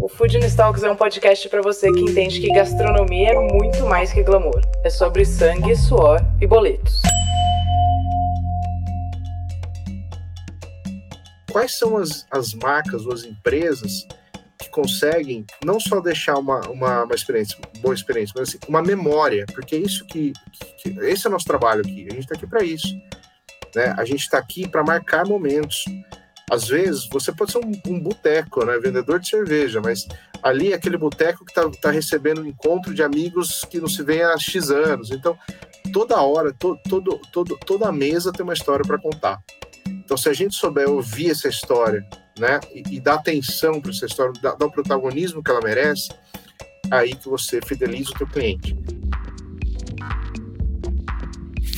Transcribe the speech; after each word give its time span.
O 0.00 0.08
Food 0.08 0.38
Talks 0.56 0.82
é 0.82 0.90
um 0.90 0.96
podcast 0.96 1.46
para 1.50 1.60
você 1.60 1.92
que 1.92 2.00
entende 2.00 2.40
que 2.40 2.48
gastronomia 2.54 3.32
é 3.32 3.34
muito 3.34 3.84
mais 3.84 4.10
que 4.10 4.22
glamour. 4.22 4.62
É 4.82 4.88
sobre 4.88 5.26
sangue, 5.26 5.76
suor 5.76 6.18
e 6.40 6.46
boletos. 6.46 7.02
Quais 11.52 11.76
são 11.76 11.98
as, 11.98 12.26
as 12.30 12.54
marcas 12.54 13.04
ou 13.04 13.12
as 13.12 13.24
empresas 13.24 14.08
que 14.58 14.70
conseguem 14.70 15.44
não 15.62 15.78
só 15.78 16.00
deixar 16.00 16.38
uma, 16.38 16.60
uma, 16.70 17.04
uma 17.04 17.14
experiência, 17.14 17.58
boa 17.80 17.94
experiência, 17.94 18.32
mas 18.38 18.48
assim, 18.48 18.58
uma 18.66 18.80
memória, 18.80 19.44
porque 19.52 19.74
é 19.74 19.78
isso 19.80 20.06
que, 20.06 20.32
que 20.82 20.98
esse 21.00 21.26
é 21.26 21.28
o 21.28 21.32
nosso 21.32 21.44
trabalho 21.44 21.82
aqui. 21.82 22.06
A 22.10 22.14
gente 22.14 22.20
está 22.20 22.36
aqui 22.36 22.46
para 22.46 22.64
isso. 22.64 22.88
Né? 23.76 23.94
A 23.98 24.04
gente 24.06 24.20
está 24.20 24.38
aqui 24.38 24.66
para 24.66 24.82
marcar 24.82 25.26
momentos. 25.26 25.84
Às 26.50 26.66
vezes, 26.66 27.08
você 27.08 27.30
pode 27.30 27.52
ser 27.52 27.58
um, 27.58 27.72
um 27.86 28.00
boteco, 28.00 28.64
né? 28.64 28.76
vendedor 28.78 29.20
de 29.20 29.28
cerveja, 29.28 29.80
mas 29.80 30.08
ali 30.42 30.72
é 30.72 30.74
aquele 30.74 30.98
boteco 30.98 31.44
que 31.44 31.52
está 31.52 31.70
tá 31.80 31.90
recebendo 31.92 32.42
um 32.42 32.46
encontro 32.46 32.92
de 32.92 33.04
amigos 33.04 33.64
que 33.64 33.80
não 33.80 33.88
se 33.88 34.02
vê 34.02 34.22
há 34.22 34.36
X 34.36 34.68
anos. 34.68 35.12
Então, 35.12 35.38
toda 35.92 36.20
hora, 36.20 36.52
to, 36.52 36.76
todo, 36.88 37.20
todo, 37.32 37.56
toda 37.64 37.92
mesa 37.92 38.32
tem 38.32 38.42
uma 38.42 38.52
história 38.52 38.84
para 38.84 38.98
contar. 38.98 39.40
Então, 39.86 40.16
se 40.16 40.28
a 40.28 40.32
gente 40.32 40.56
souber 40.56 40.90
ouvir 40.90 41.30
essa 41.30 41.48
história 41.48 42.04
né, 42.36 42.58
e, 42.74 42.96
e 42.96 43.00
dar 43.00 43.14
atenção 43.14 43.80
para 43.80 43.92
essa 43.92 44.06
história, 44.06 44.32
dar, 44.42 44.56
dar 44.56 44.66
o 44.66 44.72
protagonismo 44.72 45.44
que 45.44 45.50
ela 45.52 45.60
merece, 45.60 46.10
aí 46.90 47.14
que 47.14 47.28
você 47.28 47.60
fideliza 47.64 48.10
o 48.10 48.18
teu 48.18 48.26
cliente. 48.26 48.76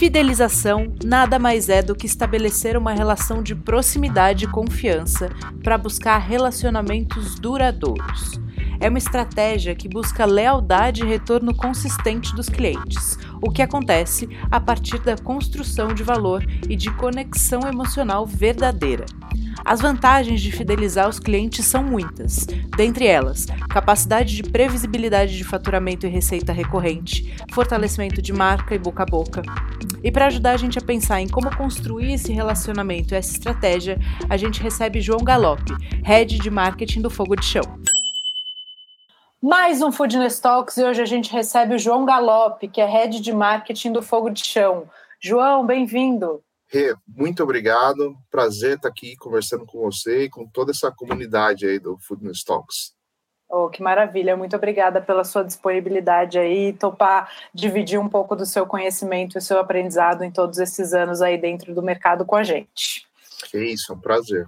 Fidelização 0.03 0.93
nada 1.05 1.39
mais 1.39 1.69
é 1.69 1.81
do 1.81 1.95
que 1.95 2.07
estabelecer 2.07 2.77
uma 2.77 2.93
relação 2.93 3.41
de 3.41 3.55
proximidade 3.55 4.47
e 4.47 4.49
confiança 4.49 5.31
para 5.63 5.79
buscar 5.79 6.19
relacionamentos 6.19 7.37
duradouros. 7.37 8.41
É 8.83 8.89
uma 8.89 8.99
estratégia 8.99 9.77
que 9.77 9.89
busca 9.89 10.25
lealdade 10.25 11.05
e 11.05 11.07
retorno 11.07 11.55
consistente 11.55 12.35
dos 12.35 12.49
clientes, 12.49 13.17
o 13.41 13.49
que 13.49 13.63
acontece 13.63 14.29
a 14.51 14.59
partir 14.59 14.99
da 14.99 15.17
construção 15.17 15.95
de 15.95 16.03
valor 16.03 16.45
e 16.69 16.75
de 16.75 16.91
conexão 16.97 17.61
emocional 17.61 18.27
verdadeira. 18.27 19.07
As 19.65 19.81
vantagens 19.81 20.41
de 20.41 20.51
fidelizar 20.51 21.09
os 21.09 21.21
clientes 21.21 21.65
são 21.65 21.85
muitas, 21.85 22.45
dentre 22.77 23.07
elas, 23.07 23.47
capacidade 23.71 24.35
de 24.35 24.43
previsibilidade 24.43 25.37
de 25.37 25.45
faturamento 25.45 26.05
e 26.05 26.11
receita 26.11 26.53
recorrente, 26.53 27.37
fortalecimento 27.53 28.21
de 28.21 28.33
marca 28.33 28.75
e 28.75 28.81
boca 28.81 29.05
a 29.05 29.07
boca. 29.07 29.43
E 30.03 30.11
para 30.11 30.27
ajudar 30.27 30.55
a 30.55 30.57
gente 30.57 30.77
a 30.77 30.83
pensar 30.83 31.21
em 31.21 31.29
como 31.29 31.57
construir 31.57 32.15
esse 32.15 32.33
relacionamento 32.33 33.15
e 33.15 33.17
essa 33.17 33.31
estratégia, 33.31 34.01
a 34.29 34.37
gente 34.37 34.61
recebe 34.61 35.01
João 35.01 35.23
Galop, 35.23 35.63
Head 36.03 36.41
de 36.41 36.51
Marketing 36.51 37.01
do 37.01 37.09
Fogo 37.09 37.37
de 37.37 37.45
Chão. 37.45 37.63
Mais 39.43 39.83
um 39.83 39.91
Foodness 39.91 40.39
Talks 40.39 40.77
e 40.77 40.85
hoje 40.85 41.03
a 41.03 41.05
gente 41.05 41.33
recebe 41.33 41.75
o 41.75 41.79
João 41.79 42.05
Galop, 42.05 42.63
que 42.63 42.81
é 42.81 42.87
Head 42.87 43.19
de 43.19 43.33
Marketing 43.33 43.91
do 43.91 44.01
Fogo 44.01 44.31
de 44.31 44.45
Chão. 44.45 44.89
João, 45.21 45.67
bem-vindo. 45.67 46.41
Rê, 46.69 46.95
muito 47.09 47.43
obrigado. 47.43 48.15
Prazer 48.31 48.77
estar 48.77 48.89
aqui 48.89 49.17
conversando 49.17 49.67
com 49.67 49.81
você 49.81 50.27
e 50.27 50.31
com 50.31 50.47
toda 50.47 50.71
essa 50.71 50.93
comunidade 50.93 51.67
aí 51.67 51.81
do 51.81 51.99
Foodness 51.99 52.45
Talks. 52.45 52.95
Oh, 53.51 53.69
que 53.69 53.83
maravilha, 53.83 54.37
muito 54.37 54.55
obrigada 54.55 55.03
pela 55.03 55.25
sua 55.25 55.43
disponibilidade 55.43 56.39
aí, 56.39 56.73
topar 56.73 57.29
dividir 57.53 57.99
um 57.99 58.09
pouco 58.09 58.37
do 58.37 58.47
seu 58.47 58.65
conhecimento 58.65 59.37
e 59.37 59.41
seu 59.41 59.59
aprendizado 59.59 60.23
em 60.23 60.31
todos 60.31 60.61
esses 60.61 60.93
anos 60.93 61.21
aí 61.21 61.37
dentro 61.37 61.75
do 61.75 61.83
mercado 61.83 62.25
com 62.25 62.37
a 62.37 62.45
gente. 62.45 63.09
Que 63.51 63.59
isso, 63.59 63.93
é 63.93 63.97
um 63.97 64.01
prazer. 64.01 64.47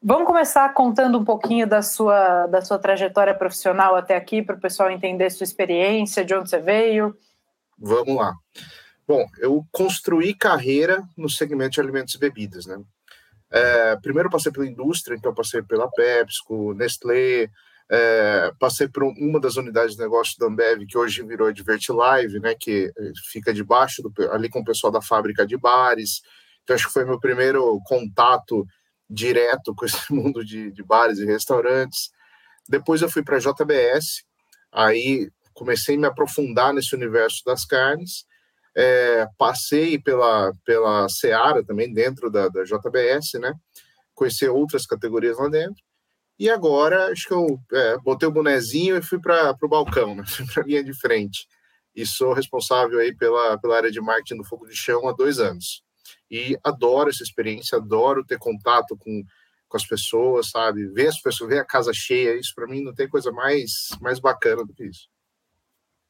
Vamos 0.00 0.26
começar 0.26 0.72
contando 0.74 1.18
um 1.18 1.24
pouquinho 1.24 1.66
da 1.66 1.82
sua, 1.82 2.46
da 2.46 2.62
sua 2.62 2.78
trajetória 2.78 3.34
profissional 3.34 3.96
até 3.96 4.16
aqui, 4.16 4.40
para 4.42 4.54
o 4.54 4.60
pessoal 4.60 4.90
entender 4.90 5.28
sua 5.30 5.44
experiência, 5.44 6.24
de 6.24 6.34
onde 6.34 6.48
você 6.48 6.60
veio. 6.60 7.16
Vamos 7.76 8.14
lá. 8.14 8.32
Bom, 9.06 9.26
eu 9.38 9.66
construí 9.72 10.34
carreira 10.34 11.02
no 11.16 11.28
segmento 11.28 11.72
de 11.72 11.80
alimentos 11.80 12.14
e 12.14 12.18
bebidas, 12.18 12.66
né? 12.66 12.80
É, 13.50 13.96
primeiro 13.96 14.30
passei 14.30 14.52
pela 14.52 14.66
indústria, 14.66 15.16
então 15.16 15.34
passei 15.34 15.62
pela 15.62 15.90
PepsiCo, 15.90 16.74
Nestlé, 16.74 17.48
é, 17.90 18.52
passei 18.60 18.86
por 18.86 19.02
uma 19.02 19.40
das 19.40 19.56
unidades 19.56 19.96
de 19.96 20.02
negócio 20.02 20.38
da 20.38 20.46
Ambev, 20.46 20.84
que 20.86 20.98
hoje 20.98 21.22
virou 21.22 21.48
Advert 21.48 21.82
Live, 21.88 22.38
né, 22.40 22.54
que 22.54 22.92
fica 23.30 23.52
debaixo, 23.52 24.02
do, 24.02 24.12
ali 24.30 24.50
com 24.50 24.60
o 24.60 24.64
pessoal 24.64 24.92
da 24.92 25.00
fábrica 25.00 25.46
de 25.46 25.56
bares. 25.56 26.20
Então, 26.62 26.76
acho 26.76 26.86
que 26.86 26.92
foi 26.92 27.06
meu 27.06 27.18
primeiro 27.18 27.80
contato 27.86 28.66
direto 29.08 29.74
com 29.74 29.84
esse 29.84 30.00
mundo 30.12 30.44
de, 30.44 30.70
de 30.70 30.82
bares 30.82 31.18
e 31.18 31.24
restaurantes. 31.24 32.10
Depois 32.68 33.02
eu 33.02 33.10
fui 33.10 33.22
para 33.22 33.36
a 33.36 33.40
JBS, 33.40 34.24
aí 34.72 35.30
comecei 35.54 35.96
a 35.96 35.98
me 35.98 36.06
aprofundar 36.06 36.72
nesse 36.72 36.94
universo 36.94 37.42
das 37.44 37.64
carnes 37.64 38.26
é, 38.78 39.26
passei 39.36 39.98
pela, 39.98 40.52
pela 40.64 41.08
Seara 41.08 41.64
também, 41.64 41.92
dentro 41.92 42.30
da, 42.30 42.48
da 42.48 42.62
JBS, 42.62 43.32
né? 43.40 43.52
Conheci 44.14 44.46
outras 44.46 44.86
categorias 44.86 45.36
lá 45.36 45.48
dentro. 45.48 45.82
E 46.38 46.48
agora, 46.48 47.10
acho 47.10 47.26
que 47.26 47.34
eu 47.34 47.60
é, 47.72 47.98
botei 47.98 48.28
o 48.28 48.32
bonezinho 48.32 48.96
e 48.96 49.02
fui 49.02 49.20
para 49.20 49.56
o 49.60 49.68
balcão, 49.68 50.14
né? 50.14 50.22
fui 50.30 50.46
para 50.46 50.62
a 50.62 50.66
linha 50.66 50.84
de 50.84 50.92
frente. 50.92 51.48
E 51.92 52.06
sou 52.06 52.32
responsável 52.32 53.00
aí 53.00 53.12
pela, 53.12 53.58
pela 53.58 53.76
área 53.76 53.90
de 53.90 54.00
marketing 54.00 54.36
do 54.36 54.44
Fogo 54.44 54.68
de 54.68 54.76
Chão 54.76 55.08
há 55.08 55.12
dois 55.12 55.40
anos. 55.40 55.82
E 56.30 56.58
adoro 56.62 57.10
essa 57.10 57.22
experiência, 57.22 57.78
adoro 57.78 58.24
ter 58.24 58.38
contato 58.38 58.96
com, 58.96 59.22
com 59.68 59.76
as 59.76 59.86
pessoas, 59.86 60.50
sabe? 60.50 60.86
Ver 60.88 61.08
as 61.08 61.20
pessoas, 61.20 61.50
ver 61.50 61.60
a 61.60 61.64
casa 61.64 61.92
cheia, 61.92 62.38
isso 62.38 62.54
para 62.54 62.66
mim 62.66 62.82
não 62.82 62.94
tem 62.94 63.08
coisa 63.08 63.32
mais, 63.32 63.88
mais 64.00 64.18
bacana 64.18 64.64
do 64.64 64.74
que 64.74 64.84
isso. 64.84 65.08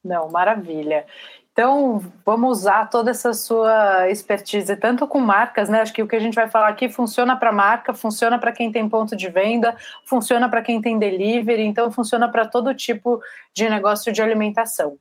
Não, 0.03 0.29
maravilha. 0.29 1.05
Então, 1.51 1.99
vamos 2.25 2.59
usar 2.59 2.89
toda 2.89 3.11
essa 3.11 3.33
sua 3.33 4.09
expertise, 4.09 4.73
tanto 4.77 5.05
com 5.05 5.19
marcas, 5.19 5.67
né? 5.67 5.81
Acho 5.81 5.91
que 5.91 6.01
o 6.01 6.07
que 6.07 6.15
a 6.15 6.19
gente 6.19 6.35
vai 6.35 6.49
falar 6.49 6.69
aqui 6.69 6.87
funciona 6.87 7.35
para 7.35 7.51
marca, 7.51 7.93
funciona 7.93 8.39
para 8.39 8.53
quem 8.53 8.71
tem 8.71 8.87
ponto 8.87 9.13
de 9.13 9.27
venda, 9.27 9.75
funciona 10.05 10.47
para 10.47 10.61
quem 10.61 10.81
tem 10.81 10.97
delivery, 10.97 11.63
então 11.63 11.91
funciona 11.91 12.31
para 12.31 12.47
todo 12.47 12.73
tipo 12.73 13.21
de 13.53 13.67
negócio 13.69 14.13
de 14.13 14.21
alimentação. 14.21 14.97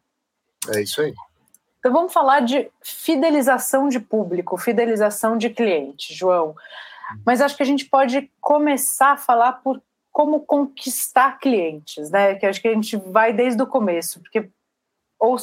É 0.74 0.82
isso 0.82 1.00
aí. 1.00 1.14
Então, 1.88 2.00
vamos 2.00 2.12
falar 2.12 2.40
de 2.40 2.70
fidelização 2.82 3.88
de 3.88 3.98
público, 3.98 4.58
fidelização 4.58 5.38
de 5.38 5.48
cliente, 5.48 6.14
João. 6.14 6.54
Mas 7.24 7.40
acho 7.40 7.56
que 7.56 7.62
a 7.62 7.66
gente 7.66 7.86
pode 7.86 8.30
começar 8.42 9.12
a 9.12 9.16
falar 9.16 9.52
por 9.52 9.80
como 10.12 10.40
conquistar 10.40 11.38
clientes, 11.38 12.10
né? 12.10 12.34
Que 12.34 12.44
acho 12.44 12.60
que 12.60 12.68
a 12.68 12.74
gente 12.74 12.94
vai 12.94 13.32
desde 13.32 13.62
o 13.62 13.66
começo, 13.66 14.20
porque 14.20 14.50
ou 15.18 15.38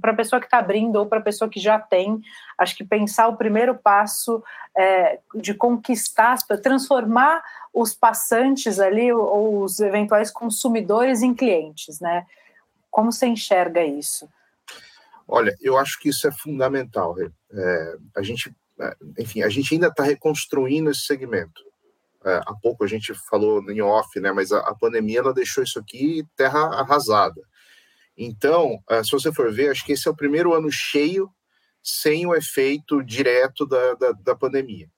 para 0.00 0.10
a 0.10 0.16
pessoa 0.16 0.40
que 0.40 0.46
está 0.46 0.58
abrindo 0.58 0.96
ou 0.96 1.06
para 1.06 1.20
a 1.20 1.22
pessoa 1.22 1.48
que 1.48 1.60
já 1.60 1.78
tem, 1.78 2.20
acho 2.58 2.76
que 2.76 2.82
pensar 2.82 3.28
o 3.28 3.36
primeiro 3.36 3.76
passo 3.76 4.42
é, 4.76 5.20
de 5.36 5.54
conquistar, 5.54 6.36
transformar 6.60 7.40
os 7.72 7.94
passantes 7.94 8.80
ali 8.80 9.12
ou 9.12 9.62
os 9.62 9.78
eventuais 9.78 10.28
consumidores 10.28 11.22
em 11.22 11.32
clientes, 11.32 12.00
né? 12.00 12.26
Como 12.90 13.12
você 13.12 13.28
enxerga 13.28 13.84
isso? 13.84 14.28
Olha, 15.28 15.54
eu 15.60 15.76
acho 15.76 16.00
que 16.00 16.08
isso 16.08 16.26
é 16.26 16.32
fundamental. 16.32 17.14
É, 17.20 17.96
a 18.16 18.22
gente, 18.22 18.50
é, 18.80 18.96
enfim, 19.18 19.42
a 19.42 19.48
gente 19.50 19.74
ainda 19.74 19.88
está 19.88 20.02
reconstruindo 20.02 20.90
esse 20.90 21.02
segmento. 21.02 21.62
É, 22.24 22.40
há 22.46 22.54
pouco 22.62 22.82
a 22.82 22.86
gente 22.86 23.12
falou 23.28 23.62
em 23.70 23.82
off, 23.82 24.18
né? 24.18 24.32
Mas 24.32 24.50
a, 24.50 24.60
a 24.60 24.74
pandemia 24.74 25.18
ela 25.18 25.34
deixou 25.34 25.62
isso 25.62 25.78
aqui 25.78 26.26
terra 26.34 26.80
arrasada. 26.80 27.42
Então, 28.16 28.82
ah, 28.88 29.04
se 29.04 29.12
você 29.12 29.32
for 29.32 29.52
ver, 29.52 29.70
acho 29.70 29.84
que 29.84 29.92
esse 29.92 30.08
é 30.08 30.10
o 30.10 30.16
primeiro 30.16 30.54
ano 30.54 30.72
cheio 30.72 31.30
sem 31.82 32.26
o 32.26 32.34
efeito 32.34 33.02
direto 33.04 33.66
da, 33.66 33.94
da, 33.94 34.12
da 34.12 34.34
pandemia. 34.34 34.88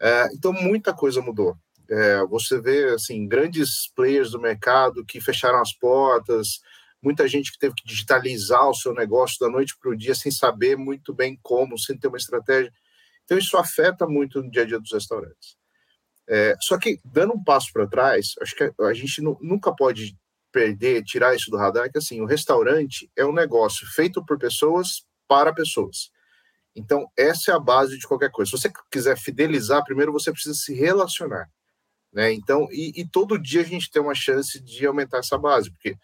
É, 0.00 0.28
então, 0.32 0.52
muita 0.52 0.94
coisa 0.94 1.20
mudou. 1.20 1.56
É, 1.90 2.24
você 2.24 2.60
vê, 2.60 2.94
assim, 2.94 3.26
grandes 3.28 3.92
players 3.94 4.30
do 4.30 4.40
mercado 4.40 5.04
que 5.04 5.20
fecharam 5.20 5.60
as 5.60 5.72
portas, 5.74 6.60
muita 7.02 7.26
gente 7.26 7.50
que 7.50 7.58
teve 7.58 7.74
que 7.74 7.86
digitalizar 7.86 8.68
o 8.68 8.74
seu 8.74 8.94
negócio 8.94 9.36
da 9.40 9.48
noite 9.48 9.76
para 9.78 9.90
o 9.90 9.96
dia 9.96 10.14
sem 10.14 10.30
saber 10.30 10.76
muito 10.76 11.12
bem 11.12 11.38
como, 11.42 11.78
sem 11.78 11.98
ter 11.98 12.08
uma 12.08 12.16
estratégia. 12.16 12.72
Então, 13.24 13.36
isso 13.36 13.56
afeta 13.56 14.06
muito 14.06 14.42
no 14.42 14.50
dia 14.50 14.62
a 14.62 14.66
dia 14.66 14.78
dos 14.78 14.92
restaurantes. 14.92 15.56
É, 16.28 16.54
só 16.60 16.78
que, 16.78 17.00
dando 17.04 17.34
um 17.34 17.42
passo 17.42 17.72
para 17.72 17.86
trás, 17.86 18.34
acho 18.40 18.54
que 18.54 18.72
a 18.80 18.92
gente 18.92 19.20
nunca 19.40 19.74
pode 19.74 20.16
perder, 20.52 21.02
tirar 21.02 21.34
isso 21.34 21.50
do 21.50 21.56
radar, 21.56 21.90
que 21.90 21.98
assim, 21.98 22.20
o 22.20 22.26
restaurante 22.26 23.10
é 23.16 23.24
um 23.24 23.32
negócio 23.32 23.86
feito 23.94 24.24
por 24.24 24.38
pessoas 24.38 25.04
para 25.26 25.52
pessoas. 25.52 26.10
Então, 26.76 27.06
essa 27.16 27.52
é 27.52 27.54
a 27.54 27.60
base 27.60 27.98
de 27.98 28.06
qualquer 28.06 28.30
coisa. 28.30 28.50
Se 28.50 28.58
você 28.58 28.72
quiser 28.90 29.18
fidelizar, 29.18 29.84
primeiro 29.84 30.12
você 30.12 30.30
precisa 30.30 30.54
se 30.54 30.74
relacionar. 30.74 31.50
Né? 32.12 32.32
Então, 32.32 32.68
e, 32.70 33.00
e 33.00 33.08
todo 33.08 33.38
dia 33.38 33.62
a 33.62 33.64
gente 33.64 33.90
tem 33.90 34.02
uma 34.02 34.14
chance 34.14 34.60
de 34.60 34.86
aumentar 34.86 35.18
essa 35.18 35.38
base, 35.38 35.70
porque 35.70 35.96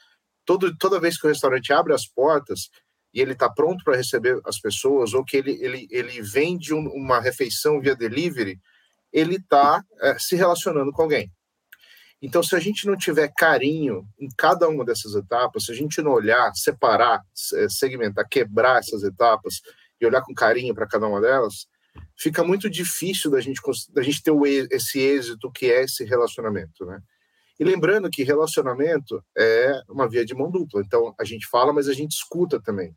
todo, 0.48 0.74
toda 0.78 0.98
vez 0.98 1.20
que 1.20 1.26
o 1.26 1.28
restaurante 1.28 1.74
abre 1.74 1.92
as 1.92 2.06
portas 2.06 2.70
e 3.12 3.20
ele 3.20 3.32
está 3.32 3.50
pronto 3.50 3.84
para 3.84 3.98
receber 3.98 4.40
as 4.46 4.58
pessoas, 4.58 5.12
ou 5.12 5.22
que 5.22 5.36
ele, 5.36 5.62
ele, 5.62 5.86
ele 5.90 6.22
vende 6.22 6.72
um, 6.72 6.88
uma 6.88 7.20
refeição 7.20 7.78
via 7.78 7.94
delivery, 7.94 8.58
ele 9.12 9.36
está 9.36 9.84
é, 10.00 10.18
se 10.18 10.36
relacionando 10.36 10.90
com 10.90 11.02
alguém. 11.02 11.30
Então, 12.22 12.42
se 12.42 12.56
a 12.56 12.58
gente 12.58 12.86
não 12.86 12.96
tiver 12.96 13.30
carinho 13.36 14.08
em 14.18 14.28
cada 14.38 14.66
uma 14.68 14.86
dessas 14.86 15.14
etapas, 15.14 15.66
se 15.66 15.72
a 15.72 15.74
gente 15.74 16.00
não 16.00 16.12
olhar, 16.12 16.50
separar, 16.54 17.22
segmentar, 17.68 18.26
quebrar 18.26 18.78
essas 18.78 19.02
etapas 19.02 19.60
e 20.00 20.06
olhar 20.06 20.22
com 20.22 20.34
carinho 20.34 20.74
para 20.74 20.88
cada 20.88 21.06
uma 21.06 21.20
delas, 21.20 21.66
fica 22.16 22.42
muito 22.42 22.70
difícil 22.70 23.30
da 23.30 23.40
gente, 23.40 23.60
da 23.90 24.02
gente 24.02 24.22
ter 24.22 24.32
esse 24.70 24.98
êxito 24.98 25.52
que 25.52 25.70
é 25.70 25.84
esse 25.84 26.04
relacionamento, 26.04 26.86
né? 26.86 27.00
E 27.58 27.64
lembrando 27.64 28.08
que 28.10 28.22
relacionamento 28.22 29.22
é 29.36 29.80
uma 29.88 30.08
via 30.08 30.24
de 30.24 30.34
mão 30.34 30.50
dupla. 30.50 30.80
Então, 30.80 31.14
a 31.18 31.24
gente 31.24 31.46
fala, 31.48 31.72
mas 31.72 31.88
a 31.88 31.92
gente 31.92 32.12
escuta 32.12 32.60
também. 32.60 32.94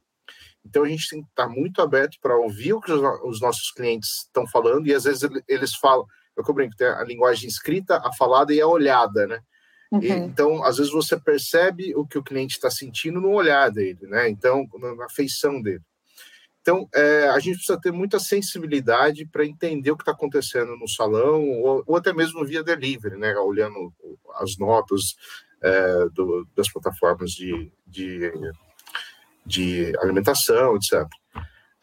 Então, 0.64 0.84
a 0.84 0.88
gente 0.88 1.10
tem 1.10 1.22
que 1.22 1.30
estar 1.30 1.50
muito 1.50 1.82
aberto 1.82 2.18
para 2.22 2.38
ouvir 2.38 2.74
o 2.74 2.82
que 2.82 2.92
os 2.92 3.42
nossos 3.42 3.72
clientes 3.72 4.26
estão 4.26 4.48
falando, 4.48 4.88
e 4.88 4.94
às 4.94 5.06
vezes 5.06 5.28
eles 5.48 5.74
falam, 5.76 6.06
eu 6.38 6.44
que 6.44 6.54
brinco, 6.54 6.76
tem 6.76 6.88
a 6.88 7.04
linguagem 7.04 7.50
escrita, 7.50 7.98
a 7.98 8.14
falada 8.14 8.54
e 8.54 8.62
a 8.62 8.68
olhada, 8.68 9.26
né? 9.26 9.42
Uhum. 9.92 10.02
E, 10.02 10.10
então, 10.10 10.64
às 10.64 10.78
vezes 10.78 10.92
você 10.92 11.20
percebe 11.20 11.94
o 11.96 12.06
que 12.06 12.18
o 12.18 12.24
cliente 12.24 12.54
está 12.56 12.70
sentindo 12.70 13.20
no 13.20 13.32
olhar 13.32 13.70
dele, 13.72 14.06
né? 14.08 14.30
Então, 14.30 14.66
na 14.98 15.10
feição 15.10 15.62
dele. 15.62 15.82
Então, 16.62 16.88
é, 16.94 17.28
a 17.30 17.40
gente 17.40 17.56
precisa 17.56 17.80
ter 17.80 17.92
muita 17.92 18.20
sensibilidade 18.20 19.26
para 19.26 19.46
entender 19.46 19.92
o 19.92 19.98
que 19.98 20.04
está 20.04 20.12
acontecendo 20.12 20.78
no 20.78 20.88
salão, 20.88 21.44
ou, 21.50 21.84
ou, 21.88 21.96
até 21.96 22.14
mesmo 22.14 22.46
via 22.46 22.64
delivery, 22.64 23.18
né? 23.18 23.36
Olhando 23.38 23.92
as 24.36 24.58
notas 24.58 25.16
é, 25.62 26.06
do, 26.14 26.48
das 26.56 26.72
plataformas 26.72 27.32
de, 27.32 27.72
de, 27.86 28.32
de 29.44 29.94
alimentação, 30.00 30.76
etc. 30.76 31.08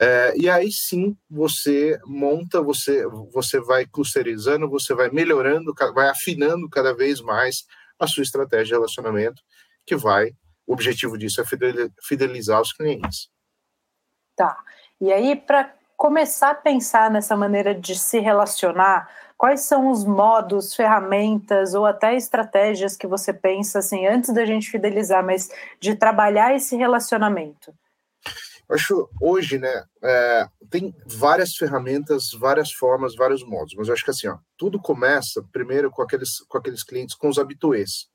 É, 0.01 0.33
e 0.37 0.49
aí 0.49 0.71
sim 0.71 1.17
você 1.29 1.99
monta, 2.07 2.63
você, 2.63 3.05
você 3.33 3.61
vai 3.61 3.85
clusterizando, 3.85 4.71
você 4.71 4.95
vai 4.95 5.11
melhorando, 5.11 5.75
vai 5.93 6.09
afinando 6.09 6.69
cada 6.69 6.95
vez 6.95 7.21
mais 7.21 7.65
a 7.99 8.07
sua 8.07 8.23
estratégia 8.23 8.67
de 8.67 8.73
relacionamento, 8.75 9.43
que 9.85 9.97
vai, 9.97 10.31
o 10.65 10.73
objetivo 10.73 11.19
disso 11.19 11.41
é 11.41 11.45
fidelizar 12.01 12.61
os 12.61 12.73
clientes. 12.73 13.29
Tá. 14.39 14.57
E 15.01 15.13
aí, 15.13 15.35
para 15.35 15.75
começar 15.97 16.51
a 16.51 16.55
pensar 16.55 17.11
nessa 17.11 17.37
maneira 17.37 17.75
de 17.75 17.99
se 17.99 18.21
relacionar, 18.21 19.11
quais 19.37 19.63
são 19.63 19.91
os 19.91 20.05
modos, 20.05 20.77
ferramentas 20.77 21.75
ou 21.75 21.85
até 21.85 22.15
estratégias 22.15 22.97
que 22.97 23.09
você 23.09 23.33
pensa 23.33 23.81
assim, 23.81 24.07
antes 24.07 24.33
da 24.33 24.47
gente 24.47 24.71
fidelizar, 24.71 25.27
mas 25.27 25.51
de 25.81 25.97
trabalhar 25.97 26.55
esse 26.55 26.77
relacionamento? 26.77 27.75
Eu 28.69 28.77
acho 28.77 29.09
hoje, 29.21 29.59
né, 29.59 29.83
é, 30.05 30.47
tem 30.71 30.95
várias 31.05 31.57
ferramentas, 31.57 32.31
várias 32.39 32.71
formas, 32.71 33.17
vários 33.17 33.43
modos, 33.43 33.75
mas 33.77 33.89
eu 33.89 33.95
acho 33.95 34.05
que 34.05 34.11
assim, 34.13 34.29
ó, 34.29 34.39
tudo 34.57 34.81
começa 34.81 35.43
primeiro 35.53 35.91
com 35.91 36.01
aqueles, 36.01 36.39
com 36.49 36.59
aqueles 36.59 36.85
clientes, 36.85 37.17
com 37.17 37.29
os 37.29 37.41
habituês. 37.41 38.07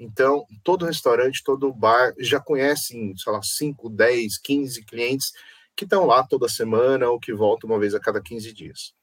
Então, 0.00 0.46
todo 0.64 0.86
restaurante, 0.86 1.44
todo 1.44 1.74
bar 1.74 2.14
já 2.18 2.40
conhecem, 2.40 3.14
sei 3.18 3.30
lá, 3.30 3.42
5, 3.42 3.90
10, 3.90 4.38
15 4.38 4.82
clientes 4.86 5.30
que 5.76 5.84
estão 5.84 6.06
lá 6.06 6.26
toda 6.26 6.48
semana 6.48 7.10
ou 7.10 7.20
que 7.20 7.34
voltam 7.34 7.68
uma 7.68 7.78
vez 7.78 7.94
a 7.94 8.00
cada 8.00 8.18
15 8.18 8.50
dias. 8.54 8.94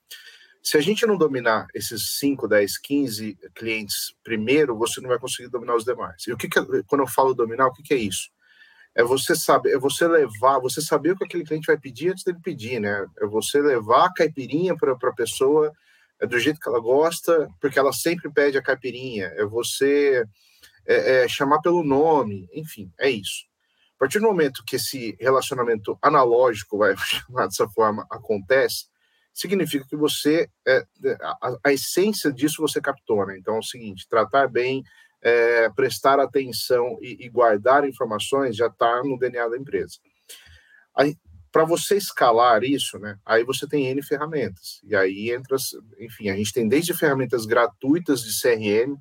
Se 0.63 0.75
a 0.75 0.81
gente 0.81 1.05
não 1.05 1.15
dominar 1.15 1.67
esses 1.75 2.17
5, 2.17 2.47
10, 2.47 2.79
15 2.79 3.37
clientes 3.53 4.15
primeiro, 4.23 4.75
você 4.75 4.99
não 4.99 5.07
vai 5.07 5.19
conseguir 5.19 5.49
dominar 5.49 5.75
os 5.75 5.85
demais. 5.85 6.25
E 6.27 6.33
o 6.33 6.37
que, 6.37 6.49
que 6.49 6.59
quando 6.87 7.01
eu 7.01 7.07
falo 7.07 7.35
dominar, 7.35 7.67
o 7.67 7.73
que, 7.73 7.83
que 7.83 7.93
é 7.93 7.97
isso? 7.97 8.31
É 8.95 9.03
você 9.03 9.35
saber, 9.35 9.73
é 9.73 9.77
você 9.77 10.07
levar, 10.07 10.59
você 10.59 10.81
saber 10.81 11.11
o 11.11 11.15
que 11.15 11.25
aquele 11.25 11.45
cliente 11.45 11.67
vai 11.67 11.77
pedir 11.77 12.09
antes 12.09 12.23
dele 12.23 12.39
pedir, 12.43 12.79
né? 12.79 13.05
É 13.21 13.27
você 13.27 13.61
levar 13.61 14.05
a 14.05 14.13
caipirinha 14.13 14.75
para 14.75 14.93
a 14.93 15.15
pessoa 15.15 15.71
é 16.19 16.25
do 16.25 16.39
jeito 16.39 16.59
que 16.59 16.67
ela 16.67 16.79
gosta, 16.79 17.47
porque 17.61 17.77
ela 17.77 17.93
sempre 17.93 18.31
pede 18.31 18.57
a 18.57 18.63
caipirinha. 18.63 19.27
É 19.35 19.45
você 19.45 20.25
é, 20.87 21.23
é, 21.23 21.27
chamar 21.27 21.59
pelo 21.59 21.83
nome, 21.83 22.49
enfim, 22.53 22.91
é 22.97 23.09
isso. 23.09 23.45
A 23.97 23.99
partir 23.99 24.19
do 24.19 24.27
momento 24.27 24.63
que 24.65 24.77
esse 24.77 25.17
relacionamento 25.19 25.97
analógico, 26.01 26.77
vai 26.77 26.95
chamar 26.97 27.47
dessa 27.47 27.67
forma, 27.67 28.07
acontece, 28.09 28.85
significa 29.33 29.85
que 29.87 29.95
você, 29.95 30.49
é, 30.65 30.77
é, 31.05 31.17
a, 31.21 31.57
a, 31.65 31.73
essência 31.73 32.31
disso 32.31 32.61
você 32.61 32.79
captou, 32.79 33.25
né? 33.25 33.37
Então 33.37 33.55
é 33.55 33.59
o 33.59 33.63
seguinte, 33.63 34.07
tratar 34.09 34.47
bem, 34.47 34.83
é, 35.21 35.69
prestar 35.69 36.19
atenção 36.19 36.97
e, 37.01 37.25
e, 37.25 37.29
guardar 37.29 37.87
informações 37.87 38.55
já 38.55 38.67
está 38.67 39.03
no 39.03 39.17
DNA 39.17 39.47
da 39.49 39.57
empresa. 39.57 39.97
Para 41.51 41.65
você 41.65 41.97
escalar 41.97 42.63
isso, 42.63 42.99
né, 42.99 43.17
aí 43.25 43.43
você 43.43 43.67
tem 43.67 43.87
N 43.87 44.01
ferramentas. 44.03 44.79
E 44.83 44.95
aí 44.95 45.31
entra, 45.31 45.57
enfim, 45.99 46.29
a 46.29 46.35
gente 46.35 46.53
tem 46.53 46.67
desde 46.67 46.93
ferramentas 46.93 47.45
gratuitas 47.45 48.21
de 48.21 48.31
CRM, 48.39 48.95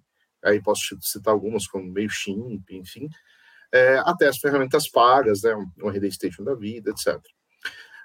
aí 0.44 0.62
posso 0.62 0.96
citar 1.00 1.32
algumas 1.32 1.66
como 1.66 1.92
MailChimp, 1.92 2.70
enfim, 2.70 3.08
é, 3.72 3.98
até 4.04 4.28
as 4.28 4.38
ferramentas 4.38 4.88
pagas, 4.88 5.42
né, 5.42 5.54
uma 5.78 5.92
Rede 5.92 6.10
Station 6.12 6.44
da 6.44 6.54
vida, 6.54 6.90
etc. 6.90 7.20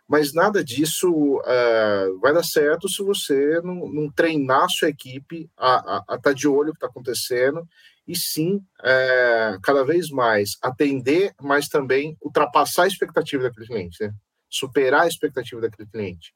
Mas 0.07 0.33
nada 0.33 0.63
disso 0.63 1.10
uh, 1.38 2.19
vai 2.19 2.33
dar 2.33 2.44
certo 2.44 2.89
se 2.89 3.01
você 3.01 3.62
não, 3.62 3.88
não 3.88 4.12
treinar 4.12 4.66
a 4.66 4.69
sua 4.69 4.89
equipe 4.89 5.50
a 5.57 6.01
estar 6.01 6.19
tá 6.19 6.33
de 6.33 6.48
olho 6.48 6.68
no 6.68 6.74
que 6.74 6.78
está 6.78 6.88
acontecendo 6.88 7.66
e 8.06 8.18
sim, 8.18 8.62
é, 8.84 9.57
cada 9.63 9.86
vez 9.86 10.10
mais 10.10 10.57
atender, 10.62 11.34
mas 11.39 11.69
também 11.69 12.18
ultrapassar 12.22 12.84
a 12.84 12.88
expectativa 12.88 13.44
daquele 13.44 13.68
cliente, 13.68 14.04
né? 14.04 14.13
superar 14.50 15.04
a 15.04 15.07
expectativa 15.07 15.62
daquele 15.62 15.88
cliente. 15.88 16.34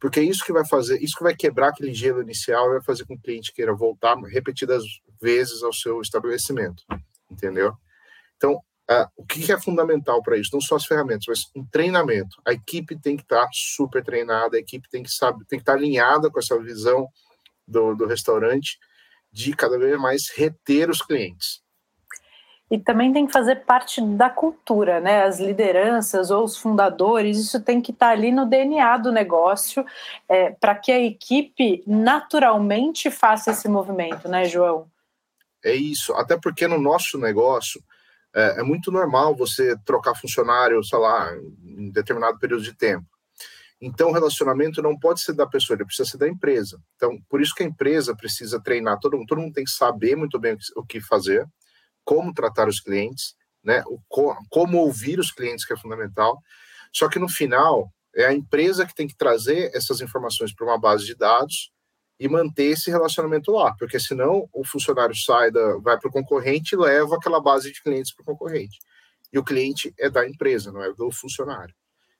Porque 0.00 0.18
é 0.18 0.22
isso 0.22 0.44
que 0.44 0.52
vai 0.52 0.66
fazer, 0.66 1.02
isso 1.02 1.16
que 1.16 1.22
vai 1.22 1.36
quebrar 1.36 1.68
aquele 1.68 1.92
gelo 1.92 2.22
inicial 2.22 2.66
e 2.66 2.72
vai 2.74 2.82
fazer 2.82 3.04
com 3.04 3.14
que 3.14 3.20
o 3.20 3.22
cliente 3.22 3.52
queira 3.52 3.74
voltar 3.74 4.16
repetidas 4.22 4.82
vezes 5.20 5.62
ao 5.62 5.72
seu 5.72 6.00
estabelecimento, 6.00 6.82
entendeu? 7.30 7.74
Então, 8.36 8.54
uh, 8.54 9.06
o 9.14 9.26
que 9.26 9.52
é 9.52 9.60
fundamental 9.60 10.22
para 10.22 10.38
isso? 10.38 10.50
Não 10.54 10.60
só 10.60 10.76
as 10.76 10.86
ferramentas, 10.86 11.26
mas 11.28 11.50
um 11.54 11.64
treinamento. 11.66 12.40
A 12.46 12.52
equipe 12.52 12.98
tem 12.98 13.14
que 13.16 13.22
estar 13.22 13.44
tá 13.44 13.50
super 13.52 14.02
treinada, 14.02 14.56
a 14.56 14.60
equipe 14.60 14.88
tem 14.88 15.02
que 15.02 15.10
saber, 15.10 15.44
tem 15.44 15.58
que 15.58 15.62
estar 15.62 15.74
tá 15.74 15.78
alinhada 15.78 16.30
com 16.30 16.38
essa 16.38 16.58
visão 16.58 17.06
do, 17.68 17.94
do 17.94 18.06
restaurante 18.06 18.78
de 19.30 19.54
cada 19.54 19.78
vez 19.78 20.00
mais 20.00 20.30
reter 20.34 20.88
os 20.88 21.02
clientes 21.02 21.62
e 22.70 22.78
também 22.78 23.12
tem 23.12 23.26
que 23.26 23.32
fazer 23.32 23.64
parte 23.64 24.00
da 24.00 24.30
cultura, 24.30 25.00
né? 25.00 25.24
As 25.24 25.40
lideranças 25.40 26.30
ou 26.30 26.44
os 26.44 26.56
fundadores, 26.56 27.36
isso 27.36 27.60
tem 27.60 27.80
que 27.80 27.90
estar 27.90 28.06
tá 28.06 28.12
ali 28.12 28.30
no 28.30 28.46
DNA 28.46 28.96
do 28.98 29.10
negócio, 29.10 29.84
é, 30.28 30.50
para 30.50 30.76
que 30.76 30.92
a 30.92 31.00
equipe 31.00 31.82
naturalmente 31.84 33.10
faça 33.10 33.50
esse 33.50 33.68
movimento, 33.68 34.28
né, 34.28 34.44
João? 34.44 34.88
É 35.64 35.74
isso, 35.74 36.12
até 36.14 36.38
porque 36.38 36.68
no 36.68 36.80
nosso 36.80 37.18
negócio 37.18 37.82
é, 38.32 38.60
é 38.60 38.62
muito 38.62 38.92
normal 38.92 39.34
você 39.34 39.76
trocar 39.84 40.14
funcionário, 40.14 40.82
sei 40.84 40.98
lá, 40.98 41.34
em 41.64 41.90
determinado 41.90 42.38
período 42.38 42.62
de 42.62 42.72
tempo. 42.72 43.04
Então, 43.80 44.10
o 44.10 44.12
relacionamento 44.12 44.80
não 44.82 44.96
pode 44.96 45.22
ser 45.22 45.32
da 45.32 45.46
pessoa, 45.46 45.74
ele 45.74 45.86
precisa 45.86 46.08
ser 46.08 46.18
da 46.18 46.28
empresa. 46.28 46.78
Então, 46.96 47.18
por 47.28 47.40
isso 47.40 47.54
que 47.54 47.62
a 47.62 47.66
empresa 47.66 48.14
precisa 48.14 48.60
treinar 48.60 49.00
todo 49.00 49.16
mundo, 49.16 49.26
todo 49.26 49.40
mundo 49.40 49.54
tem 49.54 49.64
que 49.64 49.70
saber 49.70 50.14
muito 50.16 50.38
bem 50.38 50.56
o 50.76 50.84
que 50.84 51.00
fazer 51.00 51.48
como 52.04 52.34
tratar 52.34 52.68
os 52.68 52.80
clientes, 52.80 53.34
né? 53.62 53.82
O, 53.86 53.98
como 54.48 54.78
ouvir 54.78 55.18
os 55.18 55.30
clientes, 55.30 55.64
que 55.64 55.72
é 55.72 55.76
fundamental. 55.76 56.40
Só 56.92 57.08
que 57.08 57.18
no 57.18 57.28
final, 57.28 57.92
é 58.14 58.26
a 58.26 58.34
empresa 58.34 58.86
que 58.86 58.94
tem 58.94 59.06
que 59.06 59.16
trazer 59.16 59.70
essas 59.74 60.00
informações 60.00 60.54
para 60.54 60.66
uma 60.66 60.78
base 60.78 61.04
de 61.06 61.14
dados 61.14 61.70
e 62.18 62.28
manter 62.28 62.72
esse 62.72 62.90
relacionamento 62.90 63.50
lá, 63.50 63.74
porque 63.78 63.98
senão 63.98 64.48
o 64.52 64.62
funcionário 64.64 65.14
sai, 65.14 65.50
da, 65.50 65.78
vai 65.78 65.98
para 65.98 66.08
o 66.08 66.12
concorrente 66.12 66.74
e 66.74 66.78
leva 66.78 67.16
aquela 67.16 67.40
base 67.40 67.72
de 67.72 67.82
clientes 67.82 68.12
para 68.12 68.22
o 68.22 68.26
concorrente. 68.26 68.78
E 69.32 69.38
o 69.38 69.44
cliente 69.44 69.94
é 69.98 70.10
da 70.10 70.28
empresa, 70.28 70.70
não 70.70 70.82
é 70.82 70.92
do 70.92 71.10
funcionário. 71.10 71.74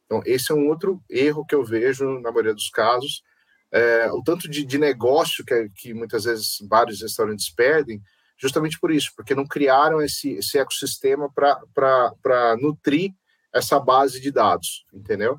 Então, 0.07 0.23
esse 0.25 0.51
é 0.51 0.55
um 0.55 0.69
outro 0.69 1.03
erro 1.09 1.45
que 1.45 1.55
eu 1.55 1.65
vejo 1.65 2.19
na 2.21 2.31
maioria 2.31 2.55
dos 2.55 2.71
casos. 2.71 3.23
É, 3.71 4.11
o 4.11 4.23
tanto 4.23 4.49
de, 4.49 4.65
de 4.65 4.79
negócio 4.79 5.45
que, 5.45 5.69
que 5.77 5.95
muitas 5.95 6.25
vezes 6.25 6.57
vários 6.69 7.03
restaurantes 7.03 7.51
perdem, 7.51 8.01
justamente 8.41 8.79
por 8.81 8.91
isso, 8.91 9.13
porque 9.15 9.35
não 9.35 9.47
criaram 9.47 10.01
esse, 10.01 10.33
esse 10.33 10.59
ecossistema 10.59 11.31
para 11.35 12.57
nutrir 12.61 13.13
essa 13.55 13.79
base 13.79 14.21
de 14.21 14.31
dados, 14.31 14.87
entendeu? 14.93 15.39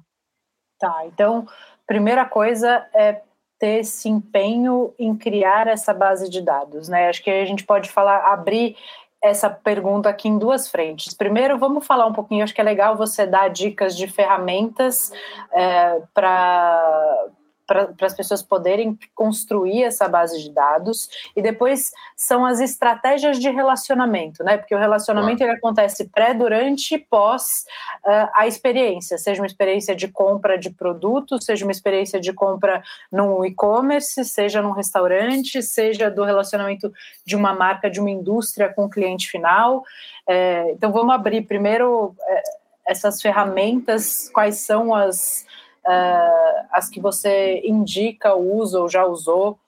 Tá, 0.79 1.05
então, 1.05 1.47
primeira 1.87 2.25
coisa 2.25 2.85
é 2.93 3.21
ter 3.57 3.79
esse 3.79 4.09
empenho 4.09 4.93
em 4.97 5.15
criar 5.15 5.67
essa 5.67 5.93
base 5.93 6.29
de 6.29 6.41
dados, 6.41 6.89
né? 6.89 7.09
Acho 7.09 7.23
que 7.23 7.29
a 7.29 7.45
gente 7.45 7.63
pode 7.63 7.89
falar, 7.89 8.31
abrir 8.31 8.75
essa 9.21 9.49
pergunta 9.49 10.09
aqui 10.09 10.27
em 10.27 10.39
duas 10.39 10.69
frentes. 10.69 11.13
Primeiro, 11.13 11.59
vamos 11.59 11.85
falar 11.85 12.07
um 12.07 12.13
pouquinho, 12.13 12.43
acho 12.43 12.55
que 12.55 12.61
é 12.61 12.63
legal 12.63 12.97
você 12.97 13.27
dar 13.27 13.49
dicas 13.49 13.95
de 13.95 14.07
ferramentas 14.07 15.11
é, 15.53 16.01
para 16.11 17.27
para 17.71 18.07
as 18.07 18.13
pessoas 18.13 18.43
poderem 18.43 18.97
construir 19.15 19.83
essa 19.83 20.07
base 20.07 20.41
de 20.41 20.51
dados 20.51 21.09
e 21.35 21.41
depois 21.41 21.91
são 22.15 22.45
as 22.45 22.59
estratégias 22.59 23.39
de 23.39 23.49
relacionamento, 23.49 24.43
né? 24.43 24.57
Porque 24.57 24.75
o 24.75 24.79
relacionamento 24.79 25.41
ele 25.41 25.53
acontece 25.53 26.09
pré, 26.09 26.33
durante 26.33 26.95
e 26.95 26.97
pós 26.97 27.65
uh, 28.05 28.29
a 28.35 28.45
experiência, 28.45 29.17
seja 29.17 29.41
uma 29.41 29.47
experiência 29.47 29.95
de 29.95 30.07
compra 30.07 30.57
de 30.57 30.69
produto, 30.69 31.41
seja 31.41 31.65
uma 31.65 31.71
experiência 31.71 32.19
de 32.19 32.33
compra 32.33 32.83
no 33.11 33.45
e-commerce, 33.45 34.25
seja 34.25 34.61
num 34.61 34.71
restaurante, 34.71 35.63
seja 35.63 36.11
do 36.11 36.23
relacionamento 36.23 36.91
de 37.25 37.35
uma 37.35 37.53
marca, 37.53 37.89
de 37.89 37.99
uma 37.99 38.09
indústria 38.09 38.67
com 38.67 38.85
o 38.85 38.89
cliente 38.89 39.29
final. 39.29 39.83
É, 40.27 40.71
então 40.71 40.91
vamos 40.91 41.13
abrir 41.13 41.43
primeiro 41.43 42.15
é, 42.21 42.43
essas 42.87 43.21
ferramentas, 43.21 44.29
quais 44.33 44.57
são 44.57 44.93
as 44.93 45.45
uh, 45.85 46.67
as 46.71 46.89
que 46.89 46.99
você 46.99 47.61
indica, 47.63 48.35
usa 48.35 48.79
ou 48.79 48.89
já 48.89 49.05
usou? 49.05 49.59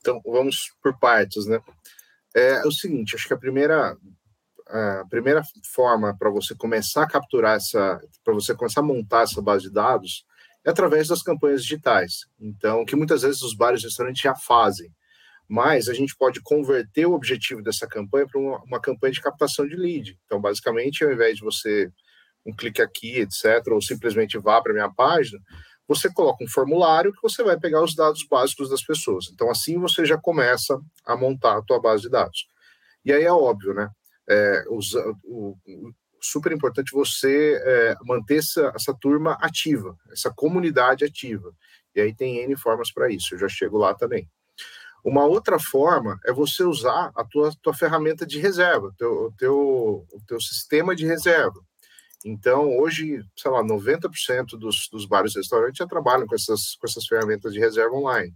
Então, 0.00 0.20
vamos 0.24 0.72
por 0.82 0.98
partes, 0.98 1.46
né? 1.46 1.60
É, 2.34 2.58
é 2.58 2.66
o 2.66 2.72
seguinte, 2.72 3.16
acho 3.16 3.26
que 3.26 3.34
a 3.34 3.38
primeira, 3.38 3.96
a 4.68 5.04
primeira 5.08 5.42
forma 5.74 6.16
para 6.16 6.30
você 6.30 6.54
começar 6.54 7.02
a 7.02 7.08
capturar 7.08 7.56
essa, 7.56 8.00
para 8.22 8.34
você 8.34 8.54
começar 8.54 8.80
a 8.80 8.84
montar 8.84 9.22
essa 9.22 9.40
base 9.40 9.64
de 9.64 9.72
dados 9.72 10.24
é 10.64 10.70
através 10.70 11.08
das 11.08 11.22
campanhas 11.22 11.62
digitais. 11.62 12.26
Então, 12.38 12.84
que 12.84 12.96
muitas 12.96 13.22
vezes 13.22 13.40
os 13.42 13.54
bares 13.54 13.80
e 13.80 13.84
restaurantes 13.84 14.20
já 14.20 14.34
fazem, 14.34 14.92
mas 15.48 15.88
a 15.88 15.94
gente 15.94 16.16
pode 16.16 16.40
converter 16.42 17.06
o 17.06 17.14
objetivo 17.14 17.62
dessa 17.62 17.86
campanha 17.86 18.26
para 18.26 18.40
uma, 18.40 18.62
uma 18.64 18.80
campanha 18.80 19.12
de 19.12 19.20
captação 19.20 19.66
de 19.66 19.76
lead. 19.76 20.18
Então, 20.24 20.40
basicamente, 20.40 21.04
ao 21.04 21.12
invés 21.12 21.36
de 21.36 21.44
você 21.44 21.90
um 22.46 22.54
clique 22.54 22.80
aqui, 22.80 23.18
etc., 23.18 23.66
ou 23.72 23.82
simplesmente 23.82 24.38
vá 24.38 24.62
para 24.62 24.72
minha 24.72 24.90
página, 24.90 25.38
você 25.88 26.12
coloca 26.12 26.42
um 26.42 26.48
formulário 26.48 27.12
que 27.12 27.22
você 27.22 27.42
vai 27.42 27.58
pegar 27.58 27.82
os 27.82 27.94
dados 27.94 28.24
básicos 28.28 28.70
das 28.70 28.82
pessoas. 28.82 29.26
Então, 29.32 29.50
assim 29.50 29.78
você 29.78 30.04
já 30.04 30.16
começa 30.16 30.80
a 31.04 31.16
montar 31.16 31.58
a 31.58 31.62
tua 31.62 31.80
base 31.80 32.02
de 32.02 32.10
dados. 32.10 32.46
E 33.04 33.12
aí 33.12 33.24
é 33.24 33.32
óbvio, 33.32 33.74
né? 33.74 33.88
É, 34.28 34.64
usa, 34.68 35.00
o, 35.22 35.56
o, 35.66 35.92
super 36.20 36.50
importante 36.52 36.90
você 36.92 37.60
é, 37.64 37.94
manter 38.04 38.38
essa, 38.38 38.72
essa 38.74 38.94
turma 39.00 39.36
ativa, 39.40 39.96
essa 40.10 40.32
comunidade 40.34 41.04
ativa. 41.04 41.52
E 41.94 42.00
aí 42.00 42.14
tem 42.14 42.38
N 42.38 42.56
formas 42.56 42.92
para 42.92 43.10
isso, 43.10 43.34
eu 43.34 43.38
já 43.38 43.48
chego 43.48 43.78
lá 43.78 43.94
também. 43.94 44.28
Uma 45.04 45.24
outra 45.24 45.56
forma 45.58 46.18
é 46.26 46.32
você 46.32 46.64
usar 46.64 47.12
a 47.14 47.24
tua, 47.24 47.52
tua 47.62 47.72
ferramenta 47.72 48.26
de 48.26 48.40
reserva, 48.40 48.92
teu, 48.98 49.26
o, 49.26 49.32
teu, 49.38 49.54
o 50.12 50.20
teu 50.26 50.40
sistema 50.40 50.96
de 50.96 51.06
reserva. 51.06 51.60
Então, 52.24 52.76
hoje, 52.78 53.20
sei 53.36 53.50
lá, 53.50 53.62
90% 53.62 54.58
dos, 54.58 54.88
dos 54.90 55.06
bares 55.06 55.34
e 55.34 55.38
restaurantes 55.38 55.78
já 55.78 55.86
trabalham 55.86 56.26
com 56.26 56.34
essas, 56.34 56.74
com 56.76 56.86
essas 56.86 57.06
ferramentas 57.06 57.52
de 57.52 57.60
reserva 57.60 57.94
online. 57.94 58.34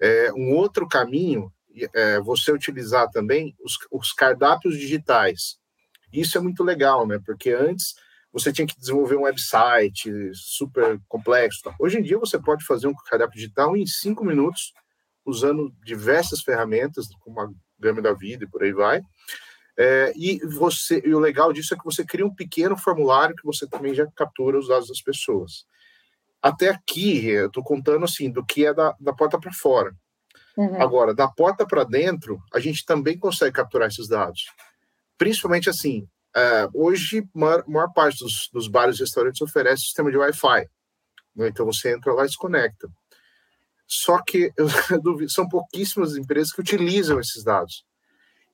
É, 0.00 0.32
um 0.32 0.54
outro 0.54 0.88
caminho 0.88 1.52
é 1.94 2.20
você 2.20 2.52
utilizar 2.52 3.08
também 3.10 3.54
os, 3.62 3.76
os 3.90 4.12
cardápios 4.12 4.76
digitais. 4.76 5.58
Isso 6.12 6.36
é 6.36 6.40
muito 6.40 6.64
legal, 6.64 7.06
né? 7.06 7.20
Porque 7.24 7.50
antes 7.50 7.94
você 8.32 8.52
tinha 8.52 8.66
que 8.66 8.78
desenvolver 8.78 9.16
um 9.16 9.22
website 9.22 10.10
super 10.34 11.00
complexo. 11.08 11.62
Tá? 11.62 11.74
Hoje 11.78 11.98
em 11.98 12.02
dia 12.02 12.18
você 12.18 12.38
pode 12.38 12.64
fazer 12.64 12.86
um 12.86 12.94
cardápio 13.08 13.36
digital 13.36 13.76
em 13.76 13.86
cinco 13.86 14.24
minutos, 14.24 14.72
usando 15.24 15.72
diversas 15.84 16.40
ferramentas, 16.40 17.06
como 17.20 17.40
a 17.40 17.48
Gama 17.78 18.00
da 18.00 18.12
Vida 18.12 18.44
e 18.44 18.48
por 18.48 18.62
aí 18.62 18.72
vai. 18.72 19.02
É, 19.82 20.12
e 20.14 20.38
você 20.46 21.00
e 21.06 21.14
o 21.14 21.18
legal 21.18 21.54
disso 21.54 21.72
é 21.72 21.76
que 21.78 21.84
você 21.86 22.04
cria 22.04 22.26
um 22.26 22.34
pequeno 22.34 22.76
formulário 22.76 23.34
que 23.34 23.46
você 23.46 23.66
também 23.66 23.94
já 23.94 24.06
captura 24.14 24.58
os 24.58 24.68
dados 24.68 24.88
das 24.88 25.00
pessoas. 25.00 25.64
Até 26.42 26.68
aqui, 26.68 27.26
eu 27.28 27.46
estou 27.46 27.64
contando 27.64 28.04
assim 28.04 28.30
do 28.30 28.44
que 28.44 28.66
é 28.66 28.74
da, 28.74 28.94
da 29.00 29.14
porta 29.14 29.40
para 29.40 29.50
fora. 29.54 29.90
Uhum. 30.54 30.82
Agora, 30.82 31.14
da 31.14 31.28
porta 31.28 31.66
para 31.66 31.82
dentro, 31.82 32.42
a 32.52 32.60
gente 32.60 32.84
também 32.84 33.18
consegue 33.18 33.52
capturar 33.52 33.88
esses 33.88 34.06
dados. 34.06 34.52
Principalmente 35.16 35.70
assim, 35.70 36.06
é, 36.36 36.68
hoje, 36.74 37.20
a 37.34 37.38
maior, 37.38 37.64
maior, 37.66 37.92
parte 37.94 38.22
dos, 38.22 38.50
dos 38.52 38.68
bares 38.68 38.98
e 38.98 39.00
restaurantes 39.00 39.40
oferece 39.40 39.84
sistema 39.84 40.10
de 40.10 40.18
Wi-Fi. 40.18 40.68
Né? 41.36 41.48
Então, 41.48 41.64
você 41.64 41.94
entra 41.94 42.12
lá 42.12 42.26
e 42.26 42.28
se 42.28 42.36
conecta. 42.36 42.86
Só 43.86 44.22
que 44.22 44.52
eu, 44.58 45.28
são 45.30 45.48
pouquíssimas 45.48 46.18
empresas 46.18 46.52
que 46.52 46.60
utilizam 46.60 47.18
esses 47.18 47.42
dados. 47.42 47.88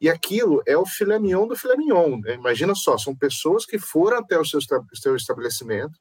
E 0.00 0.11
aquilo 0.11 0.62
é 0.67 0.76
o 0.76 0.85
filé 0.85 1.19
mignon 1.19 1.47
do 1.47 1.57
filé 1.57 1.76
mignon. 1.76 2.19
Né? 2.19 2.35
Imagina 2.35 2.75
só, 2.75 2.99
são 2.99 3.15
pessoas 3.15 3.65
que 3.65 3.79
foram 3.79 4.19
até 4.19 4.38
o 4.38 4.45
seu, 4.45 4.61
seu 4.95 5.17
estabelecimento, 5.17 5.99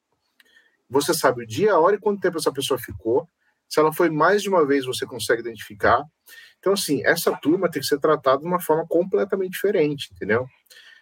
você 0.89 1.13
sabe 1.13 1.43
o 1.43 1.47
dia, 1.47 1.73
a 1.73 1.79
hora 1.79 1.95
e 1.95 1.99
quanto 1.99 2.21
tempo 2.21 2.37
essa 2.37 2.51
pessoa 2.51 2.79
ficou. 2.79 3.27
Se 3.67 3.79
ela 3.79 3.91
foi 3.91 4.09
mais 4.09 4.43
de 4.43 4.49
uma 4.49 4.65
vez, 4.65 4.85
você 4.85 5.05
consegue 5.05 5.41
identificar. 5.41 6.03
Então, 6.59 6.73
assim, 6.73 7.03
essa 7.03 7.31
turma 7.35 7.69
tem 7.69 7.81
que 7.81 7.87
ser 7.87 7.99
tratada 7.99 8.39
de 8.39 8.47
uma 8.47 8.61
forma 8.61 8.85
completamente 8.87 9.53
diferente, 9.53 10.09
entendeu? 10.13 10.45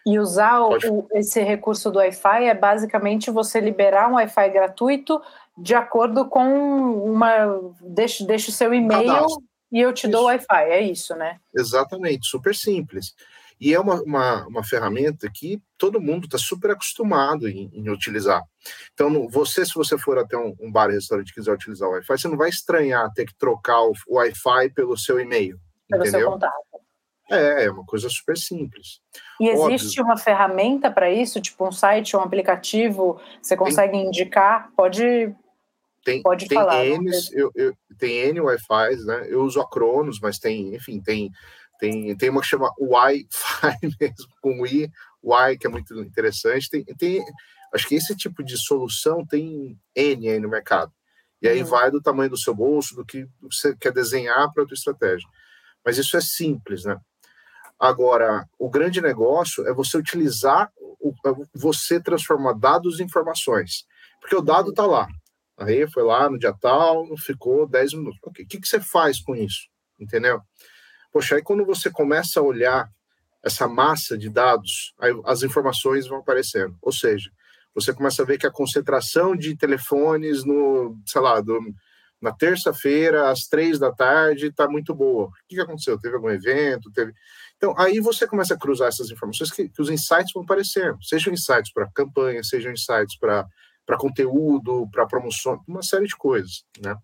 E 0.05 0.19
usar 0.19 0.61
o, 0.61 1.07
esse 1.13 1.41
recurso 1.41 1.89
do 1.89 1.99
Wi-Fi 1.99 2.45
é 2.45 2.53
basicamente 2.53 3.31
você 3.31 3.59
liberar 3.59 4.09
um 4.09 4.15
Wi-Fi 4.15 4.49
gratuito 4.49 5.21
de 5.57 5.75
acordo 5.75 6.27
com 6.27 6.43
uma. 6.43 7.73
Deixa, 7.81 8.25
deixa 8.25 8.49
o 8.49 8.53
seu 8.53 8.73
e-mail. 8.73 9.07
Cadastro 9.07 9.52
e 9.73 9.81
eu 9.81 9.91
te 9.91 10.05
isso. 10.05 10.11
dou 10.11 10.25
Wi-Fi, 10.25 10.63
é 10.69 10.81
isso, 10.81 11.15
né? 11.15 11.39
Exatamente, 11.53 12.27
super 12.27 12.55
simples. 12.55 13.15
E 13.59 13.73
é 13.73 13.79
uma, 13.79 14.01
uma, 14.03 14.47
uma 14.47 14.63
ferramenta 14.63 15.29
que 15.33 15.61
todo 15.77 16.01
mundo 16.01 16.25
está 16.25 16.37
super 16.37 16.71
acostumado 16.71 17.47
em, 17.47 17.71
em, 17.73 17.89
utilizar. 17.89 18.41
Então, 18.93 19.27
você, 19.29 19.65
se 19.65 19.73
você 19.73 19.97
for 19.97 20.17
até 20.17 20.37
um, 20.37 20.55
um 20.59 20.71
bar 20.71 20.89
e 20.89 20.93
restaurante 20.93 21.29
e 21.29 21.33
quiser 21.33 21.53
utilizar 21.53 21.89
o 21.89 21.93
Wi-Fi, 21.93 22.17
você 22.17 22.27
não 22.27 22.37
vai 22.37 22.49
estranhar 22.49 23.11
ter 23.13 23.25
que 23.25 23.35
trocar 23.35 23.81
o, 23.81 23.93
Wi-Fi 24.09 24.69
pelo 24.75 24.97
seu 24.97 25.19
e-mail. 25.19 25.57
Pelo 25.89 26.03
entendeu? 26.03 26.21
seu 26.21 26.31
contato. 26.31 26.53
É, 27.31 27.65
é 27.65 27.71
uma 27.71 27.85
coisa 27.85 28.09
super 28.09 28.37
simples. 28.37 28.99
E 29.39 29.47
existe 29.47 29.99
Óbvio. 29.99 30.03
uma 30.03 30.17
ferramenta 30.17 30.91
para 30.91 31.09
isso, 31.09 31.41
tipo 31.41 31.67
um 31.67 31.71
site, 31.71 32.15
um 32.15 32.21
aplicativo, 32.21 33.19
você 33.41 33.55
consegue 33.55 33.93
Tem... 33.93 34.05
indicar? 34.05 34.71
Pode 34.75 35.33
tem, 36.03 36.21
Pode 36.21 36.47
tem 36.47 36.57
falar. 36.57 36.85
N, 36.85 37.09
eu, 37.31 37.51
eu, 37.55 37.73
tem 37.97 38.17
N 38.29 38.41
Wi-Fi, 38.41 38.95
né? 39.05 39.27
Eu 39.29 39.43
uso 39.43 39.61
a 39.61 39.69
Cronos, 39.69 40.19
mas 40.19 40.37
tem, 40.37 40.75
enfim, 40.75 41.01
tem, 41.01 41.31
tem, 41.79 42.15
tem 42.15 42.29
uma 42.29 42.41
que 42.41 42.47
chama 42.47 42.71
Wi-Fi 42.79 43.77
mesmo, 43.99 44.27
com 44.41 44.65
I, 44.65 44.91
Wi, 45.23 45.57
que 45.57 45.67
é 45.67 45.69
muito 45.69 45.97
interessante. 46.01 46.69
Tem, 46.69 46.83
tem, 46.83 47.23
acho 47.73 47.87
que 47.87 47.95
esse 47.95 48.15
tipo 48.15 48.43
de 48.43 48.57
solução 48.57 49.25
tem 49.25 49.77
N 49.95 50.29
aí 50.29 50.39
no 50.39 50.49
mercado. 50.49 50.91
E 51.41 51.47
aí 51.47 51.61
uhum. 51.61 51.69
vai 51.69 51.91
do 51.91 52.01
tamanho 52.01 52.29
do 52.29 52.37
seu 52.37 52.53
bolso, 52.53 52.95
do 52.95 53.05
que 53.05 53.27
você 53.41 53.75
quer 53.75 53.91
desenhar 53.91 54.51
para 54.53 54.63
a 54.63 54.65
tua 54.65 54.75
estratégia. 54.75 55.27
Mas 55.85 55.97
isso 55.97 56.15
é 56.15 56.21
simples, 56.21 56.85
né? 56.85 56.97
Agora, 57.79 58.47
o 58.57 58.69
grande 58.69 59.01
negócio 59.01 59.67
é 59.67 59.73
você 59.73 59.97
utilizar, 59.97 60.71
você 61.53 61.99
transformar 61.99 62.53
dados 62.53 62.99
em 62.99 63.03
informações. 63.03 63.85
Porque 64.21 64.35
o 64.35 64.41
dado 64.41 64.69
está 64.69 64.85
lá. 64.85 65.05
Aí 65.57 65.87
foi 65.89 66.03
lá 66.03 66.29
no 66.29 66.37
dia 66.37 66.53
tal, 66.53 67.05
ficou 67.17 67.67
10 67.67 67.93
minutos. 67.93 68.19
O 68.23 68.31
que, 68.31 68.45
que 68.45 68.67
você 68.67 68.79
faz 68.79 69.19
com 69.19 69.35
isso? 69.35 69.67
Entendeu? 69.99 70.41
Poxa, 71.11 71.35
aí 71.35 71.43
quando 71.43 71.65
você 71.65 71.91
começa 71.91 72.39
a 72.39 72.43
olhar 72.43 72.89
essa 73.43 73.67
massa 73.67 74.17
de 74.17 74.29
dados, 74.29 74.93
aí 74.99 75.11
as 75.25 75.43
informações 75.43 76.07
vão 76.07 76.19
aparecendo. 76.19 76.75
Ou 76.81 76.91
seja, 76.91 77.29
você 77.75 77.93
começa 77.93 78.21
a 78.21 78.25
ver 78.25 78.37
que 78.37 78.47
a 78.47 78.51
concentração 78.51 79.35
de 79.35 79.55
telefones 79.55 80.43
no, 80.45 80.97
sei 81.05 81.21
lá, 81.21 81.41
do, 81.41 81.59
na 82.21 82.31
terça-feira, 82.31 83.29
às 83.29 83.41
três 83.41 83.77
da 83.77 83.91
tarde, 83.91 84.47
está 84.47 84.67
muito 84.67 84.95
boa. 84.95 85.25
O 85.27 85.31
que, 85.47 85.55
que 85.55 85.61
aconteceu? 85.61 85.99
Teve 85.99 86.15
algum 86.15 86.29
evento? 86.29 86.89
Teve... 86.91 87.11
Então, 87.57 87.75
aí 87.77 87.99
você 87.99 88.25
começa 88.25 88.53
a 88.53 88.57
cruzar 88.57 88.87
essas 88.87 89.11
informações 89.11 89.51
que, 89.51 89.67
que 89.67 89.81
os 89.81 89.89
insights 89.89 90.31
vão 90.33 90.43
aparecer. 90.43 90.95
Sejam 91.01 91.33
insights 91.33 91.73
para 91.73 91.91
campanha, 91.93 92.41
sejam 92.43 92.71
insights 92.71 93.17
para 93.19 93.45
para 93.85 93.97
conteúdo, 93.97 94.87
para 94.91 95.07
promoção, 95.07 95.61
uma 95.67 95.83
série 95.83 96.07
de 96.07 96.15
coisas, 96.15 96.63
né? 96.79 96.95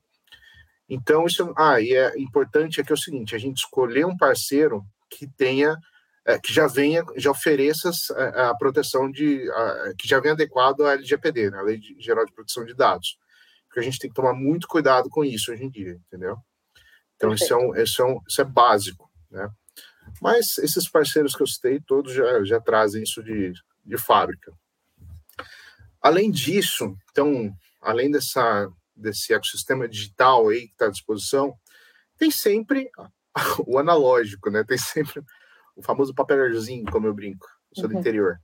Então, 0.87 1.25
isso, 1.25 1.53
ah, 1.55 1.79
e 1.79 1.93
é 1.93 2.19
importante 2.19 2.81
é 2.81 2.83
que 2.83 2.91
é 2.91 2.95
o 2.95 2.97
seguinte, 2.97 3.35
a 3.35 3.37
gente 3.37 3.57
escolher 3.57 4.05
um 4.05 4.17
parceiro 4.17 4.83
que 5.09 5.27
tenha, 5.27 5.77
é, 6.25 6.39
que 6.39 6.51
já 6.51 6.65
venha, 6.65 7.03
já 7.15 7.29
ofereça 7.29 7.91
a, 8.15 8.49
a 8.49 8.57
proteção 8.57 9.11
de, 9.11 9.47
a, 9.51 9.93
que 9.97 10.07
já 10.07 10.19
venha 10.19 10.33
adequado 10.33 10.81
à 10.81 10.93
LGPD, 10.93 11.51
né, 11.51 11.59
a 11.59 11.61
Lei 11.61 11.79
Geral 11.99 12.25
de 12.25 12.33
Proteção 12.33 12.65
de 12.65 12.73
Dados, 12.73 13.19
porque 13.67 13.79
a 13.79 13.83
gente 13.83 13.99
tem 13.99 14.09
que 14.09 14.15
tomar 14.15 14.33
muito 14.33 14.67
cuidado 14.67 15.09
com 15.09 15.23
isso 15.23 15.51
hoje 15.51 15.63
em 15.63 15.69
dia, 15.69 15.99
entendeu? 16.07 16.37
Então, 17.15 17.33
isso 17.33 17.53
é, 17.53 17.57
um, 17.57 17.75
isso, 17.75 18.01
é 18.01 18.05
um, 18.05 18.19
isso 18.27 18.41
é 18.41 18.45
básico, 18.45 19.11
né? 19.29 19.47
Mas 20.21 20.57
esses 20.57 20.89
parceiros 20.89 21.35
que 21.35 21.43
eu 21.43 21.47
citei, 21.47 21.79
todos 21.79 22.13
já, 22.13 22.43
já 22.43 22.59
trazem 22.59 23.03
isso 23.03 23.21
de, 23.21 23.53
de 23.85 23.97
fábrica. 23.97 24.51
Além 26.01 26.31
disso, 26.31 26.95
então, 27.11 27.51
além 27.81 28.09
dessa, 28.09 28.69
desse 28.95 29.33
ecossistema 29.33 29.87
digital 29.87 30.47
aí 30.49 30.67
que 30.67 30.73
está 30.73 30.85
à 30.85 30.91
disposição, 30.91 31.53
tem 32.17 32.31
sempre 32.31 32.89
o 33.67 33.77
analógico, 33.77 34.49
né? 34.49 34.63
Tem 34.63 34.77
sempre 34.77 35.21
o 35.75 35.81
famoso 35.81 36.13
papelzinho, 36.13 36.89
como 36.91 37.07
eu 37.07 37.13
brinco, 37.13 37.47
eu 37.71 37.81
sou 37.81 37.87
do 37.89 37.93
uhum. 37.93 37.99
interior. 37.99 38.39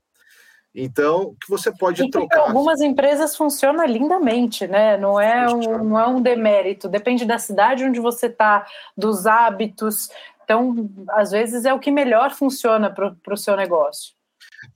Então, 0.78 1.34
que 1.42 1.50
você 1.50 1.72
pode 1.72 2.04
e 2.04 2.10
trocar. 2.10 2.50
algumas 2.50 2.82
empresas 2.82 3.36
funciona 3.36 3.86
lindamente, 3.86 4.68
né? 4.68 4.98
Não 4.98 5.20
é, 5.20 5.48
um, 5.48 5.84
não 5.86 5.98
é 5.98 6.06
um 6.06 6.22
demérito. 6.22 6.90
Depende 6.90 7.24
da 7.24 7.40
cidade 7.40 7.86
onde 7.86 8.00
você 8.02 8.26
está, 8.26 8.66
dos 8.96 9.26
hábitos. 9.26 10.10
Então, 10.44 10.90
às 11.12 11.32
vezes 11.32 11.64
é 11.64 11.74
o 11.74 11.80
que 11.80 11.90
melhor 11.90 12.32
funciona 12.32 12.90
para 12.90 13.34
o 13.34 13.38
seu 13.38 13.56
negócio. 13.56 14.15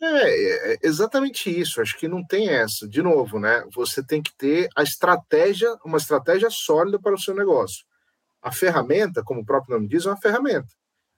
É, 0.01 0.73
é, 0.73 0.77
exatamente 0.83 1.49
isso. 1.49 1.81
Acho 1.81 1.97
que 1.97 2.07
não 2.07 2.25
tem 2.25 2.49
essa. 2.49 2.87
De 2.87 3.01
novo, 3.01 3.39
né? 3.39 3.63
Você 3.73 4.03
tem 4.03 4.21
que 4.21 4.35
ter 4.35 4.69
a 4.75 4.83
estratégia, 4.83 5.75
uma 5.85 5.97
estratégia 5.97 6.49
sólida 6.49 6.99
para 6.99 7.13
o 7.13 7.19
seu 7.19 7.35
negócio. 7.35 7.85
A 8.41 8.51
ferramenta, 8.51 9.23
como 9.23 9.41
o 9.41 9.45
próprio 9.45 9.75
nome 9.75 9.87
diz, 9.87 10.05
é 10.05 10.09
uma 10.09 10.21
ferramenta. 10.21 10.67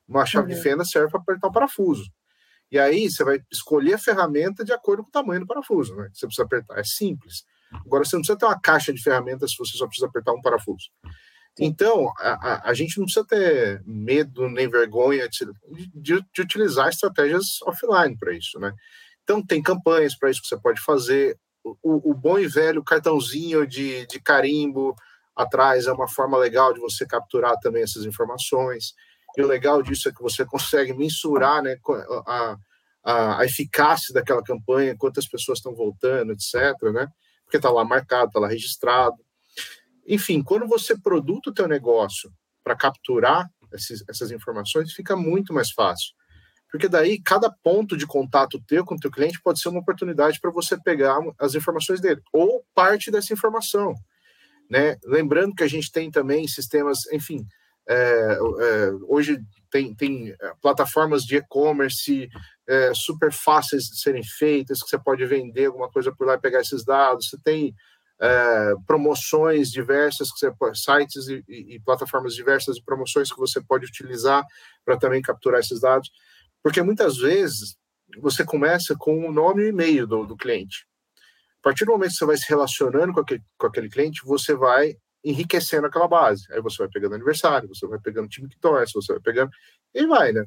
Uma 0.08 0.26
chave 0.26 0.52
uhum. 0.52 0.58
de 0.58 0.62
fenda 0.62 0.84
serve 0.84 1.10
para 1.10 1.22
apertar 1.22 1.48
o 1.48 1.52
parafuso. 1.52 2.10
E 2.72 2.80
aí 2.80 3.10
você 3.10 3.24
vai 3.24 3.40
escolher 3.52 3.96
a 3.96 3.98
ferramenta 3.98 4.64
de 4.64 4.72
acordo 4.72 5.04
com 5.04 5.10
o 5.10 5.12
tamanho 5.12 5.42
do 5.42 5.48
parafuso, 5.48 5.96
né? 5.96 6.10
Você 6.14 6.26
precisa 6.26 6.46
apertar. 6.46 6.80
É 6.80 6.84
simples. 6.84 7.44
Agora 7.86 8.04
você 8.04 8.16
não 8.16 8.22
precisa 8.22 8.38
ter 8.38 8.46
uma 8.46 8.60
caixa 8.60 8.94
de 8.94 9.02
ferramentas 9.02 9.52
se 9.52 9.58
você 9.58 9.78
só 9.78 9.86
precisa 9.86 10.08
apertar 10.08 10.34
um 10.34 10.42
parafuso. 10.42 10.90
Então, 11.60 12.12
a, 12.18 12.70
a, 12.70 12.74
gente 12.74 12.98
não 12.98 13.06
precisa 13.06 13.26
ter 13.26 13.84
medo 13.86 14.48
nem 14.50 14.70
vergonha 14.70 15.28
de, 15.28 15.46
de, 15.94 16.26
de 16.34 16.42
utilizar 16.42 16.88
estratégias 16.88 17.62
offline 17.64 18.18
para 18.18 18.34
isso, 18.34 18.58
né? 18.58 18.74
Então, 19.24 19.46
tem 19.46 19.62
campanhas 19.62 20.18
para 20.18 20.30
isso 20.30 20.42
que 20.42 20.48
você 20.48 20.60
pode 20.60 20.82
fazer. 20.82 21.38
O, 21.64 22.12
o, 22.12 22.14
bom 22.14 22.40
e 22.40 22.48
velho 22.48 22.84
cartãozinho 22.84 23.68
de, 23.68 24.08
de 24.08 24.20
carimbo 24.20 24.96
atrás 25.36 25.88
é 25.88 25.92
uma 25.92 26.08
forma 26.08 26.38
legal 26.38 26.74
de 26.74 26.80
você 26.80 27.06
capturar 27.06 27.58
também 27.60 27.84
essas 27.84 28.06
informações. 28.06 28.94
E 29.38 29.42
o 29.42 29.48
legal 29.48 29.82
disso 29.82 30.10
é 30.10 30.12
que 30.12 30.22
você 30.22 30.46
consegue 30.46 30.94
mensurar 30.94 31.62
né, 31.62 31.78
a, 32.26 32.58
a, 33.04 33.40
a 33.40 33.46
eficácia 33.46 34.14
daquela 34.14 34.44
campanha, 34.44 34.98
quantas 34.98 35.28
pessoas 35.28 35.60
estão 35.60 35.76
voltando, 35.76 36.32
etc. 36.32 36.82
Né? 36.94 37.08
Porque 37.44 37.58
está 37.58 37.70
lá 37.70 37.84
marcado, 37.84 38.28
está 38.28 38.40
lá 38.40 38.48
registrado. 38.48 39.16
Enfim, 40.12 40.44
quando 40.44 40.68
você 40.68 41.00
produz 41.00 41.40
o 41.48 41.54
teu 41.54 41.70
negócio 41.70 42.30
para 42.62 42.76
capturar 42.76 43.50
esses, 43.74 44.04
essas 44.10 44.30
informações, 44.30 44.92
fica 44.92 45.16
muito 45.16 45.54
mais 45.54 45.72
fácil. 45.72 46.14
Porque 46.70 46.90
daí, 46.90 47.18
cada 47.22 47.50
ponto 47.50 47.96
de 47.96 48.06
contato 48.06 48.62
teu 48.68 48.84
com 48.84 48.96
o 48.96 49.00
teu 49.00 49.10
cliente 49.10 49.42
pode 49.42 49.62
ser 49.62 49.70
uma 49.70 49.80
oportunidade 49.80 50.38
para 50.42 50.52
você 50.52 50.78
pegar 50.78 51.18
as 51.40 51.56
informações 51.56 52.02
dele, 52.02 52.22
ou 52.34 52.62
parte 52.76 53.10
dessa 53.10 53.32
informação. 53.32 53.96
Né? 54.70 54.98
Lembrando 55.06 55.56
que 55.56 55.64
a 55.64 55.68
gente 55.68 55.90
tem 55.90 56.12
também 56.12 56.46
sistemas, 56.46 57.06
enfim, 57.14 57.48
é, 57.88 58.38
é, 58.60 58.92
hoje 59.08 59.40
tem, 59.70 59.96
tem 59.96 60.32
é, 60.32 60.54
plataformas 60.62 61.24
de 61.24 61.38
e-commerce 61.38 62.30
é, 62.68 62.94
super 62.94 63.32
fáceis 63.32 63.86
de 63.86 64.02
serem 64.02 64.24
feitas, 64.24 64.84
que 64.84 64.90
você 64.90 65.00
pode 65.00 65.26
vender 65.26 65.68
alguma 65.68 65.90
coisa 65.90 66.14
por 66.14 66.28
lá 66.28 66.34
e 66.34 66.42
pegar 66.42 66.60
esses 66.60 66.84
dados. 66.84 67.30
Você 67.30 67.38
tem 67.44 67.74
é, 68.22 68.74
promoções 68.86 69.72
diversas, 69.72 70.32
que 70.32 70.40
você, 70.40 70.54
sites 70.76 71.28
e, 71.28 71.44
e, 71.48 71.80
plataformas 71.80 72.36
diversas 72.36 72.76
de 72.76 72.84
promoções 72.84 73.32
que 73.32 73.40
você 73.40 73.60
pode 73.60 73.88
utilizar 73.88 74.46
para 74.86 74.98
também 74.98 75.22
capturar 75.22 75.60
esses 75.60 75.82
dados. 75.82 76.12
Porque 76.64 76.84
muitas 76.84 77.18
vezes 77.18 77.76
você 78.20 78.46
começa 78.46 78.96
com 78.96 79.28
o 79.28 79.32
nome 79.32 79.64
e 79.64 79.70
e-mail 79.70 80.06
do, 80.06 80.26
do 80.26 80.38
cliente. 80.38 80.86
A 81.62 81.64
partir 81.64 81.86
do 81.86 81.92
momento 81.92 82.12
que 82.12 82.18
você 82.18 82.26
vai 82.26 82.38
se 82.38 82.48
relacionando 82.48 83.14
com 83.14 83.22
aquele, 83.22 83.42
com 83.58 83.68
aquele 83.68 83.90
cliente, 83.90 84.22
você 84.24 84.54
vai 84.54 84.96
enriquecendo 85.24 85.88
aquela 85.88 86.08
base. 86.08 86.44
Aí 86.52 86.62
você 86.62 86.78
vai 86.78 86.90
pegando 86.90 87.16
aniversário, 87.16 87.70
você 87.70 87.88
vai 87.88 88.00
pegando 88.00 88.28
time 88.28 88.48
que 88.48 88.60
torce, 88.60 88.94
você 88.94 89.14
vai 89.14 89.22
pegando. 89.22 89.52
E 89.94 90.06
vai, 90.06 90.32
né? 90.32 90.46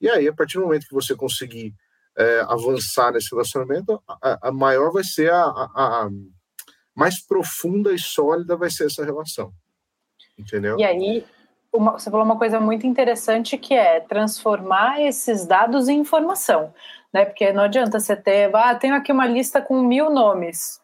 E 0.00 0.08
aí, 0.08 0.26
a 0.26 0.32
partir 0.32 0.58
do 0.58 0.64
momento 0.64 0.86
que 0.86 0.94
você 0.94 1.14
conseguir 1.14 1.74
é, 2.16 2.40
avançar 2.40 3.12
nesse 3.12 3.30
relacionamento, 3.30 4.02
a, 4.08 4.48
a 4.48 4.52
maior 4.52 4.90
vai 4.90 5.04
ser 5.04 5.30
a, 5.30 5.44
a, 5.44 6.08
mais 6.94 7.20
profunda 7.20 7.92
e 7.92 7.98
sólida 7.98 8.56
vai 8.56 8.70
ser 8.70 8.86
essa 8.86 9.04
relação. 9.04 9.52
Entendeu? 10.38 10.78
E 10.78 10.84
aí, 10.84 11.24
uma, 11.72 11.92
você 11.92 12.10
falou 12.10 12.24
uma 12.24 12.38
coisa 12.38 12.60
muito 12.60 12.86
interessante 12.86 13.58
que 13.58 13.74
é 13.74 14.00
transformar 14.00 15.00
esses 15.00 15.46
dados 15.46 15.88
em 15.88 15.98
informação. 15.98 16.72
Né? 17.12 17.24
Porque 17.24 17.52
não 17.52 17.64
adianta 17.64 17.98
você 17.98 18.16
ter, 18.16 18.54
ah, 18.54 18.74
tenho 18.74 18.94
aqui 18.94 19.12
uma 19.12 19.26
lista 19.26 19.60
com 19.60 19.82
mil 19.82 20.10
nomes. 20.10 20.80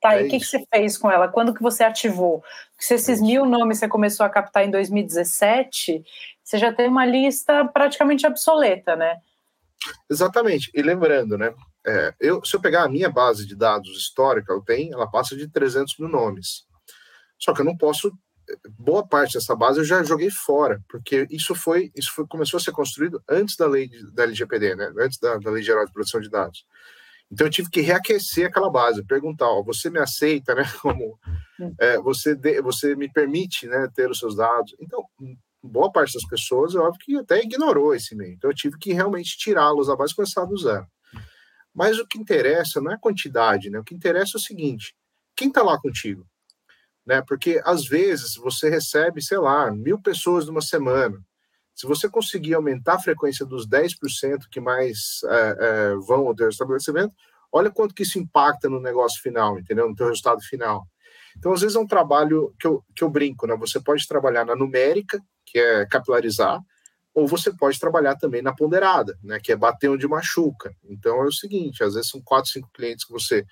Tá, 0.00 0.14
é 0.14 0.22
e 0.22 0.26
o 0.26 0.30
que, 0.30 0.38
que, 0.38 0.44
você 0.44 0.64
fez 0.72 0.98
com 0.98 1.10
ela? 1.10 1.28
Quando 1.28 1.54
que 1.54 1.62
você 1.62 1.82
ativou? 1.82 2.42
se 2.78 2.94
esses 2.94 3.20
é 3.20 3.22
mil 3.22 3.46
nomes 3.46 3.78
você 3.78 3.88
começou 3.88 4.26
a 4.26 4.28
captar 4.28 4.64
em 4.64 4.70
2017, 4.70 6.04
você 6.44 6.58
já 6.58 6.72
tem 6.72 6.88
uma 6.88 7.06
lista 7.06 7.64
praticamente 7.64 8.26
obsoleta, 8.26 8.94
né? 8.94 9.16
Exatamente. 10.10 10.70
E 10.74 10.82
lembrando, 10.82 11.38
né? 11.38 11.54
É, 11.86 12.14
eu, 12.20 12.44
se 12.44 12.56
eu 12.56 12.60
pegar 12.60 12.84
a 12.84 12.88
minha 12.88 13.08
base 13.08 13.46
de 13.46 13.54
dados 13.54 13.96
histórica, 13.96 14.52
eu 14.52 14.60
tenho, 14.60 14.94
ela 14.94 15.08
passa 15.08 15.36
de 15.36 15.48
300 15.48 15.98
mil 15.98 16.08
nomes. 16.08 16.64
Só 17.38 17.52
que 17.54 17.60
eu 17.60 17.64
não 17.64 17.76
posso 17.76 18.10
boa 18.78 19.06
parte 19.06 19.34
dessa 19.34 19.54
base 19.54 19.78
eu 19.78 19.84
já 19.84 20.02
joguei 20.02 20.30
fora, 20.30 20.80
porque 20.88 21.26
isso 21.30 21.54
foi, 21.54 21.90
isso 21.94 22.12
foi, 22.14 22.26
começou 22.26 22.58
a 22.58 22.60
ser 22.60 22.72
construído 22.72 23.22
antes 23.28 23.56
da 23.56 23.66
lei 23.66 23.90
da 24.12 24.24
LGPD, 24.24 24.76
né? 24.76 24.92
Antes 24.98 25.18
da, 25.18 25.36
da 25.38 25.50
Lei 25.50 25.62
Geral 25.62 25.84
de 25.84 25.92
Proteção 25.92 26.20
de 26.20 26.30
Dados. 26.30 26.64
Então 27.30 27.46
eu 27.46 27.50
tive 27.50 27.68
que 27.70 27.80
reaquecer 27.80 28.46
aquela 28.46 28.70
base, 28.70 29.04
perguntar, 29.04 29.48
ó, 29.48 29.62
você 29.62 29.90
me 29.90 29.98
aceita, 29.98 30.54
né? 30.54 30.62
Como 30.80 31.18
é, 31.80 31.98
você 31.98 32.34
de, 32.34 32.60
você 32.62 32.94
me 32.94 33.12
permite, 33.12 33.66
né, 33.66 33.88
ter 33.94 34.08
os 34.10 34.18
seus 34.18 34.36
dados. 34.36 34.74
Então 34.80 35.04
boa 35.62 35.90
parte 35.90 36.14
das 36.14 36.24
pessoas, 36.24 36.74
eu 36.74 36.82
óbvio 36.82 37.00
que 37.04 37.16
até 37.16 37.42
ignorou 37.42 37.94
esse 37.94 38.14
meio. 38.14 38.34
Então 38.34 38.50
eu 38.50 38.54
tive 38.54 38.78
que 38.78 38.92
realmente 38.92 39.36
tirá-los 39.36 39.88
da 39.88 39.96
base 39.96 40.12
e 40.12 40.16
começar 40.16 40.44
do 40.44 40.56
zero. 40.56 40.86
Mas 41.76 41.98
o 41.98 42.06
que 42.06 42.18
interessa 42.18 42.80
não 42.80 42.90
é 42.90 42.94
a 42.94 42.98
quantidade, 42.98 43.68
né? 43.68 43.78
O 43.78 43.84
que 43.84 43.94
interessa 43.94 44.38
é 44.38 44.40
o 44.40 44.42
seguinte: 44.42 44.96
quem 45.36 45.48
está 45.48 45.62
lá 45.62 45.78
contigo? 45.78 46.26
Né? 47.06 47.22
Porque 47.28 47.60
às 47.66 47.84
vezes 47.84 48.34
você 48.36 48.70
recebe, 48.70 49.22
sei 49.22 49.36
lá, 49.36 49.70
mil 49.70 50.00
pessoas 50.00 50.46
numa 50.46 50.62
semana. 50.62 51.22
Se 51.74 51.86
você 51.86 52.08
conseguir 52.08 52.54
aumentar 52.54 52.94
a 52.94 52.98
frequência 52.98 53.44
dos 53.44 53.68
10% 53.68 54.48
que 54.50 54.58
mais 54.58 55.20
é, 55.24 55.56
é, 55.60 55.94
vão 55.96 56.26
ao 56.26 56.34
teu 56.34 56.48
estabelecimento, 56.48 57.14
olha 57.52 57.70
quanto 57.70 57.94
que 57.94 58.02
isso 58.02 58.18
impacta 58.18 58.70
no 58.70 58.80
negócio 58.80 59.20
final, 59.20 59.58
entendeu? 59.58 59.86
No 59.86 59.94
teu 59.94 60.06
resultado 60.06 60.40
final. 60.40 60.86
Então, 61.36 61.52
às 61.52 61.60
vezes 61.60 61.76
é 61.76 61.78
um 61.80 61.86
trabalho 61.86 62.54
que 62.58 62.66
eu, 62.66 62.82
que 62.96 63.04
eu 63.04 63.10
brinco, 63.10 63.46
né? 63.46 63.54
Você 63.56 63.78
pode 63.78 64.08
trabalhar 64.08 64.46
na 64.46 64.56
numérica, 64.56 65.20
que 65.44 65.58
é 65.58 65.84
capilarizar, 65.84 66.58
ou 67.16 67.26
você 67.26 67.50
pode 67.50 67.80
trabalhar 67.80 68.14
também 68.16 68.42
na 68.42 68.54
ponderada, 68.54 69.18
né? 69.24 69.40
Que 69.42 69.50
é 69.50 69.56
bater 69.56 69.88
onde 69.88 70.06
machuca. 70.06 70.76
Então, 70.84 71.22
é 71.22 71.24
o 71.24 71.32
seguinte, 71.32 71.82
às 71.82 71.94
vezes 71.94 72.10
são 72.10 72.20
quatro, 72.22 72.50
cinco 72.50 72.68
clientes 72.74 73.06
que 73.06 73.12
você 73.12 73.42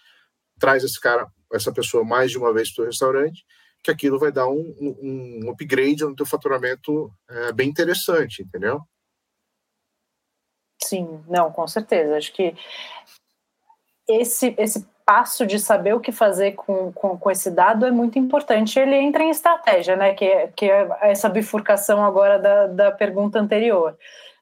traz 0.60 0.84
esse 0.84 1.00
cara, 1.00 1.26
essa 1.50 1.72
pessoa 1.72 2.04
mais 2.04 2.30
de 2.30 2.36
uma 2.36 2.52
vez 2.52 2.70
para 2.70 2.82
o 2.82 2.86
restaurante, 2.86 3.42
que 3.82 3.90
aquilo 3.90 4.18
vai 4.18 4.30
dar 4.30 4.48
um, 4.48 4.74
um, 4.78 5.40
um 5.46 5.50
upgrade 5.50 6.04
no 6.04 6.14
teu 6.14 6.26
faturamento 6.26 7.10
é, 7.26 7.52
bem 7.52 7.70
interessante, 7.70 8.42
entendeu? 8.42 8.82
Sim, 10.82 11.24
não, 11.26 11.50
com 11.50 11.66
certeza. 11.66 12.18
Acho 12.18 12.34
que 12.34 12.54
esse, 14.06 14.54
esse 14.58 14.86
passo 15.04 15.46
de 15.46 15.58
saber 15.58 15.94
o 15.94 16.00
que 16.00 16.12
fazer 16.12 16.52
com, 16.52 16.92
com, 16.92 17.16
com, 17.18 17.30
esse 17.30 17.50
dado 17.50 17.84
é 17.86 17.90
muito 17.90 18.18
importante. 18.18 18.78
Ele 18.78 18.96
entra 18.96 19.22
em 19.22 19.30
estratégia, 19.30 19.96
né? 19.96 20.14
Que, 20.14 20.24
é, 20.24 20.46
que 20.48 20.70
é 20.70 20.88
essa 21.02 21.28
bifurcação 21.28 22.04
agora 22.04 22.38
da, 22.38 22.66
da 22.66 22.92
pergunta 22.92 23.38
anterior. 23.38 23.96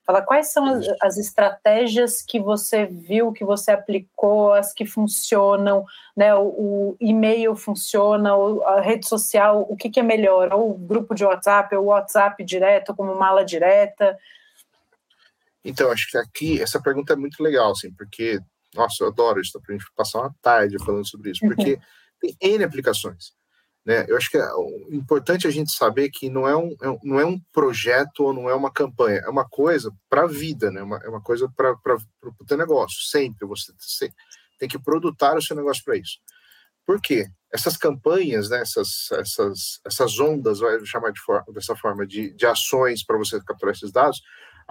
Fala 0.04 0.20
quais 0.20 0.52
são 0.52 0.66
as, 0.66 0.84
as, 1.00 1.16
estratégias 1.16 2.22
que 2.22 2.40
você 2.40 2.86
viu, 2.86 3.32
que 3.32 3.44
você 3.44 3.70
aplicou, 3.70 4.52
as 4.52 4.72
que 4.72 4.84
funcionam, 4.84 5.84
né? 6.16 6.34
O, 6.34 6.42
o 6.42 6.96
e-mail 7.00 7.54
funciona, 7.54 8.34
ou 8.34 8.66
a 8.66 8.80
rede 8.80 9.06
social, 9.06 9.64
o 9.68 9.76
que, 9.76 9.88
que 9.88 10.00
é 10.00 10.02
melhor? 10.02 10.52
Ou 10.52 10.72
o 10.72 10.78
grupo 10.78 11.14
de 11.14 11.24
WhatsApp, 11.24 11.74
ou 11.76 11.84
o 11.84 11.88
WhatsApp 11.88 12.42
direto, 12.44 12.94
como 12.94 13.14
mala 13.14 13.44
direta? 13.44 14.18
Então, 15.64 15.90
acho 15.92 16.10
que 16.10 16.18
aqui 16.18 16.60
essa 16.60 16.82
pergunta 16.82 17.12
é 17.12 17.16
muito 17.16 17.40
legal, 17.40 17.70
assim, 17.70 17.92
porque, 17.92 18.40
nossa, 18.74 19.04
eu 19.04 19.08
adoro 19.08 19.40
isso, 19.40 19.60
para 19.60 19.74
a 19.74 19.78
gente 19.78 19.90
passar 19.94 20.20
uma 20.20 20.34
tarde 20.40 20.82
falando 20.84 21.06
sobre 21.06 21.30
isso, 21.30 21.40
porque 21.40 21.74
uhum. 21.74 21.80
tem 22.20 22.36
N 22.54 22.64
aplicações. 22.64 23.32
Né? 23.84 24.04
Eu 24.08 24.16
acho 24.16 24.30
que 24.30 24.38
é 24.38 24.48
importante 24.90 25.46
a 25.46 25.50
gente 25.50 25.72
saber 25.72 26.08
que 26.08 26.30
não 26.30 26.46
é 26.46 26.56
um, 26.56 26.70
é 26.80 26.98
não 27.02 27.18
é 27.18 27.26
um 27.26 27.40
projeto 27.52 28.20
ou 28.20 28.32
não 28.32 28.48
é 28.48 28.54
uma 28.54 28.72
campanha, 28.72 29.20
é 29.24 29.28
uma 29.28 29.48
coisa 29.48 29.92
para 30.08 30.22
a 30.22 30.26
vida, 30.28 30.70
né? 30.70 30.82
Uma, 30.82 30.98
é 30.98 31.08
uma 31.08 31.20
coisa 31.20 31.48
para 31.56 31.74
o 32.22 32.46
teu 32.46 32.56
negócio, 32.56 33.00
sempre. 33.02 33.44
Você 33.46 34.12
tem 34.56 34.68
que 34.68 34.78
produtar 34.78 35.36
o 35.36 35.42
seu 35.42 35.56
negócio 35.56 35.82
para 35.84 35.96
isso. 35.96 36.18
Por 36.86 37.00
quê? 37.00 37.26
Essas 37.52 37.76
campanhas, 37.76 38.48
né, 38.48 38.60
essas, 38.60 39.10
essas, 39.12 39.80
essas 39.84 40.18
ondas, 40.18 40.60
vai 40.60 40.84
chamar 40.86 41.12
de 41.12 41.20
for 41.20 41.44
dessa 41.52 41.76
forma, 41.76 42.06
de, 42.06 42.32
de 42.34 42.46
ações 42.46 43.04
para 43.04 43.18
você 43.18 43.40
capturar 43.44 43.74
esses 43.74 43.92
dados, 43.92 44.20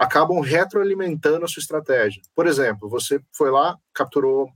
acabam 0.02 0.40
retroalimentando 0.40 1.44
a 1.44 1.48
sua 1.48 1.60
estratégia. 1.60 2.20
Por 2.34 2.48
exemplo, 2.48 2.88
você 2.88 3.20
foi 3.32 3.52
lá, 3.52 3.78
capturou 3.94 4.46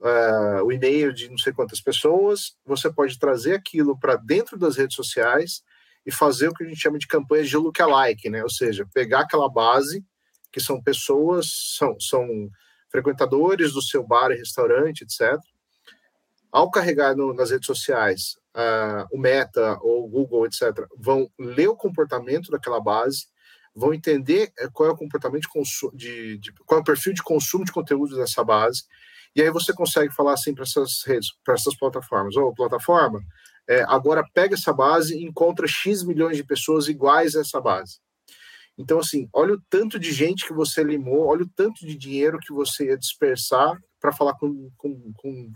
uh, 0.00 0.64
o 0.64 0.72
e-mail 0.72 1.12
de 1.12 1.28
não 1.28 1.38
sei 1.38 1.52
quantas 1.52 1.80
pessoas, 1.80 2.56
você 2.64 2.92
pode 2.92 3.16
trazer 3.16 3.54
aquilo 3.54 3.96
para 3.96 4.16
dentro 4.16 4.58
das 4.58 4.76
redes 4.76 4.96
sociais 4.96 5.62
e 6.04 6.10
fazer 6.10 6.48
o 6.48 6.52
que 6.52 6.64
a 6.64 6.66
gente 6.66 6.80
chama 6.80 6.98
de 6.98 7.06
campanhas 7.06 7.48
de 7.48 7.56
lookalike, 7.56 8.28
né? 8.28 8.42
Ou 8.42 8.50
seja, 8.50 8.84
pegar 8.92 9.20
aquela 9.20 9.48
base 9.48 10.04
que 10.50 10.60
são 10.60 10.82
pessoas, 10.82 11.46
são, 11.76 11.98
são 12.00 12.26
frequentadores 12.90 13.72
do 13.72 13.82
seu 13.82 14.04
bar 14.04 14.32
e 14.32 14.36
restaurante, 14.36 15.02
etc. 15.02 15.38
Ao 16.50 16.70
carregar 16.72 17.14
no, 17.14 17.32
nas 17.32 17.52
redes 17.52 17.66
sociais, 17.66 18.36
uh, 18.56 19.06
o 19.12 19.18
Meta 19.18 19.78
ou 19.80 20.06
o 20.06 20.08
Google, 20.08 20.46
etc., 20.46 20.86
vão 20.96 21.30
ler 21.38 21.68
o 21.68 21.76
comportamento 21.76 22.50
daquela 22.50 22.80
base, 22.80 23.26
vão 23.76 23.92
entender 23.92 24.50
eh, 24.58 24.68
qual 24.72 24.88
é 24.88 24.92
o 24.92 24.96
comportamento 24.96 25.46
de, 25.92 26.38
de, 26.38 26.38
de 26.38 26.52
qual 26.64 26.78
é 26.78 26.80
o 26.80 26.84
perfil 26.84 27.12
de 27.12 27.22
consumo 27.22 27.64
de 27.64 27.70
conteúdo 27.70 28.16
dessa 28.16 28.42
base, 28.42 28.84
e 29.34 29.42
aí 29.42 29.50
você 29.50 29.72
consegue 29.74 30.12
falar 30.14 30.32
assim 30.32 30.54
para 30.54 30.64
essas 30.64 31.02
redes, 31.06 31.28
para 31.44 31.54
essas 31.54 31.76
plataformas, 31.76 32.34
ou 32.36 32.48
oh, 32.48 32.54
plataforma, 32.54 33.20
é, 33.68 33.82
agora 33.82 34.24
pega 34.32 34.54
essa 34.54 34.72
base 34.72 35.14
e 35.14 35.22
encontra 35.22 35.66
X 35.68 36.02
milhões 36.02 36.38
de 36.38 36.44
pessoas 36.44 36.88
iguais 36.88 37.36
a 37.36 37.40
essa 37.42 37.60
base. 37.60 37.98
Então, 38.78 38.98
assim, 38.98 39.28
olha 39.32 39.54
o 39.54 39.62
tanto 39.68 39.98
de 39.98 40.12
gente 40.12 40.46
que 40.46 40.54
você 40.54 40.82
limou, 40.82 41.26
olha 41.26 41.42
o 41.42 41.50
tanto 41.54 41.86
de 41.86 41.96
dinheiro 41.96 42.38
que 42.38 42.52
você 42.52 42.86
ia 42.86 42.96
dispersar 42.96 43.78
para 44.00 44.12
falar 44.12 44.34
com, 44.34 44.70
com, 44.76 45.12
com 45.14 45.52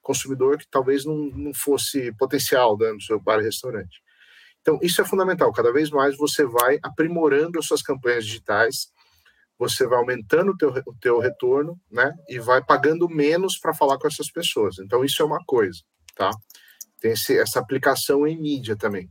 consumidor 0.00 0.58
que 0.58 0.66
talvez 0.70 1.04
não, 1.04 1.16
não 1.16 1.54
fosse 1.54 2.12
potencial 2.18 2.76
dentro 2.76 2.98
do 2.98 3.02
seu 3.02 3.20
bar 3.20 3.40
e 3.40 3.44
restaurante. 3.44 4.00
Então, 4.68 4.78
isso 4.82 5.00
é 5.00 5.04
fundamental. 5.04 5.50
Cada 5.50 5.72
vez 5.72 5.88
mais 5.88 6.14
você 6.14 6.44
vai 6.44 6.78
aprimorando 6.82 7.58
as 7.58 7.64
suas 7.64 7.80
campanhas 7.80 8.26
digitais, 8.26 8.92
você 9.58 9.86
vai 9.86 9.98
aumentando 9.98 10.52
o 10.52 10.56
teu, 10.58 10.68
o 10.86 10.94
teu 11.00 11.18
retorno, 11.18 11.80
né? 11.90 12.12
E 12.28 12.38
vai 12.38 12.62
pagando 12.62 13.08
menos 13.08 13.58
para 13.58 13.72
falar 13.72 13.96
com 13.96 14.06
essas 14.06 14.30
pessoas. 14.30 14.78
Então, 14.78 15.02
isso 15.02 15.22
é 15.22 15.24
uma 15.24 15.42
coisa, 15.46 15.80
tá? 16.14 16.30
Tem 17.00 17.12
esse, 17.12 17.38
essa 17.38 17.58
aplicação 17.58 18.26
em 18.26 18.38
mídia 18.38 18.76
também. 18.76 19.10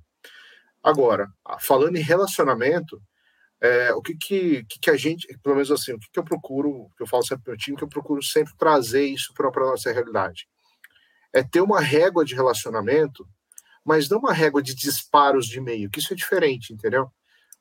Agora, 0.84 1.28
falando 1.60 1.96
em 1.96 2.04
relacionamento, 2.04 3.02
é, 3.60 3.92
o 3.94 4.02
que, 4.04 4.16
que, 4.16 4.64
que, 4.80 4.92
a 4.92 4.96
gente, 4.96 5.28
pelo 5.42 5.56
menos 5.56 5.72
assim, 5.72 5.94
o 5.94 6.00
que, 6.00 6.08
que 6.14 6.20
eu 6.20 6.24
procuro, 6.24 6.88
que 6.96 7.02
eu 7.02 7.08
falo 7.08 7.26
sempre 7.26 7.46
para 7.46 7.54
o 7.56 7.58
time, 7.58 7.76
que 7.76 7.84
eu 7.84 7.90
procuro 7.90 8.22
sempre 8.22 8.54
trazer 8.60 9.08
isso 9.08 9.34
para 9.34 9.48
a 9.48 9.72
nossa 9.72 9.92
realidade. 9.92 10.48
É 11.34 11.42
ter 11.42 11.62
uma 11.62 11.82
régua 11.82 12.24
de 12.24 12.36
relacionamento, 12.36 13.28
mas 13.88 14.10
não 14.10 14.20
uma 14.20 14.34
régua 14.34 14.62
de 14.62 14.76
disparos 14.76 15.48
de 15.48 15.60
e-mail, 15.60 15.90
que 15.90 16.00
isso 16.00 16.12
é 16.12 16.16
diferente, 16.16 16.74
entendeu? 16.74 17.10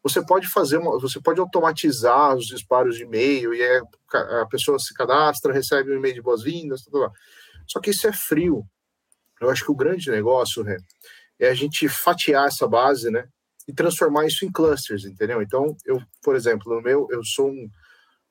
Você 0.02 0.24
pode 0.24 0.48
fazer 0.48 0.76
uma, 0.76 0.98
você 0.98 1.20
pode 1.20 1.38
automatizar 1.38 2.34
os 2.34 2.46
disparos 2.46 2.96
de 2.96 3.04
e-mail 3.04 3.54
e 3.54 3.62
é, 3.62 3.80
a 4.42 4.46
pessoa 4.46 4.76
se 4.76 4.92
cadastra, 4.92 5.52
recebe 5.52 5.92
um 5.92 5.96
e-mail 5.96 6.14
de 6.14 6.22
boas-vindas, 6.22 6.82
tudo 6.82 6.98
lá. 6.98 7.12
Só 7.68 7.78
que 7.78 7.90
isso 7.90 8.08
é 8.08 8.12
frio. 8.12 8.64
Eu 9.40 9.50
acho 9.50 9.64
que 9.64 9.70
o 9.70 9.76
grande 9.76 10.10
negócio 10.10 10.64
né, 10.64 10.76
é 11.38 11.48
a 11.48 11.54
gente 11.54 11.88
fatiar 11.88 12.48
essa 12.48 12.66
base, 12.66 13.08
né? 13.08 13.28
E 13.68 13.72
transformar 13.72 14.26
isso 14.26 14.44
em 14.44 14.50
clusters, 14.50 15.04
entendeu? 15.04 15.40
Então, 15.42 15.76
eu, 15.84 16.00
por 16.22 16.34
exemplo, 16.34 16.74
no 16.74 16.82
meu, 16.82 17.06
eu 17.10 17.22
sou 17.24 17.48
um. 17.50 17.68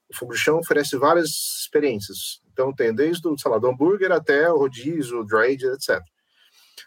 O 0.09 0.15
Fogo 0.15 0.33
de 0.33 0.39
Chão 0.39 0.59
oferece 0.59 0.97
várias 0.97 1.29
experiências. 1.61 2.41
Então, 2.51 2.73
tem 2.73 2.93
desde 2.93 3.27
o, 3.27 3.37
sei 3.37 3.59
do 3.59 3.67
hambúrguer 3.67 4.11
até 4.11 4.49
o 4.51 4.57
rodízio, 4.57 5.21
o 5.21 5.25
dry, 5.25 5.53
etc. 5.53 6.01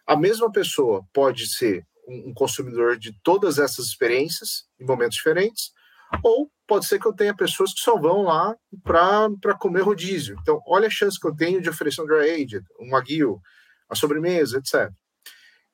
A 0.06 0.16
mesma 0.16 0.50
pessoa 0.50 1.04
pode 1.12 1.46
ser 1.46 1.86
um 2.08 2.32
consumidor 2.32 2.98
de 2.98 3.12
todas 3.22 3.58
essas 3.58 3.86
experiências 3.86 4.64
em 4.80 4.84
momentos 4.84 5.16
diferentes, 5.16 5.70
ou 6.22 6.50
pode 6.66 6.86
ser 6.86 6.98
que 6.98 7.06
eu 7.06 7.12
tenha 7.12 7.36
pessoas 7.36 7.72
que 7.72 7.80
só 7.80 7.98
vão 7.98 8.22
lá 8.22 8.56
para 8.82 9.54
comer 9.58 9.82
rodízio. 9.82 10.36
Então, 10.40 10.60
olha 10.66 10.86
a 10.86 10.90
chance 10.90 11.20
que 11.20 11.26
eu 11.26 11.36
tenho 11.36 11.60
de 11.60 11.68
oferecer 11.68 12.02
um 12.02 12.06
dry 12.06 12.30
aged, 12.30 12.64
um 12.80 12.96
aguil, 12.96 13.40
a 13.88 13.94
sobremesa, 13.94 14.58
etc. 14.58 14.90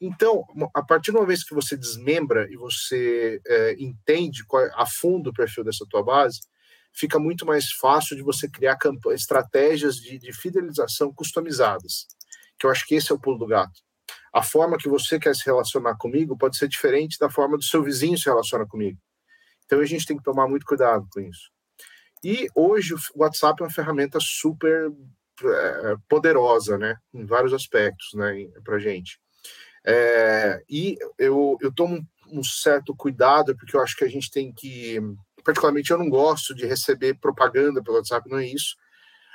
Então, 0.01 0.45
a 0.75 0.83
partir 0.83 1.13
de 1.13 1.19
uma 1.19 1.27
vez 1.27 1.45
que 1.45 1.55
você 1.55 1.77
desmembra 1.77 2.49
e 2.51 2.57
você 2.57 3.41
é, 3.47 3.77
entende 3.79 4.45
qual, 4.45 4.65
é, 4.65 4.71
a 4.75 4.87
fundo 4.87 5.31
o 5.31 5.33
perfil 5.33 5.65
dessa 5.65 5.87
tua 5.89 6.03
base, 6.03 6.41
fica 6.93 7.19
muito 7.19 7.47
mais 7.47 7.71
fácil 7.73 8.17
de 8.17 8.23
você 8.23 8.49
criar 8.49 8.77
estratégias 9.13 9.97
de, 9.97 10.19
de 10.19 10.33
fidelização 10.33 11.13
customizadas, 11.13 12.07
que 12.59 12.67
eu 12.67 12.71
acho 12.71 12.87
que 12.87 12.97
esse 12.97 13.11
é 13.11 13.15
o 13.15 13.21
pulo 13.21 13.39
do 13.39 13.47
gato 13.47 13.85
a 14.33 14.43
forma 14.43 14.77
que 14.77 14.89
você 14.89 15.19
quer 15.19 15.35
se 15.35 15.45
relacionar 15.47 15.97
comigo 15.97 16.37
pode 16.37 16.57
ser 16.57 16.69
diferente 16.69 17.19
da 17.19 17.31
forma 17.31 17.57
do 17.57 17.63
seu 17.63 17.83
vizinho 17.83 18.19
se 18.19 18.27
relaciona 18.27 18.67
comigo. 18.67 18.99
Então 19.65 19.81
a 19.81 19.85
gente 19.87 20.07
tem 20.07 20.17
que 20.17 20.25
tomar 20.25 20.49
muito 20.49 20.67
cuidado 20.67 21.07
com 21.13 21.21
isso. 21.21 21.51
E 22.23 22.49
hoje 22.55 22.95
o 22.95 22.99
WhatsApp 23.17 23.63
é 23.63 23.67
uma 23.67 23.73
ferramenta 23.73 24.19
super 24.21 24.91
é, 25.43 25.97
poderosa, 26.09 26.79
né, 26.79 26.97
em 27.13 27.25
vários 27.25 27.53
aspectos, 27.53 28.15
né, 28.15 28.49
para 28.65 28.79
gente. 28.79 29.21
É, 29.87 30.63
e 30.69 30.97
eu, 31.19 31.59
eu 31.61 31.73
tomo 31.73 32.03
um, 32.33 32.43
certo 32.43 32.95
cuidado 32.97 33.55
porque 33.57 33.77
eu 33.77 33.83
acho 33.83 33.95
que 33.97 34.05
a 34.05 34.09
gente 34.09 34.31
tem 34.31 34.53
que, 34.53 34.99
particularmente 35.45 35.91
eu 35.91 35.99
não 35.99 36.09
gosto 36.09 36.55
de 36.55 36.67
receber 36.67 37.19
propaganda 37.21 37.83
pelo 37.83 37.99
WhatsApp, 37.99 38.29
não 38.31 38.39
é 38.39 38.47
isso, 38.47 38.75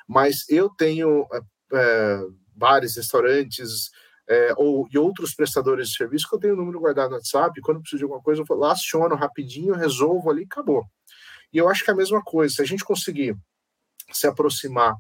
mas 0.08 0.50
eu 0.50 0.70
tenho 0.70 1.28
é, 1.72 2.22
bares, 2.56 2.96
restaurantes, 2.96 3.92
é, 4.30 4.54
ou 4.56 4.88
e 4.92 4.98
outros 4.98 5.34
prestadores 5.34 5.90
de 5.90 5.98
serviço 5.98 6.30
que 6.30 6.36
eu 6.36 6.40
tenho 6.40 6.54
o 6.54 6.58
número 6.58 6.80
guardado 6.80 7.10
no 7.10 7.16
WhatsApp, 7.16 7.60
quando 7.62 7.82
preciso 7.82 7.98
de 7.98 8.04
alguma 8.04 8.22
coisa, 8.22 8.42
eu 8.42 8.46
vou 8.46 8.58
lá, 8.58 8.74
aciono 8.74 9.16
rapidinho, 9.16 9.74
resolvo 9.74 10.30
ali, 10.30 10.44
acabou. 10.44 10.86
E 11.52 11.58
eu 11.58 11.68
acho 11.68 11.84
que 11.84 11.90
é 11.90 11.94
a 11.94 11.98
mesma 11.98 12.22
coisa, 12.22 12.56
se 12.56 12.62
a 12.62 12.66
gente 12.66 12.86
conseguir 12.86 13.36
se 14.12 14.28
aproximar, 14.28 14.96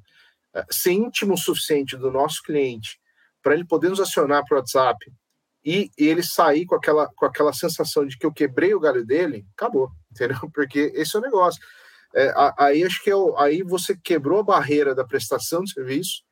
é, 0.55 0.65
ser 0.71 0.93
íntimo 0.93 1.35
o 1.35 1.37
suficiente 1.37 1.95
do 1.95 2.11
nosso 2.11 2.41
cliente 2.41 2.99
para 3.41 3.53
ele 3.53 3.65
poder 3.65 3.89
nos 3.89 3.99
acionar 3.99 4.43
para 4.45 4.55
o 4.55 4.59
WhatsApp 4.59 4.97
e, 5.63 5.91
ele 5.95 6.23
sair 6.23 6.65
com 6.65 6.75
aquela, 6.75 7.07
com 7.15 7.25
aquela 7.25 7.53
sensação 7.53 8.05
de 8.05 8.17
que 8.17 8.25
eu 8.25 8.33
quebrei 8.33 8.73
o 8.73 8.79
galho 8.79 9.05
dele, 9.05 9.45
acabou, 9.55 9.91
entendeu? 10.11 10.49
Porque 10.53 10.91
esse 10.95 11.15
é 11.15 11.19
o 11.19 11.21
negócio. 11.21 11.61
É, 12.15 12.33
aí 12.57 12.83
acho 12.83 13.03
que 13.03 13.11
é 13.11 13.15
o, 13.15 13.37
aí 13.37 13.61
você 13.61 13.95
quebrou 13.95 14.39
a 14.39 14.43
barreira 14.43 14.95
da 14.95 15.05
prestação 15.05 15.63
de 15.63 15.71
serviço, 15.71 16.23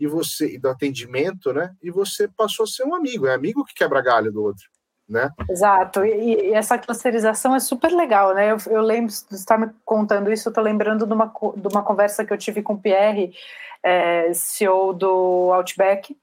e 0.00 0.06
você 0.06 0.58
do 0.58 0.70
atendimento, 0.70 1.52
né? 1.52 1.74
E 1.82 1.90
você 1.90 2.26
passou 2.26 2.64
a 2.64 2.66
ser 2.66 2.84
um 2.84 2.94
amigo, 2.94 3.26
é 3.26 3.34
amigo 3.34 3.64
que 3.66 3.74
quebra 3.74 4.00
galho 4.00 4.32
do 4.32 4.42
outro, 4.42 4.64
né? 5.06 5.30
Exato. 5.48 6.02
E, 6.04 6.48
e 6.48 6.54
essa 6.54 6.78
clusterização 6.78 7.54
é 7.54 7.60
super 7.60 7.92
legal, 7.92 8.34
né? 8.34 8.50
Eu, 8.50 8.56
eu 8.68 8.80
lembro, 8.80 9.12
você 9.12 9.34
está 9.34 9.58
me 9.58 9.70
contando 9.84 10.32
isso, 10.32 10.48
eu 10.48 10.50
estou 10.50 10.64
lembrando 10.64 11.06
de 11.06 11.12
uma, 11.12 11.26
de 11.54 11.68
uma 11.68 11.82
conversa 11.82 12.24
que 12.24 12.32
eu 12.32 12.38
tive 12.38 12.62
com 12.62 12.72
o 12.72 12.80
Pierre, 12.80 13.34
é, 13.82 14.32
CEO 14.32 14.94
do 14.94 15.52
Outback, 15.52 16.16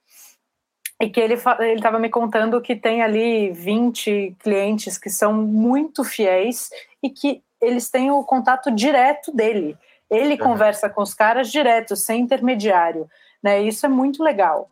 e 0.99 1.09
que 1.11 1.19
ele 1.19 1.35
estava 1.35 1.99
me 1.99 2.09
contando 2.09 2.59
que 2.59 2.75
tem 2.75 3.03
ali 3.03 3.51
20 3.51 4.35
clientes 4.39 4.97
que 4.97 5.11
são 5.11 5.31
muito 5.31 6.03
fiéis 6.03 6.71
e 7.03 7.11
que 7.11 7.43
eles 7.61 7.91
têm 7.91 8.09
o 8.09 8.23
contato 8.23 8.71
direto 8.71 9.31
dele. 9.31 9.77
Ele 10.09 10.33
uhum. 10.33 10.39
conversa 10.39 10.89
com 10.89 11.03
os 11.03 11.13
caras 11.13 11.51
direto, 11.51 11.95
sem 11.95 12.21
intermediário. 12.21 13.07
Né? 13.43 13.63
Isso 13.63 13.85
é 13.85 13.89
muito 13.89 14.23
legal. 14.23 14.69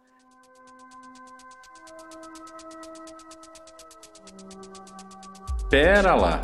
Pera 5.69 6.15
lá. 6.15 6.41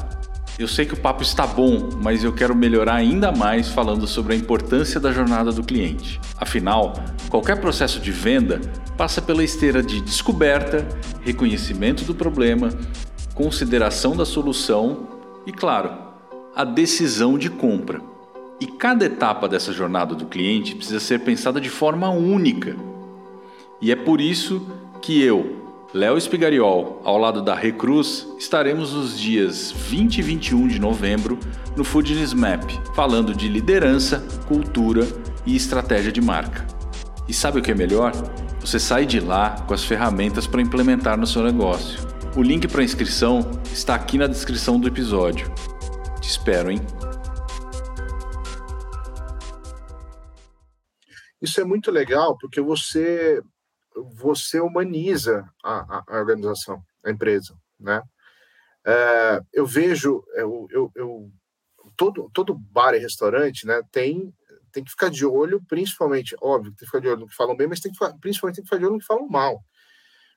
Eu 0.60 0.68
sei 0.68 0.86
que 0.86 0.94
o 0.94 1.00
papo 1.00 1.24
está 1.24 1.48
bom, 1.48 1.90
mas 2.04 2.24
eu 2.24 2.34
quero 2.34 2.56
melhorar 2.56 2.96
ainda 2.96 3.32
mais 3.32 3.70
falando 3.70 4.06
sobre 4.06 4.34
a 4.34 4.36
importância 4.36 5.00
da 5.00 5.12
jornada 5.12 5.52
do 5.52 5.64
cliente. 5.64 6.20
Afinal, 6.38 6.94
qualquer 7.30 7.60
processo 7.60 8.00
de 8.00 8.12
venda 8.12 8.62
passa 8.98 9.22
pela 9.22 9.44
esteira 9.44 9.82
de 9.82 10.02
descoberta, 10.02 10.88
reconhecimento 11.22 12.04
do 12.04 12.14
problema, 12.14 12.70
consideração 13.34 14.16
da 14.16 14.26
solução 14.26 15.08
e, 15.48 15.52
claro, 15.52 15.94
a 16.56 16.64
decisão 16.64 17.38
de 17.38 17.50
compra. 17.50 18.11
E 18.62 18.68
cada 18.68 19.06
etapa 19.06 19.50
dessa 19.50 19.74
jornada 19.74 20.14
do 20.14 20.28
cliente 20.28 20.76
precisa 20.76 21.00
ser 21.00 21.22
pensada 21.22 21.60
de 21.60 21.68
forma 21.68 22.12
única. 22.12 22.76
E 23.82 23.92
é 23.92 23.96
por 23.96 24.22
isso 24.22 24.62
que 25.02 25.20
eu, 25.20 25.62
Léo 25.92 26.16
Espigariol, 26.16 27.02
ao 27.04 27.18
lado 27.18 27.42
da 27.42 27.56
Recruz, 27.56 28.28
estaremos 28.38 28.94
nos 28.94 29.20
dias 29.20 29.72
20 29.72 30.20
e 30.20 30.22
21 30.22 30.68
de 30.68 30.80
novembro 30.80 31.40
no 31.76 31.84
Foodness 31.84 32.36
Map, 32.36 32.70
falando 32.96 33.34
de 33.34 33.48
liderança, 33.48 34.24
cultura 34.48 35.08
e 35.44 35.56
estratégia 35.56 36.12
de 36.12 36.22
marca. 36.22 36.68
E 37.28 37.34
sabe 37.34 37.58
o 37.58 37.64
que 37.64 37.72
é 37.72 37.76
melhor? 37.76 38.12
Você 38.60 38.78
sai 38.78 39.08
de 39.08 39.20
lá 39.20 39.56
com 39.68 39.74
as 39.74 39.84
ferramentas 39.84 40.46
para 40.46 40.62
implementar 40.62 41.18
no 41.18 41.26
seu 41.26 41.42
negócio. 41.42 42.00
O 42.36 42.44
link 42.44 42.68
para 42.68 42.84
inscrição 42.84 43.42
está 43.74 43.96
aqui 43.96 44.20
na 44.20 44.28
descrição 44.28 44.80
do 44.80 44.88
episódio. 44.88 45.52
Te 46.22 46.30
espero, 46.30 46.70
hein? 46.70 46.80
Isso 51.42 51.60
é 51.60 51.64
muito 51.64 51.90
legal 51.92 52.38
porque 52.38 52.62
você 52.62 53.42
você 54.18 54.60
humaniza 54.60 55.50
a, 55.64 56.04
a 56.08 56.20
organização, 56.20 56.82
a 57.04 57.12
empresa, 57.12 57.58
né? 57.80 58.02
É, 58.86 59.42
eu 59.54 59.66
vejo, 59.66 60.24
eu, 60.34 60.68
eu, 60.72 60.92
eu, 60.96 61.32
todo, 61.96 62.30
todo 62.34 62.58
bar 62.58 62.96
e 62.96 63.00
restaurante, 63.00 63.68
né, 63.68 63.82
tem, 63.92 64.34
tem 64.72 64.84
que 64.84 64.90
ficar 64.90 65.10
de 65.10 65.26
olho, 65.26 65.62
principalmente, 65.68 66.36
óbvio, 66.42 66.72
tem 66.72 66.80
que 66.80 66.86
ficar 66.86 67.00
de 67.00 67.08
olho 67.08 67.20
no 67.20 67.28
que 67.28 67.36
falam 67.36 67.56
bem, 67.56 67.68
mas 67.68 67.80
tem 67.80 67.92
que, 67.92 67.98
principalmente 68.20 68.56
tem 68.56 68.64
que 68.64 68.70
ficar 68.70 68.78
de 68.78 68.86
olho 68.86 68.94
no 68.94 69.00
que 69.00 69.06
falam 69.06 69.28
mal. 69.28 69.64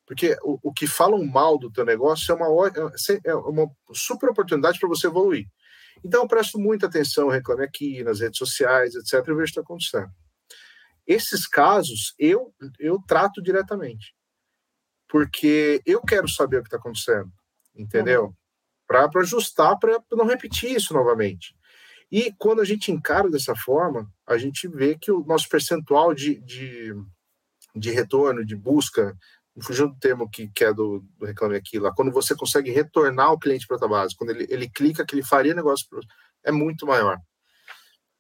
Porque 0.07 0.37
o, 0.43 0.59
o 0.63 0.73
que 0.73 0.87
falam 0.87 1.25
mal 1.25 1.59
do 1.59 1.71
teu 1.71 1.85
negócio 1.85 2.31
é 2.31 2.35
uma, 2.35 2.69
é 3.25 3.35
uma 3.35 3.71
super 3.95 4.29
oportunidade 4.29 4.79
para 4.79 4.89
você 4.89 5.07
evoluir. 5.07 5.47
Então, 6.05 6.23
eu 6.23 6.29
presto 6.29 6.59
muita 6.59 6.87
atenção, 6.87 7.29
reclame 7.29 7.65
aqui, 7.65 8.03
nas 8.05 8.21
redes 8.21 8.37
sociais, 8.37 8.95
etc., 8.95 9.15
e 9.15 9.33
vejo 9.33 9.33
o 9.33 9.37
que 9.37 9.45
está 9.45 9.61
acontecendo. 9.63 10.11
Esses 11.07 11.47
casos, 11.47 12.15
eu, 12.19 12.55
eu 12.79 12.99
trato 13.07 13.43
diretamente, 13.43 14.15
porque 15.09 15.83
eu 15.85 16.01
quero 16.01 16.29
saber 16.29 16.59
o 16.59 16.63
que 16.63 16.69
está 16.69 16.79
acontecendo, 16.79 17.31
entendeu? 17.75 18.27
Uhum. 18.27 18.35
Para 18.87 19.11
ajustar, 19.21 19.79
para 19.79 20.03
não 20.13 20.27
repetir 20.27 20.75
isso 20.75 20.95
novamente. 20.95 21.55
E 22.11 22.33
quando 22.39 22.61
a 22.61 22.65
gente 22.65 22.93
encara 22.93 23.31
dessa 23.31 23.55
forma, 23.57 24.11
a 24.27 24.39
gente 24.39 24.69
vê 24.69 24.97
que 24.97 25.11
o 25.11 25.25
nosso 25.25 25.49
percentual 25.49 26.15
de, 26.15 26.41
de, 26.41 26.95
de 27.75 27.91
retorno, 27.91 28.45
de 28.45 28.55
busca, 28.55 29.17
fugindo 29.61 29.93
do 29.93 29.99
termo 29.99 30.29
que, 30.29 30.49
que 30.49 30.65
é 30.65 30.73
do, 30.73 31.01
do 31.19 31.27
Reclame 31.27 31.57
Aqui 31.57 31.79
lá, 31.79 31.93
quando 31.93 32.13
você 32.13 32.35
consegue 32.35 32.71
retornar 32.71 33.33
o 33.33 33.39
cliente 33.39 33.67
para 33.67 33.77
a 33.85 33.89
base, 33.89 34.17
quando 34.17 34.31
ele, 34.31 34.47
ele 34.49 34.69
clica 34.69 35.05
que 35.05 35.15
ele 35.15 35.25
faria 35.25 35.55
negócio, 35.55 35.87
é 36.45 36.51
muito 36.51 36.87
maior. 36.87 37.19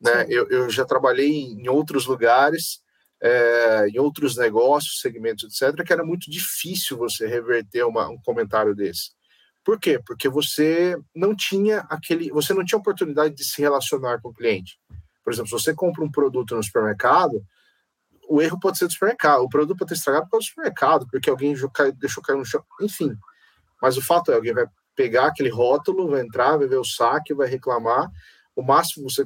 Né? 0.05 0.27
Eu, 0.29 0.47
eu 0.51 0.69
já 0.69 0.85
trabalhei 0.85 1.33
em 1.33 1.67
outros 1.69 2.05
lugares, 2.05 2.83
é, 3.23 3.87
em 3.89 3.99
outros 3.99 4.37
negócios, 4.37 5.01
segmentos, 5.01 5.45
etc., 5.45 5.83
que 5.83 5.93
era 5.93 6.05
muito 6.05 6.31
difícil 6.31 6.99
você 6.99 7.27
reverter 7.27 7.85
uma, 7.85 8.09
um 8.11 8.19
comentário 8.19 8.75
desse. 8.75 9.13
Por 9.65 9.81
quê? 9.81 9.99
Porque 10.07 10.29
você 10.29 10.95
não 11.15 11.35
tinha 11.35 11.87
aquele, 11.89 12.31
você 12.31 12.53
não 12.53 12.63
tinha 12.63 12.79
oportunidade 12.79 13.35
de 13.35 13.45
se 13.45 13.63
relacionar 13.63 14.21
com 14.21 14.29
o 14.29 14.35
cliente. 14.35 14.79
Por 15.25 15.33
exemplo, 15.33 15.49
se 15.49 15.65
você 15.65 15.73
compra 15.73 16.05
um 16.05 16.13
produto 16.13 16.55
no 16.55 16.63
supermercado, 16.63 17.43
o 18.29 18.43
erro 18.43 18.61
pode 18.61 18.77
ser 18.77 18.87
do 18.87 18.93
supermercado, 18.93 19.41
o 19.41 19.49
produto 19.49 19.79
pode 19.79 19.89
ter 19.89 19.95
estragado 19.95 20.27
por 20.27 20.33
causa 20.33 20.45
do 20.45 20.49
supermercado, 20.49 21.07
porque 21.11 21.31
alguém 21.31 21.55
deixou 21.97 22.23
cair 22.23 22.37
no 22.37 22.45
chão, 22.45 22.63
enfim. 22.83 23.17
Mas 23.81 23.97
o 23.97 24.03
fato 24.03 24.31
é, 24.31 24.35
alguém 24.35 24.53
vai 24.53 24.67
pegar 24.95 25.29
aquele 25.29 25.49
rótulo, 25.49 26.11
vai 26.11 26.21
entrar, 26.21 26.59
vai 26.59 26.69
ver 26.69 26.77
o 26.77 26.85
saque, 26.85 27.33
vai 27.33 27.49
reclamar. 27.49 28.11
O 28.57 28.63
máximo 28.63 29.07
que 29.07 29.15
você 29.15 29.25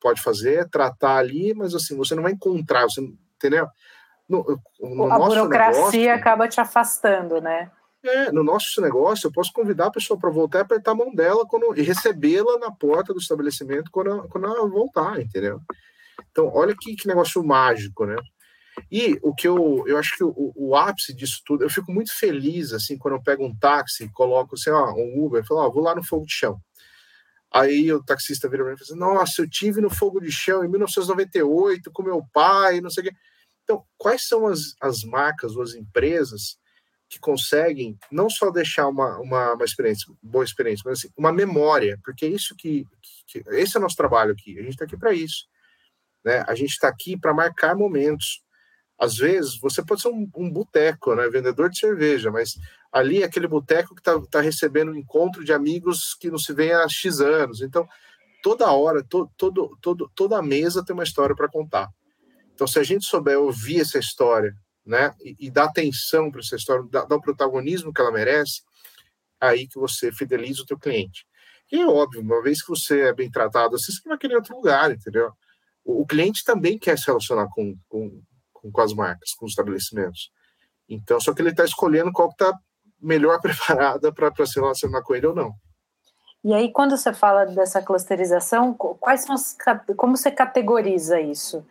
pode 0.00 0.22
fazer 0.22 0.60
é 0.60 0.64
tratar 0.64 1.16
ali, 1.16 1.52
mas 1.54 1.74
assim, 1.74 1.96
você 1.96 2.14
não 2.14 2.22
vai 2.22 2.32
encontrar, 2.32 2.84
você 2.84 3.00
entendeu? 3.36 3.66
No, 4.28 4.44
no 4.80 5.10
a 5.10 5.18
burocracia 5.18 5.82
negócio, 5.82 6.12
acaba 6.12 6.48
te 6.48 6.60
afastando, 6.60 7.40
né? 7.40 7.70
É, 8.04 8.30
no 8.30 8.44
nosso 8.44 8.80
negócio, 8.80 9.26
eu 9.26 9.32
posso 9.32 9.52
convidar 9.52 9.86
a 9.86 9.90
pessoa 9.90 10.18
para 10.18 10.30
voltar 10.30 10.58
e 10.58 10.62
apertar 10.62 10.92
a 10.92 10.94
mão 10.94 11.12
dela 11.12 11.44
quando, 11.46 11.76
e 11.76 11.82
recebê-la 11.82 12.58
na 12.58 12.70
porta 12.70 13.12
do 13.12 13.18
estabelecimento 13.18 13.90
quando, 13.90 14.28
quando 14.28 14.46
ela 14.46 14.68
voltar, 14.68 15.20
entendeu? 15.20 15.60
Então, 16.30 16.50
olha 16.54 16.74
que, 16.78 16.94
que 16.94 17.08
negócio 17.08 17.42
mágico, 17.42 18.06
né? 18.06 18.16
E 18.90 19.18
o 19.22 19.34
que 19.34 19.48
eu, 19.48 19.84
eu 19.88 19.98
acho 19.98 20.16
que 20.16 20.22
o, 20.22 20.52
o, 20.54 20.76
ápice 20.76 21.12
disso 21.12 21.42
tudo, 21.44 21.64
eu 21.64 21.70
fico 21.70 21.90
muito 21.90 22.16
feliz, 22.16 22.72
assim, 22.72 22.96
quando 22.96 23.14
eu 23.14 23.22
pego 23.22 23.44
um 23.44 23.56
táxi, 23.56 24.08
coloco, 24.12 24.54
assim, 24.54 24.70
ó, 24.70 24.92
um 24.92 25.24
Uber, 25.24 25.44
falo, 25.44 25.60
ó, 25.60 25.70
vou 25.70 25.82
lá 25.82 25.94
no 25.94 26.04
fogo 26.04 26.24
de 26.24 26.32
chão. 26.32 26.60
Aí 27.52 27.90
o 27.92 28.02
taxista 28.02 28.48
vira 28.48 28.62
para 28.62 28.72
mim 28.72 28.76
e 28.76 28.84
fala 28.84 28.90
assim, 28.90 29.14
nossa, 29.14 29.42
eu 29.42 29.48
tive 29.48 29.80
no 29.80 29.88
fogo 29.88 30.20
de 30.20 30.30
chão 30.30 30.64
em 30.64 30.68
1998 30.68 31.90
com 31.90 32.02
meu 32.02 32.22
pai, 32.32 32.80
não 32.80 32.90
sei 32.90 33.04
o 33.04 33.06
quê. 33.06 33.16
Então, 33.64 33.84
quais 33.96 34.26
são 34.26 34.46
as, 34.46 34.74
as 34.80 35.02
marcas 35.02 35.56
ou 35.56 35.62
as 35.62 35.74
empresas 35.74 36.58
que 37.08 37.18
conseguem 37.18 37.98
não 38.12 38.28
só 38.28 38.50
deixar 38.50 38.86
uma, 38.86 39.18
uma, 39.18 39.54
uma 39.54 39.64
experiência, 39.64 40.12
boa 40.22 40.44
experiência, 40.44 40.82
mas 40.84 40.98
assim, 40.98 41.08
uma 41.16 41.32
memória, 41.32 41.98
porque 42.04 42.26
é 42.26 42.28
isso 42.28 42.54
que, 42.56 42.84
que, 43.26 43.42
esse 43.52 43.76
é 43.76 43.80
o 43.80 43.82
nosso 43.82 43.96
trabalho 43.96 44.32
aqui, 44.32 44.58
a 44.58 44.62
gente 44.62 44.72
está 44.72 44.84
aqui 44.84 44.96
para 44.96 45.14
isso, 45.14 45.46
né? 46.24 46.44
A 46.46 46.54
gente 46.54 46.72
está 46.72 46.88
aqui 46.88 47.18
para 47.18 47.32
marcar 47.32 47.74
momentos. 47.74 48.42
Às 48.98 49.16
vezes, 49.16 49.58
você 49.58 49.82
pode 49.82 50.02
ser 50.02 50.08
um, 50.08 50.28
um 50.36 50.50
boteco, 50.50 51.14
né? 51.14 51.28
Vendedor 51.28 51.70
de 51.70 51.78
cerveja, 51.78 52.30
mas 52.30 52.54
ali 52.92 53.22
é 53.22 53.26
aquele 53.26 53.46
boteco 53.46 53.94
que 53.94 54.00
está 54.00 54.20
tá 54.30 54.40
recebendo 54.40 54.92
um 54.92 54.96
encontro 54.96 55.44
de 55.44 55.52
amigos 55.52 56.14
que 56.14 56.30
não 56.30 56.38
se 56.38 56.52
vê 56.52 56.72
há 56.72 56.88
X 56.88 57.20
anos. 57.20 57.60
Então, 57.60 57.86
toda 58.42 58.70
hora, 58.72 59.02
to, 59.04 59.30
todo, 59.36 59.76
todo, 59.80 60.10
toda 60.14 60.42
mesa 60.42 60.84
tem 60.84 60.94
uma 60.94 61.04
história 61.04 61.34
para 61.34 61.48
contar. 61.48 61.88
Então, 62.54 62.66
se 62.66 62.78
a 62.78 62.82
gente 62.82 63.04
souber 63.04 63.38
ouvir 63.38 63.80
essa 63.80 63.98
história 63.98 64.54
né, 64.84 65.14
e, 65.20 65.36
e 65.46 65.50
dar 65.50 65.64
atenção 65.64 66.30
para 66.30 66.40
essa 66.40 66.56
história, 66.56 66.84
dar, 66.90 67.04
dar, 67.04 67.16
o 67.16 67.20
protagonismo 67.20 67.92
que 67.92 68.00
ela 68.00 68.10
merece, 68.10 68.62
aí 69.40 69.68
que 69.68 69.78
você 69.78 70.10
fideliza 70.10 70.62
o 70.62 70.66
teu 70.66 70.78
cliente. 70.78 71.26
E 71.70 71.80
é 71.80 71.86
óbvio, 71.86 72.22
uma 72.22 72.42
vez 72.42 72.62
que 72.62 72.68
você 72.68 73.02
é 73.02 73.14
bem 73.14 73.30
tratado 73.30 73.76
assim, 73.76 73.92
você 73.92 74.08
vai 74.08 74.18
querer 74.18 74.36
outro 74.36 74.56
lugar, 74.56 74.90
entendeu? 74.90 75.30
O, 75.84 76.02
o 76.02 76.06
cliente 76.06 76.42
também 76.42 76.78
quer 76.78 76.98
se 76.98 77.06
relacionar 77.06 77.46
com, 77.54 77.76
com, 77.86 78.22
com, 78.52 78.80
as 78.80 78.94
marcas, 78.94 79.34
com 79.34 79.44
os 79.44 79.52
estabelecimentos. 79.52 80.30
Então, 80.88 81.20
só 81.20 81.34
que 81.34 81.42
ele 81.42 81.50
está 81.50 81.64
escolhendo 81.64 82.10
qual 82.10 82.30
está 82.30 82.58
melhor 83.00 83.40
preparada 83.42 84.12
para 84.12 84.46
se 84.46 84.60
relacionar 84.60 85.02
com 85.02 85.14
ele 85.14 85.26
ou 85.26 85.34
não. 85.34 85.54
E 86.44 86.54
aí, 86.54 86.72
quando 86.72 86.96
você 86.96 87.12
fala 87.12 87.44
dessa 87.44 87.82
clusterização, 87.82 88.72
quais 88.72 89.22
são 89.22 89.34
as, 89.34 89.56
como 89.96 90.16
você 90.16 90.30
categoriza 90.30 91.20
isso? 91.20 91.66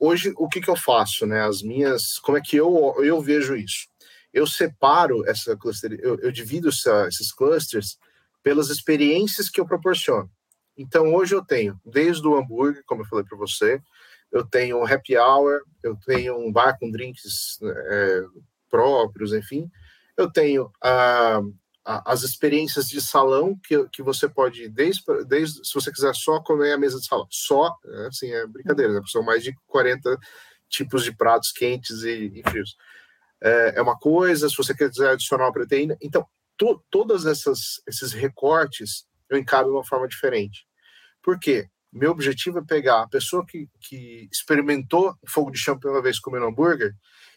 Hoje, 0.00 0.32
o 0.38 0.48
que, 0.48 0.60
que 0.60 0.70
eu 0.70 0.76
faço, 0.76 1.26
né? 1.26 1.42
As 1.42 1.62
minhas, 1.62 2.18
como 2.18 2.38
é 2.38 2.40
que 2.40 2.56
eu, 2.56 2.94
eu 2.98 3.20
vejo 3.20 3.54
isso? 3.54 3.86
Eu 4.32 4.46
separo 4.46 5.26
essa 5.28 5.56
cluster, 5.56 5.98
eu, 6.02 6.18
eu 6.20 6.32
divido 6.32 6.68
essa, 6.68 7.06
esses 7.06 7.32
clusters 7.32 7.98
pelas 8.42 8.70
experiências 8.70 9.50
que 9.50 9.60
eu 9.60 9.66
proporciono. 9.66 10.30
Então, 10.76 11.14
hoje 11.14 11.34
eu 11.34 11.44
tenho, 11.44 11.80
desde 11.84 12.26
o 12.26 12.36
hambúrguer, 12.36 12.82
como 12.86 13.02
eu 13.02 13.06
falei 13.06 13.24
para 13.24 13.38
você, 13.38 13.80
eu 14.30 14.44
tenho 14.44 14.78
um 14.78 14.86
happy 14.86 15.16
hour, 15.16 15.60
eu 15.82 15.96
tenho 16.04 16.36
um 16.36 16.52
bar 16.52 16.78
com 16.78 16.90
drinks 16.90 17.58
é, 17.62 18.24
próprios, 18.70 19.32
enfim. 19.32 19.70
Eu 20.16 20.30
tenho 20.30 20.70
ah, 20.82 21.40
as 21.86 22.22
experiências 22.22 22.88
de 22.88 23.00
salão 23.00 23.58
que, 23.62 23.88
que 23.90 24.02
você 24.02 24.28
pode, 24.28 24.68
desde, 24.68 25.02
desde 25.26 25.64
se 25.64 25.72
você 25.72 25.92
quiser 25.92 26.14
só 26.14 26.40
comer 26.40 26.72
a 26.72 26.78
mesa 26.78 26.98
de 26.98 27.06
salão, 27.06 27.28
só, 27.30 27.76
é, 27.84 28.06
assim, 28.08 28.30
é 28.32 28.46
brincadeira, 28.46 28.92
né? 28.92 29.00
são 29.06 29.22
mais 29.22 29.44
de 29.44 29.54
40 29.68 30.18
tipos 30.68 31.04
de 31.04 31.16
pratos 31.16 31.52
quentes 31.52 32.02
e, 32.02 32.32
e 32.34 32.42
frios. 32.50 32.76
É, 33.40 33.74
é, 33.76 33.82
uma 33.82 33.96
coisa, 33.96 34.48
se 34.48 34.56
você 34.56 34.74
quiser 34.74 35.10
adicionar 35.10 35.44
uma 35.44 35.52
proteína, 35.52 35.96
então, 36.02 36.26
to, 36.56 36.82
todos 36.90 37.24
essas, 37.24 37.80
esses 37.86 38.12
recortes 38.12 39.06
eu 39.28 39.38
encaro 39.38 39.66
de 39.66 39.72
uma 39.72 39.84
forma 39.84 40.08
diferente. 40.08 40.66
Por 41.22 41.38
quê? 41.38 41.68
Meu 41.92 42.10
objetivo 42.10 42.58
é 42.58 42.64
pegar 42.64 43.02
a 43.02 43.08
pessoa 43.08 43.44
que, 43.46 43.68
que 43.80 44.28
experimentou 44.30 45.14
fogo 45.28 45.50
de 45.50 45.58
chão 45.58 45.78
pela 45.78 46.02
vez 46.02 46.18
comendo 46.18 46.46
hambúrguer 46.46 46.94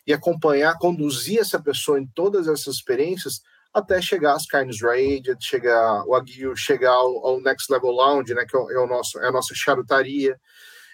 e 0.09 0.13
acompanhar, 0.13 0.75
conduzir 0.79 1.39
essa 1.39 1.61
pessoa 1.61 1.99
em 1.99 2.07
todas 2.07 2.47
essas 2.47 2.77
experiências 2.77 3.41
até 3.71 4.01
chegar 4.01 4.33
às 4.33 4.47
carnes 4.47 4.81
raid, 4.81 5.37
chegar 5.39 6.03
o 6.07 6.15
aguil, 6.15 6.55
chegar 6.55 6.93
ao, 6.93 7.27
ao, 7.27 7.39
Next 7.39 7.71
Level 7.71 7.91
Lounge, 7.91 8.33
né, 8.33 8.43
que 8.43 8.57
é 8.57 8.59
o, 8.59 8.71
é 8.71 8.87
nosso, 8.87 9.19
é 9.19 9.27
a 9.27 9.31
nossa 9.31 9.53
charutaria. 9.53 10.35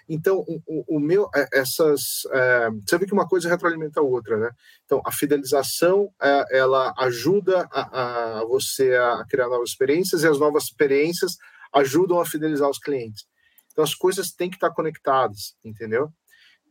Então, 0.10 0.44
o, 0.46 0.98
o 0.98 1.00
meu, 1.00 1.30
é, 1.34 1.48
essas, 1.54 2.28
é, 2.30 2.70
você 2.86 2.98
vê 2.98 3.06
que 3.06 3.14
uma 3.14 3.26
coisa 3.26 3.48
retroalimenta 3.48 4.02
a 4.02 4.04
outra, 4.04 4.38
né? 4.38 4.50
Então, 4.84 5.02
a 5.06 5.14
fidelização, 5.14 6.10
é, 6.22 6.58
ela 6.58 6.94
ajuda 6.98 7.70
a, 7.72 8.40
a, 8.40 8.46
você 8.46 8.96
a 8.96 9.24
criar 9.30 9.48
novas 9.48 9.70
experiências 9.70 10.24
e 10.24 10.28
as 10.28 10.38
novas 10.38 10.66
experiências 10.66 11.38
ajudam 11.74 12.20
a 12.20 12.26
fidelizar 12.26 12.70
os 12.70 12.80
clientes. 12.80 13.24
Então, 13.72 13.82
as 13.82 13.96
coisas 13.96 14.34
têm 14.34 14.50
que 14.50 14.58
estar 14.58 14.72
conectadas, 14.72 15.56
entendeu? 15.64 16.12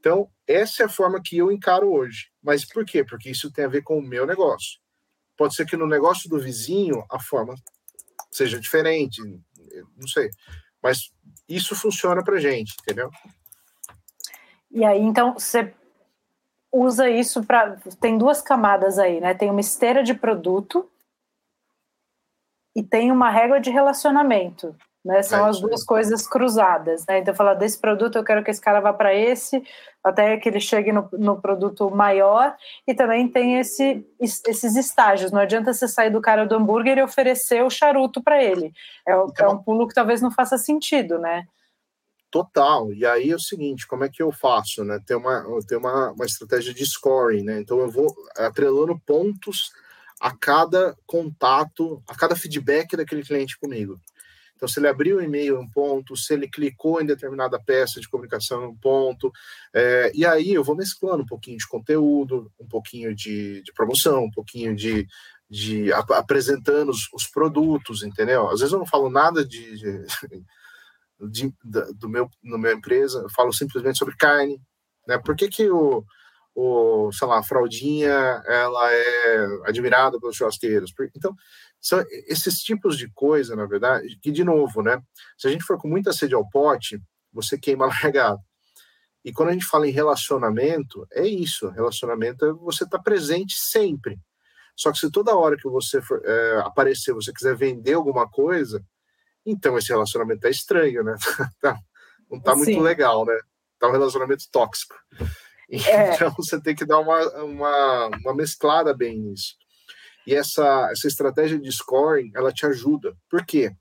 Então, 0.05 0.29
essa 0.47 0.83
é 0.83 0.87
a 0.87 0.89
forma 0.89 1.19
que 1.19 1.39
eu 1.39 1.51
encaro 1.51 1.91
hoje. 1.91 2.31
Mas 2.43 2.63
por 2.63 2.85
quê? 2.85 3.03
Porque 3.03 3.31
isso 3.31 3.51
tem 3.51 3.65
a 3.65 3.69
ver 3.69 3.81
com 3.81 3.97
o 3.97 4.03
meu 4.03 4.27
negócio. 4.27 4.79
Pode 5.35 5.55
ser 5.55 5.65
que 5.65 5.79
no 5.79 5.87
negócio 5.87 6.29
do 6.29 6.39
vizinho 6.39 7.03
a 7.11 7.19
forma 7.19 7.55
seja 8.31 8.61
diferente, 8.61 9.23
não 9.97 10.07
sei. 10.07 10.29
Mas 10.83 11.11
isso 11.49 11.75
funciona 11.75 12.23
para 12.23 12.39
gente, 12.39 12.77
entendeu? 12.83 13.11
E 14.71 14.85
aí, 14.85 15.01
então, 15.01 15.33
você 15.33 15.73
usa 16.71 17.09
isso 17.09 17.43
para. 17.43 17.77
Tem 17.99 18.19
duas 18.19 18.43
camadas 18.43 18.99
aí, 18.99 19.23
né? 19.23 19.33
Tem 19.33 19.51
uma 19.51 19.61
esteira 19.63 20.03
de 20.03 20.13
produto 20.13 20.87
e 22.77 22.83
tem 22.83 23.11
uma 23.11 23.31
regra 23.31 23.59
de 23.59 23.71
relacionamento. 23.71 24.77
Né? 25.05 25.23
São 25.23 25.47
é 25.47 25.51
as 25.51 25.61
duas 25.61 25.85
coisas 25.85 26.27
cruzadas. 26.27 27.05
Né? 27.07 27.19
Então, 27.19 27.35
falar 27.35 27.55
desse 27.55 27.79
produto, 27.79 28.17
eu 28.17 28.25
quero 28.25 28.43
que 28.43 28.51
esse 28.51 28.61
cara 28.61 28.81
vá 28.81 28.93
para 28.93 29.15
esse, 29.15 29.63
até 30.03 30.39
que 30.39 30.49
ele 30.49 30.61
chegue 30.61 30.93
no, 30.93 31.07
no, 31.13 31.41
produto 31.41 31.91
maior. 31.91 32.57
E 32.87 32.95
também 32.95 33.29
tem 33.29 33.59
esse, 33.59 34.07
esses 34.19 34.77
estágios. 34.77 35.31
Não 35.31 35.41
adianta 35.41 35.75
você 35.75 35.87
sair 35.87 36.11
do 36.11 36.23
cara 36.23 36.47
do 36.47 36.55
hambúrguer 36.55 36.97
e 36.97 37.03
oferecer 37.03 37.63
o 37.63 37.69
charuto 37.69 38.23
para 38.23 38.43
ele. 38.43 38.73
É, 39.07 39.13
então, 39.13 39.47
é 39.47 39.49
um 39.51 39.59
pulo 39.59 39.87
que 39.87 39.95
talvez 39.95 40.23
não 40.23 40.31
faça 40.31 40.57
sentido, 40.57 41.19
né? 41.19 41.47
Total. 42.31 42.93
E 42.93 43.05
aí 43.05 43.31
é 43.31 43.37
o 43.37 43.41
seguinte, 43.41 43.87
como 43.87 44.05
é 44.05 44.09
que 44.09 44.23
eu 44.23 44.33
faço, 44.33 44.83
né? 44.85 44.99
Tem 45.07 45.17
uma, 45.17 45.45
tem 45.69 45.79
uma, 45.79 46.13
uma 46.13 46.25
estratégia 46.25 46.73
de 46.73 46.85
scoring, 46.85 47.45
né? 47.45 47.61
Então 47.61 47.79
eu 47.79 47.91
vou 47.91 48.13
atrelando 48.37 48.99
pontos 49.07 49.71
a 50.21 50.35
cada 50.37 50.97
contato, 51.07 52.03
a 52.09 52.15
cada 52.17 52.35
feedback 52.35 52.97
daquele 52.97 53.23
cliente 53.23 53.59
comigo. 53.59 54.01
Então, 54.65 54.73
se 54.73 54.81
ele 54.81 54.89
abriu 54.89 55.19
o 55.19 55.23
e-mail 55.23 55.61
um 55.61 55.69
ponto, 55.69 56.17
se 56.17 56.33
ele 56.33 56.49
clicou 56.49 56.99
em 56.99 57.05
determinada 57.05 57.63
peça 57.63 58.01
de 58.01 58.09
comunicação 58.09 58.65
um 58.65 58.75
ponto, 58.75 59.31
é, 59.75 60.11
e 60.15 60.25
aí 60.25 60.55
eu 60.55 60.65
vou 60.65 60.75
mesclando 60.75 61.23
um 61.23 61.27
pouquinho 61.27 61.59
de 61.59 61.69
conteúdo, 61.69 62.51
um 62.59 62.67
pouquinho 62.67 63.15
de, 63.15 63.61
de 63.63 63.73
promoção, 63.75 64.25
um 64.25 64.31
pouquinho 64.31 64.75
de 64.75 65.07
de 65.51 65.93
ap 65.93 66.11
apresentando 66.13 66.89
os, 66.89 67.07
os, 67.13 67.27
produtos, 67.27 68.03
entendeu? 68.03 68.49
Às 68.49 68.61
vezes 68.61 68.73
eu 68.73 68.79
não 68.79 68.87
falo 68.87 69.11
nada 69.11 69.45
de, 69.45 69.77
de, 69.77 70.07
de, 71.31 71.55
do 71.95 72.09
meu, 72.09 72.29
no 72.43 72.59
meu 72.59 72.73
empresa, 72.73 73.21
eu 73.21 73.31
falo 73.31 73.53
simplesmente 73.53 73.99
sobre 73.99 74.17
carne, 74.17 74.59
né? 75.07 75.19
Por 75.19 75.37
que, 75.37 75.49
que 75.49 75.71
o, 75.71 76.03
o, 76.55 77.13
sei 77.13 77.29
lá, 77.29 77.39
a 77.39 77.43
fraldinha, 77.45 78.43
ela 78.47 78.91
é 78.91 79.47
admirada 79.67 80.19
pelos 80.19 80.35
churrasqueiros? 80.35 80.93
Então, 81.15 81.37
são 81.85 82.03
esses 82.27 82.61
tipos 82.61 82.97
de 82.97 83.11
coisa, 83.13 83.55
na 83.55 83.67
verdade, 83.67 84.19
que, 84.23 84.33
de 84.33 84.43
novo, 84.43 84.83
né? 84.83 85.03
Se 85.37 85.47
a 85.47 85.51
gente 85.51 85.65
for 85.65 85.79
com 85.79 85.87
muita 85.87 86.15
sede 86.15 86.35
ao 86.35 86.49
pote, 86.49 86.99
você 87.31 87.59
queima 87.59 87.85
largado. 88.03 88.41
E 89.23 89.31
quando 89.31 89.51
a 89.51 89.53
gente 89.53 89.67
fala 89.67 89.87
em 89.87 89.93
relacionamento, 89.93 91.07
é 91.13 91.27
isso. 91.27 91.69
Relacionamento 91.69 92.47
é 92.47 92.53
você 92.55 92.85
estar 92.85 92.97
tá 92.97 93.05
presente 93.05 93.57
sempre. 93.59 94.19
Só 94.75 94.91
que 94.91 94.99
se 94.99 95.11
toda 95.11 95.37
hora 95.37 95.59
que 95.59 95.69
você 95.69 96.01
for, 96.01 96.23
é, 96.25 96.61
aparecer, 96.61 97.13
você 97.13 97.31
quiser 97.35 97.55
vender 97.55 97.93
alguma 97.93 98.27
coisa, 98.29 98.83
então 99.45 99.77
esse 99.77 99.91
relacionamento 99.91 100.41
tá 100.41 100.49
estranho, 100.49 101.05
né? 101.05 101.15
Tá, 101.61 101.79
não 102.31 102.41
tá 102.41 102.57
muito 102.57 102.81
legal, 102.81 103.27
né? 103.27 103.39
Tá 103.79 103.89
um 103.89 103.93
relacionamento 103.93 104.45
tóxico. 104.51 104.95
É. 105.71 106.15
Então 106.15 106.33
você 106.35 106.59
tem 106.61 106.75
que 106.75 106.87
dar 106.87 106.99
uma, 106.99 107.21
uma, 107.43 108.07
uma 108.07 108.35
mesclada 108.35 108.95
bem 108.95 109.19
nisso. 109.19 109.55
E 110.27 110.35
essa, 110.35 110.89
essa 110.91 111.07
estratégia 111.07 111.59
de 111.59 111.71
scoring, 111.71 112.31
ela 112.35 112.53
te 112.53 112.67
ajuda. 112.67 113.15
Por 113.29 113.45
quê? 113.45 113.73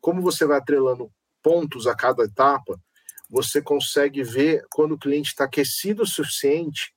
Como 0.00 0.22
você 0.22 0.44
vai 0.44 0.58
atrelando 0.58 1.10
pontos 1.42 1.86
a 1.86 1.94
cada 1.94 2.22
etapa, 2.24 2.80
você 3.28 3.62
consegue 3.62 4.22
ver 4.22 4.64
quando 4.70 4.92
o 4.92 4.98
cliente 4.98 5.30
está 5.30 5.44
aquecido 5.44 6.02
o 6.02 6.06
suficiente 6.06 6.92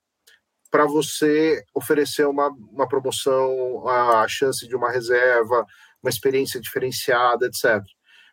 para 0.70 0.84
você 0.84 1.64
oferecer 1.74 2.26
uma, 2.26 2.48
uma 2.70 2.86
promoção, 2.86 3.88
a 3.88 4.26
chance 4.28 4.66
de 4.68 4.76
uma 4.76 4.90
reserva, 4.90 5.64
uma 6.02 6.10
experiência 6.10 6.60
diferenciada, 6.60 7.46
etc. 7.46 7.82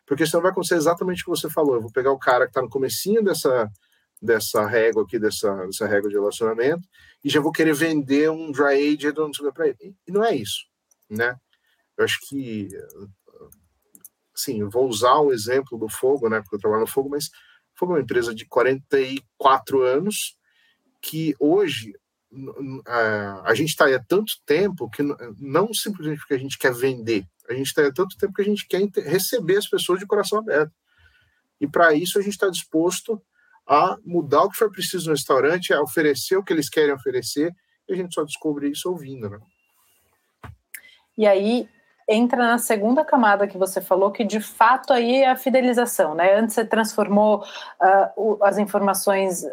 Porque 0.06 0.26
senão 0.26 0.42
vai 0.42 0.50
acontecer 0.50 0.76
exatamente 0.76 1.22
o 1.22 1.24
que 1.24 1.30
você 1.30 1.48
falou. 1.48 1.76
Eu 1.76 1.80
vou 1.80 1.92
pegar 1.92 2.12
o 2.12 2.18
cara 2.18 2.44
que 2.44 2.50
está 2.50 2.60
no 2.60 2.68
comecinho 2.68 3.22
dessa, 3.22 3.70
dessa 4.24 4.66
régua 4.66 5.02
aqui, 5.02 5.18
dessa, 5.18 5.54
dessa 5.66 5.86
régua 5.86 6.08
de 6.08 6.16
relacionamento, 6.16 6.88
e 7.22 7.28
já 7.28 7.40
vou 7.40 7.52
querer 7.52 7.74
vender 7.74 8.30
um 8.30 8.50
dry 8.50 8.94
aged 8.94 9.14
para 9.52 9.68
ele. 9.68 9.94
E 10.06 10.10
não 10.10 10.24
é 10.24 10.34
isso, 10.34 10.64
né? 11.10 11.36
Eu 11.96 12.04
acho 12.04 12.18
que, 12.28 12.68
sim, 14.34 14.64
vou 14.64 14.88
usar 14.88 15.18
o 15.18 15.32
exemplo 15.32 15.78
do 15.78 15.88
fogo, 15.88 16.28
né? 16.28 16.40
Porque 16.40 16.56
eu 16.56 16.60
trabalho 16.60 16.80
no 16.80 16.86
fogo, 16.86 17.10
mas 17.10 17.30
foi 17.76 17.88
uma 17.88 18.00
empresa 18.00 18.34
de 18.34 18.46
44 18.46 19.82
anos 19.82 20.36
que 21.02 21.34
hoje 21.38 21.92
a 23.44 23.54
gente 23.54 23.68
está 23.68 23.94
há 23.94 24.02
tanto 24.02 24.32
tempo 24.44 24.90
que 24.90 25.02
não 25.38 25.72
simplesmente 25.72 26.18
porque 26.18 26.34
a 26.34 26.38
gente 26.38 26.58
quer 26.58 26.72
vender, 26.72 27.24
a 27.48 27.52
gente 27.52 27.66
está 27.66 27.86
há 27.86 27.92
tanto 27.92 28.16
tempo 28.16 28.32
que 28.32 28.42
a 28.42 28.44
gente 28.44 28.66
quer 28.66 28.88
receber 29.02 29.58
as 29.58 29.68
pessoas 29.68 30.00
de 30.00 30.06
coração 30.06 30.38
aberto. 30.38 30.72
E 31.60 31.68
para 31.68 31.94
isso 31.94 32.18
a 32.18 32.22
gente 32.22 32.32
está 32.32 32.48
disposto 32.48 33.22
a 33.66 33.96
mudar 34.04 34.42
o 34.42 34.50
que 34.50 34.56
for 34.56 34.70
preciso 34.70 35.06
no 35.06 35.14
restaurante, 35.14 35.72
a 35.72 35.82
oferecer 35.82 36.36
o 36.36 36.42
que 36.42 36.52
eles 36.52 36.68
querem 36.68 36.92
oferecer, 36.92 37.54
e 37.88 37.92
a 37.92 37.96
gente 37.96 38.14
só 38.14 38.24
descobre 38.24 38.68
isso 38.68 38.90
ouvindo, 38.90 39.28
né? 39.28 39.38
E 41.16 41.26
aí, 41.26 41.68
entra 42.08 42.38
na 42.38 42.58
segunda 42.58 43.04
camada 43.04 43.46
que 43.46 43.56
você 43.56 43.80
falou, 43.80 44.10
que 44.10 44.24
de 44.24 44.40
fato 44.40 44.92
aí 44.92 45.22
é 45.22 45.30
a 45.30 45.36
fidelização, 45.36 46.14
né? 46.14 46.34
Antes 46.36 46.54
você 46.54 46.64
transformou 46.64 47.44
uh, 48.16 48.44
as 48.44 48.58
informações, 48.58 49.44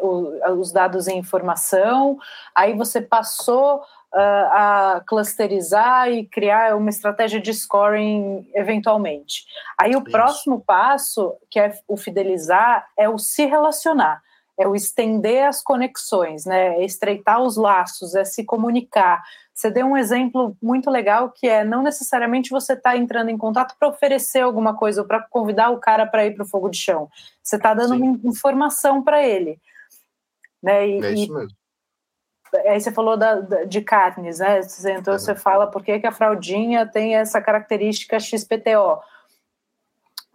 os 0.56 0.72
dados 0.72 1.08
em 1.08 1.18
informação, 1.18 2.18
aí 2.54 2.76
você 2.76 3.00
passou 3.00 3.82
a 4.14 5.02
clusterizar 5.06 6.10
e 6.10 6.26
criar 6.26 6.76
uma 6.76 6.90
estratégia 6.90 7.40
de 7.40 7.52
scoring 7.52 8.46
eventualmente. 8.54 9.44
Aí 9.78 9.94
o 9.96 10.02
Isso. 10.02 10.10
próximo 10.10 10.60
passo, 10.60 11.34
que 11.50 11.58
é 11.58 11.72
o 11.88 11.96
fidelizar, 11.96 12.86
é 12.96 13.08
o 13.08 13.18
se 13.18 13.46
relacionar 13.46 14.22
é 14.58 14.68
o 14.68 14.76
estender 14.76 15.46
as 15.46 15.62
conexões, 15.62 16.44
né? 16.44 16.76
É 16.76 16.84
estreitar 16.84 17.40
os 17.40 17.56
laços, 17.56 18.14
é 18.14 18.24
se 18.24 18.44
comunicar. 18.44 19.22
Você 19.52 19.70
deu 19.70 19.86
um 19.86 19.96
exemplo 19.96 20.56
muito 20.62 20.90
legal 20.90 21.30
que 21.30 21.46
é 21.46 21.64
não 21.64 21.82
necessariamente 21.82 22.50
você 22.50 22.74
está 22.74 22.96
entrando 22.96 23.30
em 23.30 23.38
contato 23.38 23.74
para 23.78 23.88
oferecer 23.88 24.40
alguma 24.40 24.76
coisa 24.76 25.02
ou 25.02 25.06
para 25.06 25.20
convidar 25.22 25.70
o 25.70 25.78
cara 25.78 26.06
para 26.06 26.26
ir 26.26 26.34
para 26.34 26.44
o 26.44 26.48
fogo 26.48 26.68
de 26.68 26.78
chão. 26.78 27.08
Você 27.42 27.56
está 27.56 27.74
dando 27.74 27.96
Sim. 27.96 28.20
informação 28.24 29.02
para 29.02 29.22
ele. 29.22 29.58
Né? 30.62 30.88
E, 30.88 31.04
é 31.04 31.12
isso 31.12 31.32
mesmo. 31.32 31.61
Aí 32.66 32.80
você 32.80 32.92
falou 32.92 33.16
da, 33.16 33.40
de 33.64 33.80
carnes, 33.80 34.38
né? 34.38 34.60
Então 34.98 35.18
você 35.18 35.34
fala 35.34 35.66
por 35.66 35.82
que, 35.82 35.98
que 36.00 36.06
a 36.06 36.12
fraldinha 36.12 36.86
tem 36.86 37.16
essa 37.16 37.40
característica 37.40 38.18
XPTO 38.18 39.00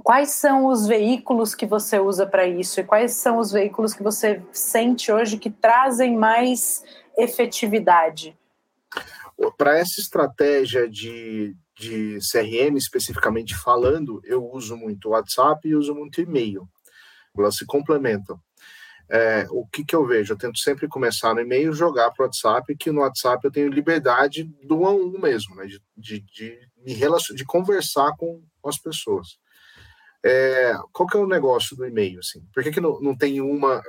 quais 0.07 0.29
são 0.29 0.67
os 0.67 0.87
veículos 0.87 1.53
que 1.53 1.65
você 1.65 1.99
usa 1.99 2.25
para 2.25 2.47
isso 2.47 2.79
e 2.79 2.83
quais 2.85 3.11
são 3.11 3.39
os 3.39 3.51
veículos 3.51 3.93
que 3.93 4.01
você 4.01 4.41
sente 4.53 5.11
hoje 5.11 5.37
que 5.37 5.49
trazem 5.49 6.15
mais 6.15 6.81
efetividade? 7.17 8.33
Para 9.57 9.77
essa 9.77 9.99
estratégia 9.99 10.87
de, 10.87 11.53
de 11.77 12.19
CRM 12.19 12.77
especificamente 12.77 13.53
falando, 13.53 14.21
eu 14.23 14.49
uso 14.49 14.77
muito 14.77 15.09
WhatsApp 15.09 15.67
e 15.67 15.75
uso 15.75 15.93
muito 15.93 16.21
e-mail. 16.21 16.65
Elas 17.37 17.57
se 17.57 17.65
complementam. 17.65 18.39
É, 19.09 19.47
o 19.49 19.65
que, 19.65 19.85
que 19.85 19.95
eu 19.95 20.05
vejo? 20.05 20.33
Eu 20.33 20.37
tento 20.37 20.59
sempre 20.59 20.87
começar 20.87 21.33
no 21.33 21.39
e-mail 21.39 21.71
jogar 21.71 22.11
para 22.11 22.23
o 22.23 22.25
WhatsApp, 22.25 22.75
que 22.75 22.91
no 22.91 23.01
WhatsApp 23.01 23.43
eu 23.43 23.51
tenho 23.51 23.69
liberdade 23.69 24.43
do 24.63 24.85
a 24.85 24.91
um 24.91 25.17
mesmo, 25.19 25.55
né? 25.55 25.65
de, 25.65 25.79
de, 25.95 26.19
de, 26.21 26.59
me 26.77 26.93
de 27.35 27.45
conversar 27.45 28.11
com 28.17 28.43
as 28.65 28.77
pessoas. 28.77 29.39
É, 30.25 30.73
qual 30.91 31.07
que 31.07 31.15
é 31.15 31.19
o 31.19 31.27
negócio 31.27 31.75
do 31.75 31.85
e-mail? 31.85 32.19
Assim? 32.19 32.41
Por 32.53 32.61
que, 32.63 32.71
que 32.71 32.81
não, 32.81 32.99
não 32.99 33.15
tem 33.15 33.39
uma 33.39 33.81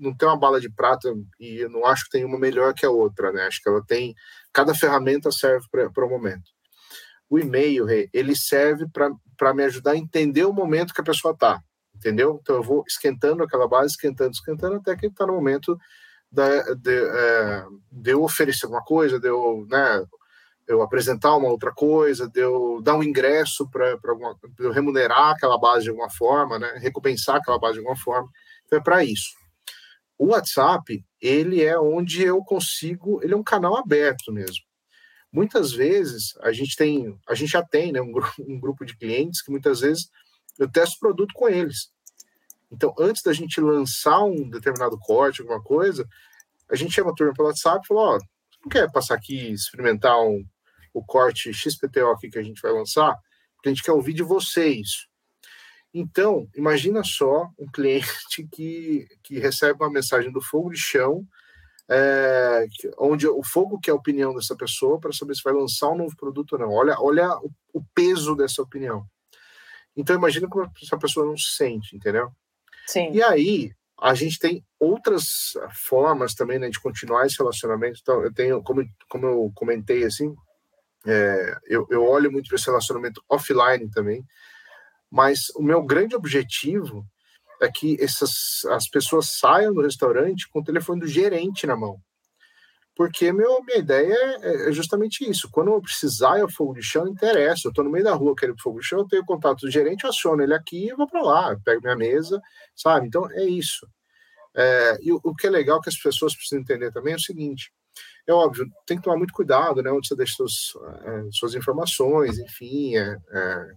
não 0.00 0.16
tem 0.16 0.28
uma 0.28 0.38
bala 0.38 0.60
de 0.60 0.70
prata 0.70 1.12
e 1.40 1.56
eu 1.56 1.68
não 1.68 1.84
acho 1.84 2.04
que 2.04 2.10
tem 2.10 2.24
uma 2.24 2.38
melhor 2.38 2.72
que 2.72 2.86
a 2.86 2.90
outra, 2.90 3.32
né? 3.32 3.46
Acho 3.46 3.60
que 3.60 3.68
ela 3.68 3.84
tem 3.84 4.14
cada 4.52 4.74
ferramenta 4.74 5.30
serve 5.30 5.66
para 5.70 6.06
o 6.06 6.08
momento. 6.08 6.50
O 7.28 7.38
e-mail, 7.38 7.86
ele 8.12 8.34
serve 8.34 8.86
para 9.36 9.54
me 9.54 9.64
ajudar 9.64 9.92
a 9.92 9.96
entender 9.96 10.44
o 10.44 10.52
momento 10.52 10.94
que 10.94 11.00
a 11.00 11.04
pessoa 11.04 11.34
está, 11.34 11.60
entendeu? 11.98 12.38
Então 12.40 12.56
eu 12.56 12.62
vou 12.62 12.84
esquentando 12.86 13.42
aquela 13.42 13.68
base, 13.68 13.92
esquentando, 13.92 14.30
esquentando 14.30 14.76
até 14.76 14.96
que 14.96 15.06
está 15.06 15.26
no 15.26 15.34
momento 15.34 15.78
da, 16.30 16.74
de, 16.74 16.94
é, 16.94 17.64
de, 17.90 18.10
eu 18.12 18.22
oferecer 18.22 18.66
alguma 18.66 18.82
coisa, 18.82 19.18
de 19.18 19.28
eu, 19.28 19.66
né, 19.68 20.04
eu 20.66 20.82
apresentar 20.82 21.34
uma 21.34 21.48
outra 21.48 21.72
coisa, 21.72 22.28
de 22.28 22.40
eu 22.40 22.80
dar 22.82 22.94
um 22.94 23.02
ingresso 23.02 23.68
para 23.70 23.98
eu 24.58 24.70
remunerar 24.70 25.30
aquela 25.30 25.58
base 25.58 25.84
de 25.84 25.90
alguma 25.90 26.10
forma, 26.10 26.58
né, 26.58 26.74
recompensar 26.78 27.36
aquela 27.36 27.58
base 27.58 27.74
de 27.74 27.80
alguma 27.80 27.96
forma. 27.96 28.28
Então 28.66 28.78
é 28.78 28.82
para 28.82 29.02
isso. 29.04 29.30
O 30.18 30.28
WhatsApp, 30.28 31.04
ele 31.20 31.62
é 31.62 31.78
onde 31.78 32.22
eu 32.22 32.42
consigo, 32.42 33.22
ele 33.22 33.34
é 33.34 33.36
um 33.36 33.42
canal 33.42 33.76
aberto 33.76 34.32
mesmo. 34.32 34.68
Muitas 35.32 35.72
vezes 35.72 36.34
a 36.40 36.52
gente 36.52 36.74
tem, 36.76 37.16
a 37.28 37.34
gente 37.34 37.50
já 37.50 37.62
tem, 37.62 37.92
né, 37.92 38.00
um, 38.00 38.12
um 38.46 38.60
grupo 38.60 38.84
de 38.84 38.96
clientes 38.96 39.42
que 39.42 39.50
muitas 39.50 39.80
vezes 39.80 40.10
eu 40.58 40.70
testo 40.70 40.98
produto 40.98 41.32
com 41.34 41.48
eles. 41.48 41.90
Então, 42.70 42.94
antes 42.98 43.22
da 43.22 43.32
gente 43.32 43.60
lançar 43.60 44.22
um 44.24 44.48
determinado 44.48 44.98
corte, 44.98 45.40
alguma 45.40 45.62
coisa, 45.62 46.06
a 46.70 46.76
gente 46.76 46.92
chama 46.92 47.10
a 47.10 47.14
turma 47.14 47.32
pelo 47.32 47.48
WhatsApp 47.48 47.80
e 47.82 47.86
fala, 47.86 48.00
ó, 48.00 48.16
oh, 48.16 48.20
não 48.62 48.68
quer 48.68 48.90
passar 48.90 49.14
aqui 49.14 49.52
experimentar 49.52 50.20
um, 50.20 50.44
o 50.92 51.02
corte 51.02 51.52
XPTO 51.52 52.10
aqui 52.10 52.28
que 52.28 52.38
a 52.38 52.42
gente 52.42 52.60
vai 52.60 52.72
lançar? 52.72 53.16
Porque 53.54 53.68
a 53.68 53.72
gente 53.72 53.82
quer 53.82 53.92
ouvir 53.92 54.12
de 54.12 54.22
vocês. 54.22 55.06
Então, 55.94 56.46
imagina 56.54 57.02
só 57.02 57.48
um 57.58 57.66
cliente 57.72 58.46
que, 58.52 59.06
que 59.22 59.38
recebe 59.38 59.82
uma 59.82 59.90
mensagem 59.90 60.30
do 60.30 60.42
fogo 60.42 60.70
de 60.70 60.78
chão, 60.78 61.26
é, 61.90 62.66
onde 62.98 63.26
o 63.26 63.42
fogo 63.42 63.80
quer 63.80 63.92
a 63.92 63.94
opinião 63.94 64.34
dessa 64.34 64.54
pessoa 64.54 65.00
para 65.00 65.12
saber 65.12 65.34
se 65.34 65.42
vai 65.42 65.54
lançar 65.54 65.88
um 65.88 65.96
novo 65.96 66.14
produto 66.16 66.52
ou 66.52 66.58
não. 66.58 66.70
Olha, 66.70 66.96
olha 67.00 67.34
o, 67.38 67.50
o 67.72 67.82
peso 67.94 68.36
dessa 68.36 68.60
opinião. 68.60 69.06
Então, 69.98 70.14
imagina 70.14 70.48
como 70.48 70.70
essa 70.80 70.96
pessoa 70.96 71.26
não 71.26 71.36
se 71.36 71.56
sente, 71.56 71.96
entendeu? 71.96 72.30
Sim. 72.86 73.10
E 73.12 73.20
aí, 73.20 73.72
a 74.00 74.14
gente 74.14 74.38
tem 74.38 74.64
outras 74.78 75.54
formas 75.72 76.34
também 76.34 76.56
né, 76.56 76.70
de 76.70 76.80
continuar 76.80 77.26
esse 77.26 77.36
relacionamento. 77.36 77.98
Então, 78.00 78.22
eu 78.22 78.32
tenho, 78.32 78.62
como, 78.62 78.86
como 79.08 79.26
eu 79.26 79.52
comentei 79.56 80.04
assim, 80.04 80.32
é, 81.04 81.58
eu, 81.66 81.84
eu 81.90 82.04
olho 82.04 82.30
muito 82.30 82.48
para 82.48 82.54
esse 82.54 82.66
relacionamento 82.66 83.20
offline 83.28 83.90
também, 83.90 84.24
mas 85.10 85.50
o 85.56 85.62
meu 85.62 85.82
grande 85.82 86.14
objetivo 86.14 87.04
é 87.60 87.68
que 87.68 88.00
essas, 88.00 88.64
as 88.70 88.88
pessoas 88.88 89.36
saiam 89.38 89.74
do 89.74 89.82
restaurante 89.82 90.48
com 90.48 90.60
o 90.60 90.64
telefone 90.64 91.00
do 91.00 91.08
gerente 91.08 91.66
na 91.66 91.74
mão. 91.74 92.00
Porque 92.98 93.32
meu, 93.32 93.62
minha 93.62 93.78
ideia 93.78 94.12
é, 94.42 94.68
é 94.68 94.72
justamente 94.72 95.22
isso. 95.24 95.48
Quando 95.52 95.70
eu 95.70 95.80
precisar, 95.80 96.40
eu 96.40 96.50
fogo 96.50 96.74
de 96.74 96.82
chão, 96.82 97.06
interessa. 97.06 97.68
Eu 97.68 97.70
estou 97.70 97.84
no 97.84 97.90
meio 97.92 98.04
da 98.04 98.12
rua 98.12 98.34
querendo 98.34 98.60
fogo 98.60 98.80
de 98.80 98.86
chão, 98.86 98.98
eu 98.98 99.06
tenho 99.06 99.24
contato 99.24 99.60
do 99.60 99.70
gerente, 99.70 100.04
aciono 100.04 100.42
ele 100.42 100.52
aqui 100.52 100.88
e 100.88 100.94
vou 100.96 101.06
para 101.06 101.22
lá, 101.22 101.56
pego 101.64 101.80
minha 101.80 101.94
mesa, 101.94 102.42
sabe? 102.74 103.06
Então 103.06 103.30
é 103.30 103.44
isso. 103.44 103.86
É, 104.52 104.98
e 105.00 105.12
o, 105.12 105.20
o, 105.22 105.32
que 105.32 105.46
é 105.46 105.50
legal 105.50 105.80
que 105.80 105.88
as 105.88 105.96
pessoas 105.96 106.34
precisam 106.34 106.58
entender 106.58 106.90
também 106.90 107.12
é 107.12 107.16
o 107.16 107.20
seguinte: 107.20 107.72
É 108.26 108.32
óbvio, 108.32 108.66
tem 108.84 108.96
que 108.96 109.04
tomar 109.04 109.16
muito 109.16 109.32
cuidado, 109.32 109.80
né? 109.80 109.92
Onde 109.92 110.08
você 110.08 110.16
deixa 110.16 110.34
suas, 110.34 110.72
é, 111.04 111.28
suas 111.30 111.54
informações, 111.54 112.40
enfim. 112.40 112.96
É, 112.96 113.16
é, 113.30 113.70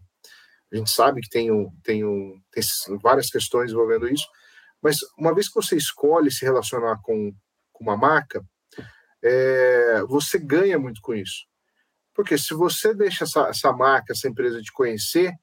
a 0.74 0.78
gente 0.78 0.90
sabe 0.90 1.22
que 1.22 1.30
tem, 1.30 1.52
um, 1.52 1.70
tem, 1.84 2.04
um, 2.04 2.42
tem 2.52 2.64
várias 3.00 3.30
questões 3.30 3.72
envolvendo 3.72 4.08
isso, 4.08 4.26
mas 4.82 4.98
uma 5.16 5.32
vez 5.32 5.48
que 5.48 5.54
você 5.54 5.76
escolhe 5.78 6.32
se 6.32 6.44
relacionar 6.44 7.00
com, 7.04 7.32
com 7.72 7.84
uma 7.84 7.96
marca, 7.96 8.44
é, 9.24 10.04
você 10.08 10.38
ganha 10.38 10.80
muito 10.80 11.02
com 11.02 11.14
isso. 11.14 11.46
Porque 12.14 12.38
se 12.38 12.54
você 12.54 12.94
deixa 12.94 13.24
essa, 13.24 13.48
essa 13.48 13.72
marca, 13.72 14.14
essa 14.14 14.28
empresa 14.28 14.62
te 14.62 14.72
conhecer, 14.72 15.34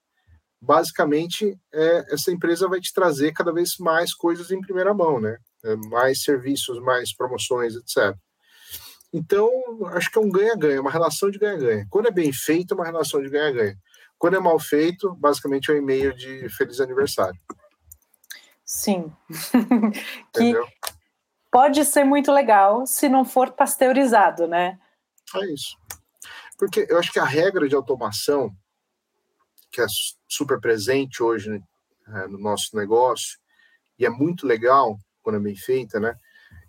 basicamente 0.61 1.59
é, 1.73 2.15
essa 2.15 2.31
empresa 2.31 2.69
vai 2.69 2.81
te 2.81 2.93
trazer 2.93 3.33
cada 3.33 3.53
vez 3.53 3.77
mais 3.79 4.13
coisas 4.15 4.51
em 4.51 4.61
primeira 4.61 4.93
mão, 4.93 5.21
né? 5.21 5.39
É, 5.65 5.77
mais 5.77 6.23
serviços, 6.23 6.81
mais 6.81 7.15
promoções, 7.15 7.75
etc. 7.75 8.17
Então, 9.13 9.51
acho 9.87 10.11
que 10.11 10.19
é 10.19 10.21
um 10.21 10.31
ganha-ganha, 10.31 10.81
uma 10.81 10.91
relação 10.91 11.31
de 11.31 11.39
ganha-ganha. 11.39 11.87
Quando 11.89 12.09
é 12.09 12.11
bem 12.11 12.33
feito, 12.33 12.75
é 12.75 12.77
uma 12.77 12.85
relação 12.85 13.23
de 13.23 13.31
ganha-ganha. 13.31 13.77
Quando 14.19 14.37
é 14.37 14.41
mal 14.41 14.59
feito, 14.59 15.15
basicamente 15.15 15.71
é 15.71 15.75
um 15.75 15.79
e-mail 15.79 16.15
de 16.15 16.49
feliz 16.51 16.81
aniversário. 16.81 17.41
Sim. 18.65 19.11
que 20.35 20.55
pode 21.51 21.85
ser 21.85 22.05
muito 22.05 22.33
legal 22.33 22.87
se 22.87 23.09
não 23.09 23.25
for 23.25 23.53
pasteurizado, 23.53 24.47
né? 24.47 24.79
É 25.35 25.53
isso. 25.53 25.77
Porque 26.59 26.87
eu 26.89 26.99
acho 26.99 27.13
que 27.13 27.19
a 27.19 27.25
regra 27.25 27.69
de 27.69 27.75
automação, 27.75 28.51
que 29.71 29.81
é 29.81 29.87
super 30.27 30.61
presente 30.61 31.23
hoje 31.23 31.63
né, 32.07 32.27
no 32.29 32.39
nosso 32.39 32.77
negócio, 32.77 33.39
e 33.99 34.05
é 34.05 34.11
muito 34.11 34.47
legal 34.47 34.99
quando 35.23 35.37
é 35.37 35.41
bem 35.41 35.57
feita, 35.57 36.01
né? 36.01 36.15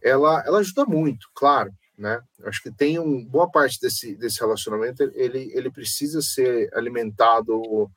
Ela, 0.02 0.44
ela 0.46 0.60
ajuda 0.60 0.86
muito, 0.86 1.28
claro, 1.34 1.72
né? 1.98 2.22
Acho 2.46 2.62
que 2.62 2.72
tem 2.72 3.00
um 3.00 3.26
boa 3.26 3.50
parte 3.50 3.80
desse, 3.80 4.16
desse 4.16 4.40
relacionamento, 4.40 5.04
ele, 5.14 5.52
ele 5.54 5.72
precisa 5.72 6.22
ser 6.22 6.70
alimentado 6.74 7.90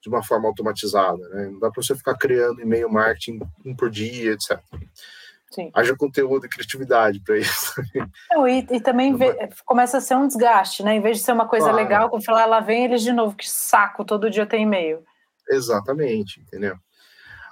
de 0.00 0.08
uma 0.08 0.22
forma 0.22 0.48
automatizada, 0.48 1.28
né? 1.28 1.46
Não 1.46 1.58
dá 1.58 1.70
para 1.70 1.82
você 1.82 1.94
ficar 1.94 2.16
criando 2.16 2.60
e-mail 2.60 2.90
marketing 2.90 3.40
um 3.64 3.74
por 3.74 3.90
dia, 3.90 4.32
etc. 4.32 4.58
Sim. 5.50 5.70
Haja 5.74 5.96
conteúdo 5.96 6.46
e 6.46 6.48
criatividade 6.48 7.20
para 7.20 7.38
isso. 7.38 7.74
Não, 8.30 8.46
e, 8.46 8.66
e, 8.70 8.80
também 8.80 9.16
começa 9.64 9.98
a 9.98 10.00
ser 10.00 10.14
um 10.14 10.28
desgaste, 10.28 10.84
né? 10.84 10.94
Em 10.94 11.00
vez 11.00 11.18
de 11.18 11.24
ser 11.24 11.32
uma 11.32 11.48
coisa 11.48 11.70
claro. 11.70 11.82
legal, 11.82 12.08
como 12.08 12.22
falar, 12.22 12.46
lá 12.46 12.60
vem 12.60 12.84
eles 12.84 13.02
de 13.02 13.12
novo, 13.12 13.36
que 13.36 13.50
saco, 13.50 14.04
todo 14.04 14.30
dia 14.30 14.46
tem 14.46 14.62
e-mail. 14.62 15.02
Exatamente, 15.48 16.40
entendeu? 16.40 16.76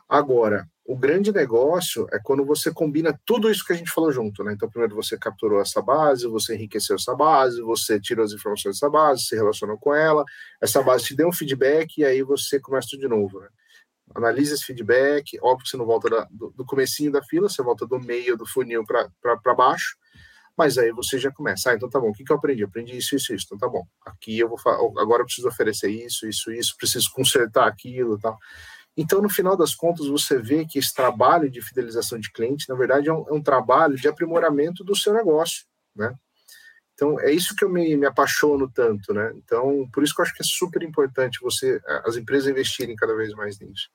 Agora, 0.08 0.66
o 0.86 0.96
grande 0.96 1.32
negócio 1.32 2.06
é 2.12 2.18
quando 2.18 2.44
você 2.46 2.72
combina 2.72 3.18
tudo 3.26 3.50
isso 3.50 3.64
que 3.64 3.72
a 3.72 3.76
gente 3.76 3.90
falou 3.90 4.10
junto, 4.10 4.42
né? 4.42 4.54
Então, 4.54 4.70
primeiro 4.70 4.94
você 4.94 5.18
capturou 5.18 5.60
essa 5.60 5.82
base, 5.82 6.26
você 6.26 6.54
enriqueceu 6.54 6.96
essa 6.96 7.14
base, 7.14 7.60
você 7.60 8.00
tirou 8.00 8.24
as 8.24 8.32
informações 8.32 8.76
dessa 8.76 8.88
base, 8.88 9.24
se 9.24 9.36
relacionou 9.36 9.76
com 9.76 9.92
ela, 9.92 10.24
essa 10.62 10.82
base 10.82 11.04
te 11.04 11.16
deu 11.16 11.28
um 11.28 11.32
feedback 11.32 11.98
e 11.98 12.04
aí 12.04 12.22
você 12.22 12.58
começa 12.58 12.88
tudo 12.90 13.00
de 13.00 13.08
novo, 13.08 13.40
né? 13.40 13.48
Analise 14.14 14.54
esse 14.54 14.64
feedback, 14.64 15.38
óbvio 15.42 15.64
que 15.64 15.70
você 15.70 15.76
não 15.76 15.86
volta 15.86 16.08
da, 16.08 16.28
do, 16.30 16.50
do 16.50 16.64
comecinho 16.64 17.12
da 17.12 17.22
fila, 17.22 17.48
você 17.48 17.62
volta 17.62 17.86
do 17.86 17.98
meio 18.00 18.36
do 18.36 18.46
funil 18.46 18.84
para 18.84 19.54
baixo, 19.54 19.96
mas 20.56 20.76
aí 20.76 20.90
você 20.90 21.18
já 21.18 21.30
começa, 21.30 21.70
ah, 21.70 21.74
então 21.74 21.88
tá 21.88 22.00
bom, 22.00 22.10
o 22.10 22.12
que, 22.12 22.24
que 22.24 22.32
eu 22.32 22.36
aprendi? 22.36 22.64
aprendi 22.64 22.96
isso, 22.96 23.14
isso, 23.14 23.32
isso, 23.32 23.44
então 23.46 23.58
tá 23.58 23.68
bom, 23.68 23.86
aqui 24.04 24.38
eu 24.38 24.48
vou, 24.48 24.58
agora 24.98 25.22
eu 25.22 25.26
preciso 25.26 25.46
oferecer 25.46 25.88
isso, 25.88 26.26
isso, 26.26 26.50
isso, 26.50 26.74
preciso 26.76 27.10
consertar 27.12 27.68
aquilo 27.68 28.16
e 28.16 28.20
tal. 28.20 28.36
Então, 28.96 29.22
no 29.22 29.30
final 29.30 29.56
das 29.56 29.76
contas, 29.76 30.08
você 30.08 30.36
vê 30.36 30.66
que 30.66 30.76
esse 30.76 30.92
trabalho 30.92 31.48
de 31.48 31.62
fidelização 31.62 32.18
de 32.18 32.32
cliente, 32.32 32.68
na 32.68 32.74
verdade, 32.74 33.08
é 33.08 33.12
um, 33.12 33.28
é 33.28 33.32
um 33.32 33.40
trabalho 33.40 33.94
de 33.94 34.08
aprimoramento 34.08 34.82
do 34.82 34.96
seu 34.96 35.14
negócio, 35.14 35.64
né? 35.94 36.12
Então, 36.94 37.20
é 37.20 37.30
isso 37.30 37.54
que 37.54 37.64
eu 37.64 37.70
me, 37.70 37.96
me, 37.96 38.06
apaixono 38.06 38.68
tanto, 38.68 39.14
né? 39.14 39.32
Então, 39.36 39.88
por 39.92 40.02
isso 40.02 40.12
que 40.12 40.20
eu 40.20 40.24
acho 40.24 40.34
que 40.34 40.42
é 40.42 40.44
super 40.44 40.82
importante 40.82 41.38
você, 41.40 41.80
as 42.04 42.16
empresas 42.16 42.50
investirem 42.50 42.96
cada 42.96 43.14
vez 43.14 43.32
mais 43.34 43.60
nisso. 43.60 43.88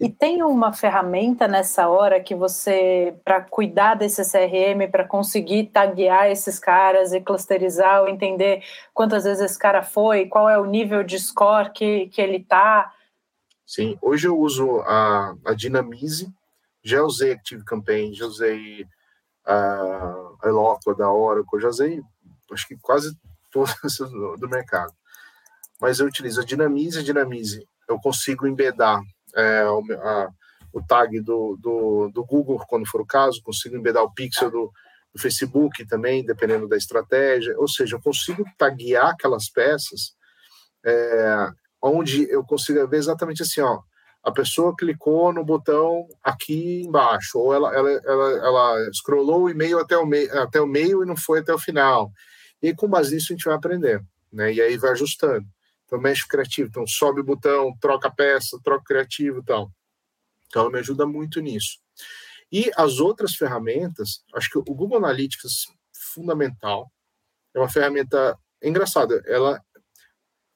E 0.00 0.08
tem 0.08 0.42
uma 0.42 0.72
ferramenta 0.72 1.46
nessa 1.46 1.88
hora 1.88 2.20
que 2.20 2.34
você, 2.34 3.14
para 3.24 3.40
cuidar 3.40 3.94
desse 3.94 4.22
CRM, 4.22 4.90
para 4.90 5.04
conseguir 5.04 5.66
taguear 5.66 6.26
esses 6.26 6.58
caras 6.58 7.12
e 7.12 7.20
clusterizar 7.20 8.06
entender 8.08 8.62
quantas 8.92 9.24
vezes 9.24 9.42
esse 9.42 9.58
cara 9.58 9.82
foi, 9.82 10.26
qual 10.26 10.48
é 10.48 10.58
o 10.58 10.66
nível 10.66 11.04
de 11.04 11.18
score 11.18 11.70
que, 11.70 12.08
que 12.08 12.20
ele 12.20 12.38
está, 12.38 12.92
Sim, 13.66 13.96
hoje 14.02 14.28
eu 14.28 14.38
uso 14.38 14.80
a, 14.80 15.34
a 15.46 15.54
Dynamize, 15.54 16.30
já 16.82 17.02
usei 17.02 17.32
Active 17.32 17.64
Campaign, 17.64 18.12
já 18.12 18.26
usei 18.26 18.86
a, 19.46 20.32
Eloqua 20.44 20.94
da 20.94 21.10
Oracle, 21.10 21.60
já 21.60 21.68
usei 21.68 22.02
acho 22.52 22.68
que 22.68 22.76
quase 22.76 23.16
todas 23.50 23.74
do 24.38 24.48
mercado. 24.48 24.92
Mas 25.80 25.98
eu 25.98 26.06
utilizo 26.06 26.42
a 26.42 26.44
Dynamize, 26.44 27.00
a 27.00 27.02
Dynamize 27.02 27.66
eu 27.88 27.98
consigo 27.98 28.46
embedar 28.46 29.00
é, 29.36 29.64
o, 29.66 29.82
a, 30.00 30.30
o 30.72 30.82
tag 30.82 31.20
do, 31.20 31.56
do, 31.60 32.10
do, 32.12 32.24
Google, 32.24 32.58
quando 32.68 32.86
for 32.86 33.00
o 33.00 33.06
caso, 33.06 33.42
consigo 33.42 33.76
embedar 33.76 34.02
o 34.02 34.12
pixel 34.12 34.50
do, 34.50 34.72
do 35.12 35.20
Facebook 35.20 35.86
também, 35.86 36.24
dependendo 36.24 36.68
da 36.68 36.76
estratégia, 36.76 37.58
ou 37.58 37.68
seja, 37.68 37.96
eu 37.96 38.00
consigo 38.00 38.44
taguear 38.58 39.08
aquelas 39.08 39.48
peças 39.48 40.14
é, 40.84 41.48
onde 41.80 42.28
eu 42.30 42.44
consigo 42.44 42.86
ver 42.88 42.96
exatamente 42.96 43.42
assim, 43.42 43.60
ó, 43.60 43.80
a 44.22 44.32
pessoa 44.32 44.74
clicou 44.76 45.32
no 45.32 45.44
botão 45.44 46.08
aqui 46.22 46.82
embaixo, 46.82 47.38
ou 47.38 47.54
ela, 47.54 47.74
ela, 47.74 47.90
ela, 47.90 48.30
ela 48.46 48.92
scrollou 48.92 49.42
o 49.42 49.50
e-mail 49.50 49.78
até 49.78 49.96
o, 49.96 50.06
meio, 50.06 50.38
até 50.40 50.60
o 50.60 50.66
meio 50.66 51.02
e 51.02 51.06
não 51.06 51.16
foi 51.16 51.40
até 51.40 51.52
o 51.52 51.58
final. 51.58 52.10
E 52.62 52.74
com 52.74 52.88
base 52.88 53.14
nisso 53.14 53.32
a 53.32 53.36
gente 53.36 53.44
vai 53.44 53.54
aprender, 53.54 54.02
né? 54.32 54.50
E 54.52 54.62
aí 54.62 54.78
vai 54.78 54.92
ajustando. 54.92 55.46
Então 55.94 56.02
mexe 56.02 56.24
o 56.24 56.28
criativo, 56.28 56.68
então 56.68 56.84
sobe 56.88 57.20
o 57.20 57.24
botão, 57.24 57.72
troca 57.80 58.08
a 58.08 58.10
peça, 58.10 58.58
troca 58.64 58.82
o 58.82 58.84
criativo 58.84 59.38
e 59.38 59.44
tal. 59.44 59.70
Então 60.46 60.62
ela 60.62 60.72
me 60.72 60.80
ajuda 60.80 61.06
muito 61.06 61.40
nisso. 61.40 61.78
E 62.50 62.68
as 62.76 62.98
outras 62.98 63.36
ferramentas, 63.36 64.24
acho 64.34 64.50
que 64.50 64.58
o 64.58 64.62
Google 64.74 64.98
Analytics 64.98 65.68
fundamental, 66.12 66.90
é 67.54 67.60
uma 67.60 67.68
ferramenta 67.68 68.36
é 68.60 68.68
engraçada, 68.68 69.22
ela 69.24 69.62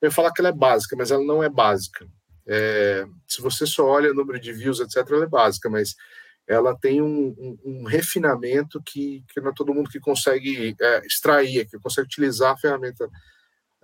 eu 0.02 0.10
falar 0.10 0.32
que 0.32 0.40
ela 0.40 0.48
é 0.48 0.52
básica, 0.52 0.96
mas 0.96 1.12
ela 1.12 1.24
não 1.24 1.40
é 1.40 1.48
básica. 1.48 2.04
É, 2.44 3.04
se 3.26 3.40
você 3.40 3.64
só 3.64 3.86
olha 3.86 4.10
o 4.10 4.14
número 4.14 4.40
de 4.40 4.52
views, 4.52 4.80
etc., 4.80 5.08
ela 5.08 5.24
é 5.24 5.28
básica, 5.28 5.70
mas 5.70 5.94
ela 6.48 6.76
tem 6.76 7.00
um, 7.00 7.28
um, 7.38 7.58
um 7.64 7.84
refinamento 7.84 8.82
que, 8.84 9.24
que 9.28 9.40
não 9.40 9.50
é 9.50 9.54
todo 9.54 9.74
mundo 9.74 9.90
que 9.90 10.00
consegue 10.00 10.74
é, 10.80 11.06
extrair, 11.06 11.68
que 11.68 11.78
consegue 11.78 12.06
utilizar 12.06 12.54
a 12.54 12.56
ferramenta 12.56 13.08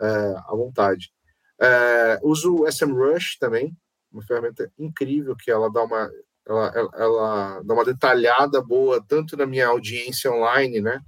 é, 0.00 0.07
à 0.48 0.55
vontade. 0.57 1.14
É, 1.61 2.18
uso 2.22 2.62
o 2.62 2.68
SMrush 2.68 3.38
também, 3.38 3.76
uma 4.12 4.22
ferramenta 4.22 4.70
incrível 4.78 5.36
que 5.36 5.50
ela 5.50 5.70
dá 5.70 5.82
uma 5.82 6.11
ela, 6.46 6.72
ela, 6.74 6.90
ela, 6.94 7.62
dá 7.62 7.74
uma 7.74 7.84
detalhada 7.84 8.61
boa 8.61 9.02
tanto 9.09 9.34
na 9.34 9.46
minha 9.46 9.66
audiência 9.68 10.30
online, 10.30 10.80
né, 10.80 11.00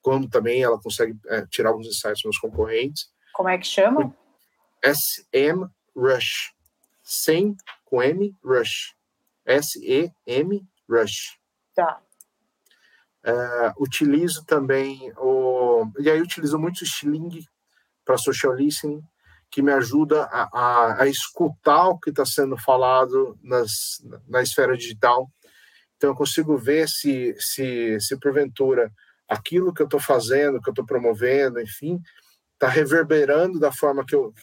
como 0.00 0.28
também 0.28 0.62
ela 0.62 0.80
consegue 0.80 1.18
é, 1.26 1.44
tirar 1.46 1.70
alguns 1.70 1.88
insights 1.88 2.22
dos 2.22 2.24
meus 2.24 2.38
concorrentes. 2.38 3.10
Como 3.32 3.48
é 3.48 3.58
que 3.58 3.66
chama? 3.66 4.14
SM 4.84 5.66
Rush. 5.96 6.54
Sem 7.02 7.56
com 7.84 8.02
M, 8.02 8.34
Rush. 8.44 8.94
S-E-M 9.44 10.66
Rush. 10.88 11.38
Tá. 11.74 12.00
Uh, 13.24 13.82
utilizo 13.82 14.44
também 14.44 15.12
o. 15.16 15.90
E 15.98 16.08
aí 16.08 16.20
utilizo 16.20 16.58
muito 16.58 16.82
o 16.82 16.84
Sling 16.84 17.44
para 18.04 18.16
social 18.16 18.54
listening, 18.54 19.02
que 19.56 19.62
me 19.62 19.72
ajuda 19.72 20.24
a, 20.24 20.50
a, 20.52 21.02
a 21.04 21.06
escutar 21.06 21.88
o 21.88 21.98
que 21.98 22.10
está 22.10 22.26
sendo 22.26 22.58
falado 22.58 23.38
nas, 23.42 24.04
na 24.28 24.42
esfera 24.42 24.76
digital. 24.76 25.32
Então 25.96 26.10
eu 26.10 26.14
consigo 26.14 26.58
ver 26.58 26.86
se, 26.86 27.34
se, 27.38 27.98
se 27.98 28.20
porventura 28.20 28.92
aquilo 29.26 29.72
que 29.72 29.80
eu 29.80 29.86
estou 29.86 29.98
fazendo, 29.98 30.60
que 30.60 30.68
eu 30.68 30.72
estou 30.72 30.84
promovendo, 30.84 31.58
enfim, 31.58 31.98
está 32.52 32.68
reverberando 32.68 33.58
da 33.58 33.72
forma 33.72 34.04
que 34.04 34.14
eu, 34.14 34.34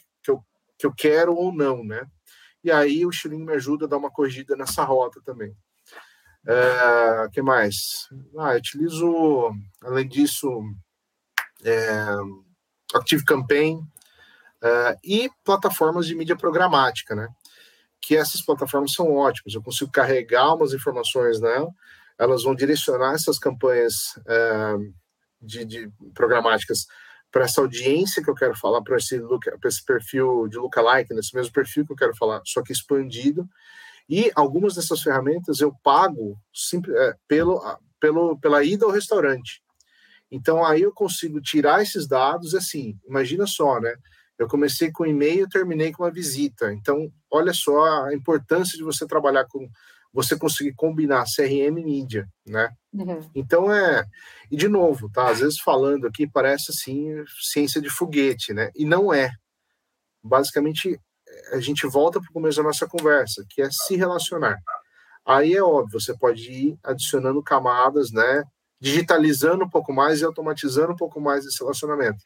que 0.80 0.88
eu 0.88 0.94
quero 0.98 1.36
ou 1.36 1.54
não, 1.54 1.84
né? 1.84 2.08
E 2.64 2.72
aí 2.72 3.06
o 3.06 3.12
Shilling 3.12 3.46
me 3.46 3.54
ajuda 3.54 3.86
a 3.86 3.88
dar 3.88 3.98
uma 3.98 4.10
corrigida 4.10 4.56
nessa 4.56 4.84
rota 4.84 5.22
também. 5.24 5.56
É, 6.48 7.30
que 7.32 7.44
mais? 7.44 8.10
Ah, 8.40 8.54
eu 8.54 8.58
utilizo, 8.58 9.52
além 9.84 10.08
disso, 10.08 10.50
é, 11.64 12.16
Active 12.96 13.24
Campaign 13.24 13.80
é, 14.64 14.98
e 15.04 15.30
plataformas 15.44 16.08
de 16.08 16.16
mídia 16.16 16.38
programática, 16.38 17.14
né? 17.14 17.28
Que 18.02 18.16
essas 18.16 18.42
plataformas 18.42 18.94
são 18.94 19.14
ótimas. 19.14 19.54
Eu 19.54 19.62
consigo 19.62 19.92
carregar 19.92 20.56
umas 20.56 20.74
informações 20.74 21.42
nela, 21.42 21.70
elas 22.18 22.44
vão 22.44 22.56
direcionar 22.56 23.14
essas 23.14 23.38
campanhas 23.38 24.18
é, 24.26 24.76
de, 25.42 25.66
de 25.66 25.92
programáticas 26.14 26.86
para 27.30 27.46
essa 27.46 27.62
audiência 27.62 28.24
que 28.24 28.30
eu 28.30 28.36
quero 28.36 28.56
falar, 28.56 28.82
para 28.84 28.96
esse, 28.96 29.20
esse 29.66 29.84
perfil 29.84 30.48
de 30.48 30.58
lookalike, 30.58 31.14
nesse 31.14 31.36
mesmo 31.36 31.52
perfil 31.52 31.86
que 31.86 31.92
eu 31.92 31.98
quero 31.98 32.16
falar, 32.16 32.42
só 32.46 32.62
que 32.62 32.72
expandido. 32.72 33.50
E 34.08 34.32
algumas 34.36 34.76
dessas 34.76 35.02
ferramentas 35.02 35.60
eu 35.60 35.74
pago 35.84 36.38
simples, 36.54 36.96
é, 36.96 37.16
pelo, 37.28 37.60
pelo, 38.00 38.40
pela 38.40 38.64
ida 38.64 38.86
ao 38.86 38.92
restaurante. 38.92 39.62
Então 40.32 40.64
aí 40.64 40.84
eu 40.84 40.94
consigo 40.94 41.42
tirar 41.42 41.82
esses 41.82 42.08
dados 42.08 42.54
assim, 42.54 42.98
imagina 43.08 43.48
só, 43.48 43.80
né? 43.80 43.96
Eu 44.38 44.48
comecei 44.48 44.92
com 44.92 45.06
e-mail, 45.06 45.48
terminei 45.48 45.92
com 45.92 46.04
uma 46.04 46.12
visita. 46.12 46.74
Então, 46.74 47.12
olha 47.32 47.54
só 47.54 48.06
a 48.06 48.14
importância 48.14 48.78
de 48.78 48.84
você 48.84 49.06
trabalhar 49.06 49.46
com 49.46 49.70
você 50.14 50.38
conseguir 50.38 50.74
combinar 50.76 51.26
CRM 51.26 51.80
e 51.80 51.84
mídia, 51.84 52.30
né? 52.46 52.70
Uhum. 52.94 53.28
Então 53.34 53.74
é 53.74 54.06
e 54.52 54.56
de 54.56 54.68
novo, 54.68 55.10
tá? 55.10 55.30
Às 55.32 55.40
vezes 55.40 55.60
falando 55.60 56.06
aqui 56.06 56.28
parece 56.28 56.72
assim 56.72 57.24
ciência 57.42 57.82
de 57.82 57.90
foguete, 57.90 58.54
né? 58.54 58.70
E 58.76 58.86
não 58.86 59.12
é. 59.12 59.32
Basicamente 60.24 61.00
a 61.52 61.60
gente 61.60 61.88
volta 61.88 62.20
para 62.22 62.30
o 62.30 62.34
começo 62.34 62.58
da 62.58 62.64
nossa 62.64 62.88
conversa, 62.88 63.44
que 63.50 63.62
é 63.62 63.70
se 63.72 63.96
relacionar. 63.96 64.60
Aí 65.26 65.56
é 65.56 65.64
óbvio, 65.64 66.00
você 66.00 66.16
pode 66.16 66.44
ir 66.52 66.78
adicionando 66.84 67.42
camadas, 67.42 68.12
né? 68.12 68.44
Digitalizando 68.80 69.66
um 69.66 69.70
pouco 69.70 69.92
mais 69.92 70.22
e 70.22 70.26
automatizando 70.26 70.94
um 70.94 70.98
pouco 70.98 71.20
mais 71.20 71.44
esse 71.46 71.60
relacionamento. 71.60 72.24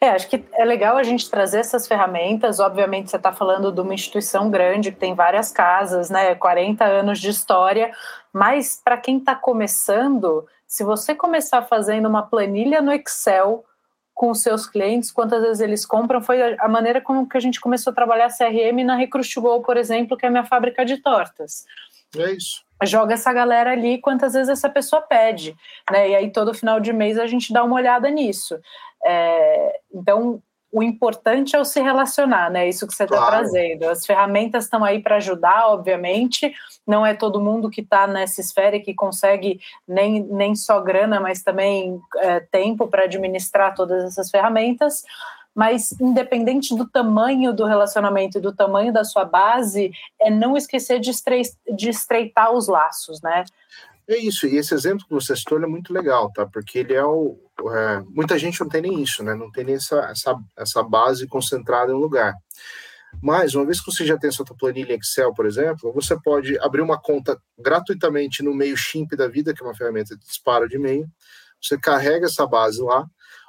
É, 0.00 0.10
acho 0.10 0.28
que 0.28 0.44
é 0.52 0.64
legal 0.64 0.96
a 0.96 1.02
gente 1.02 1.30
trazer 1.30 1.60
essas 1.60 1.88
ferramentas. 1.88 2.60
Obviamente, 2.60 3.10
você 3.10 3.16
está 3.16 3.32
falando 3.32 3.72
de 3.72 3.80
uma 3.80 3.94
instituição 3.94 4.50
grande 4.50 4.92
que 4.92 4.98
tem 4.98 5.14
várias 5.14 5.50
casas, 5.50 6.10
né? 6.10 6.34
40 6.34 6.84
anos 6.84 7.18
de 7.18 7.30
história, 7.30 7.90
mas 8.32 8.80
para 8.84 8.98
quem 8.98 9.18
está 9.18 9.34
começando, 9.34 10.46
se 10.66 10.84
você 10.84 11.14
começar 11.14 11.62
fazendo 11.62 12.06
uma 12.06 12.22
planilha 12.22 12.82
no 12.82 12.92
Excel 12.92 13.64
com 14.14 14.30
os 14.30 14.42
seus 14.42 14.66
clientes, 14.66 15.10
quantas 15.10 15.42
vezes 15.42 15.60
eles 15.60 15.86
compram, 15.86 16.22
foi 16.22 16.56
a 16.58 16.68
maneira 16.68 17.00
como 17.00 17.28
que 17.28 17.36
a 17.36 17.40
gente 17.40 17.60
começou 17.60 17.90
a 17.90 17.94
trabalhar 17.94 18.28
CRM 18.28 18.84
na 18.84 18.96
Recruit 18.96 19.34
Go, 19.38 19.62
por 19.62 19.76
exemplo, 19.76 20.16
que 20.16 20.24
é 20.24 20.28
a 20.28 20.32
minha 20.32 20.44
fábrica 20.44 20.84
de 20.84 20.98
tortas. 20.98 21.64
É 22.16 22.32
isso 22.32 22.66
joga 22.84 23.14
essa 23.14 23.32
galera 23.32 23.72
ali 23.72 23.98
quantas 23.98 24.34
vezes 24.34 24.48
essa 24.48 24.68
pessoa 24.68 25.00
pede, 25.00 25.56
né? 25.90 26.10
E 26.10 26.14
aí 26.14 26.30
todo 26.30 26.52
final 26.52 26.78
de 26.78 26.92
mês 26.92 27.18
a 27.18 27.26
gente 27.26 27.52
dá 27.52 27.64
uma 27.64 27.76
olhada 27.76 28.10
nisso. 28.10 28.58
É, 29.04 29.80
então 29.94 30.42
o 30.72 30.82
importante 30.82 31.56
é 31.56 31.60
o 31.60 31.64
se 31.64 31.80
relacionar, 31.80 32.50
né? 32.50 32.68
Isso 32.68 32.86
que 32.86 32.92
você 32.92 33.04
está 33.04 33.16
claro. 33.16 33.36
trazendo. 33.36 33.84
As 33.84 34.04
ferramentas 34.04 34.64
estão 34.64 34.84
aí 34.84 35.00
para 35.00 35.16
ajudar, 35.16 35.68
obviamente. 35.68 36.52
Não 36.86 37.06
é 37.06 37.14
todo 37.14 37.40
mundo 37.40 37.70
que 37.70 37.80
está 37.80 38.06
nessa 38.06 38.42
esfera 38.42 38.76
e 38.76 38.80
que 38.80 38.92
consegue 38.92 39.58
nem, 39.88 40.22
nem 40.24 40.54
só 40.54 40.80
grana, 40.80 41.18
mas 41.18 41.42
também 41.42 41.98
é, 42.18 42.40
tempo 42.40 42.88
para 42.88 43.04
administrar 43.04 43.74
todas 43.74 44.04
essas 44.04 44.28
ferramentas 44.28 45.02
mas 45.56 45.90
independente 45.98 46.76
do 46.76 46.86
tamanho 46.86 47.50
do 47.50 47.64
relacionamento 47.64 48.36
e 48.36 48.40
do 48.42 48.54
tamanho 48.54 48.92
da 48.92 49.02
sua 49.04 49.24
base, 49.24 49.90
é 50.20 50.30
não 50.30 50.54
esquecer 50.54 51.00
de, 51.00 51.10
de 51.74 51.88
estreitar 51.88 52.52
os 52.52 52.68
laços, 52.68 53.22
né? 53.22 53.42
É 54.06 54.18
isso, 54.18 54.46
e 54.46 54.56
esse 54.56 54.74
exemplo 54.74 55.06
que 55.06 55.14
você 55.14 55.34
citou 55.34 55.60
é 55.60 55.66
muito 55.66 55.94
legal, 55.94 56.30
tá? 56.30 56.46
Porque 56.46 56.80
ele 56.80 56.92
é 56.92 57.04
o. 57.04 57.38
É, 57.72 58.00
muita 58.10 58.38
gente 58.38 58.60
não 58.60 58.68
tem 58.68 58.82
nem 58.82 59.02
isso, 59.02 59.24
né? 59.24 59.34
Não 59.34 59.50
tem 59.50 59.64
nem 59.64 59.76
essa, 59.76 59.96
essa, 60.10 60.38
essa 60.56 60.82
base 60.82 61.26
concentrada 61.26 61.90
em 61.90 61.94
um 61.94 61.98
lugar. 61.98 62.34
Mas, 63.22 63.54
uma 63.54 63.64
vez 63.64 63.80
que 63.80 63.90
você 63.90 64.04
já 64.04 64.18
tem 64.18 64.30
sua 64.30 64.44
planilha 64.44 64.94
Excel, 64.94 65.32
por 65.32 65.46
exemplo, 65.46 65.90
você 65.92 66.20
pode 66.20 66.58
abrir 66.58 66.82
uma 66.82 67.00
conta 67.00 67.40
gratuitamente 67.58 68.42
no 68.42 68.54
MailChimp 68.54 69.16
da 69.16 69.26
vida, 69.26 69.54
que 69.54 69.62
é 69.62 69.66
uma 69.66 69.74
ferramenta 69.74 70.14
de 70.14 70.22
disparo 70.22 70.68
de 70.68 70.76
e-mail. 70.76 71.08
Você 71.60 71.78
carrega 71.78 72.26
essa 72.26 72.46
base 72.46 72.80
lá. 72.82 73.06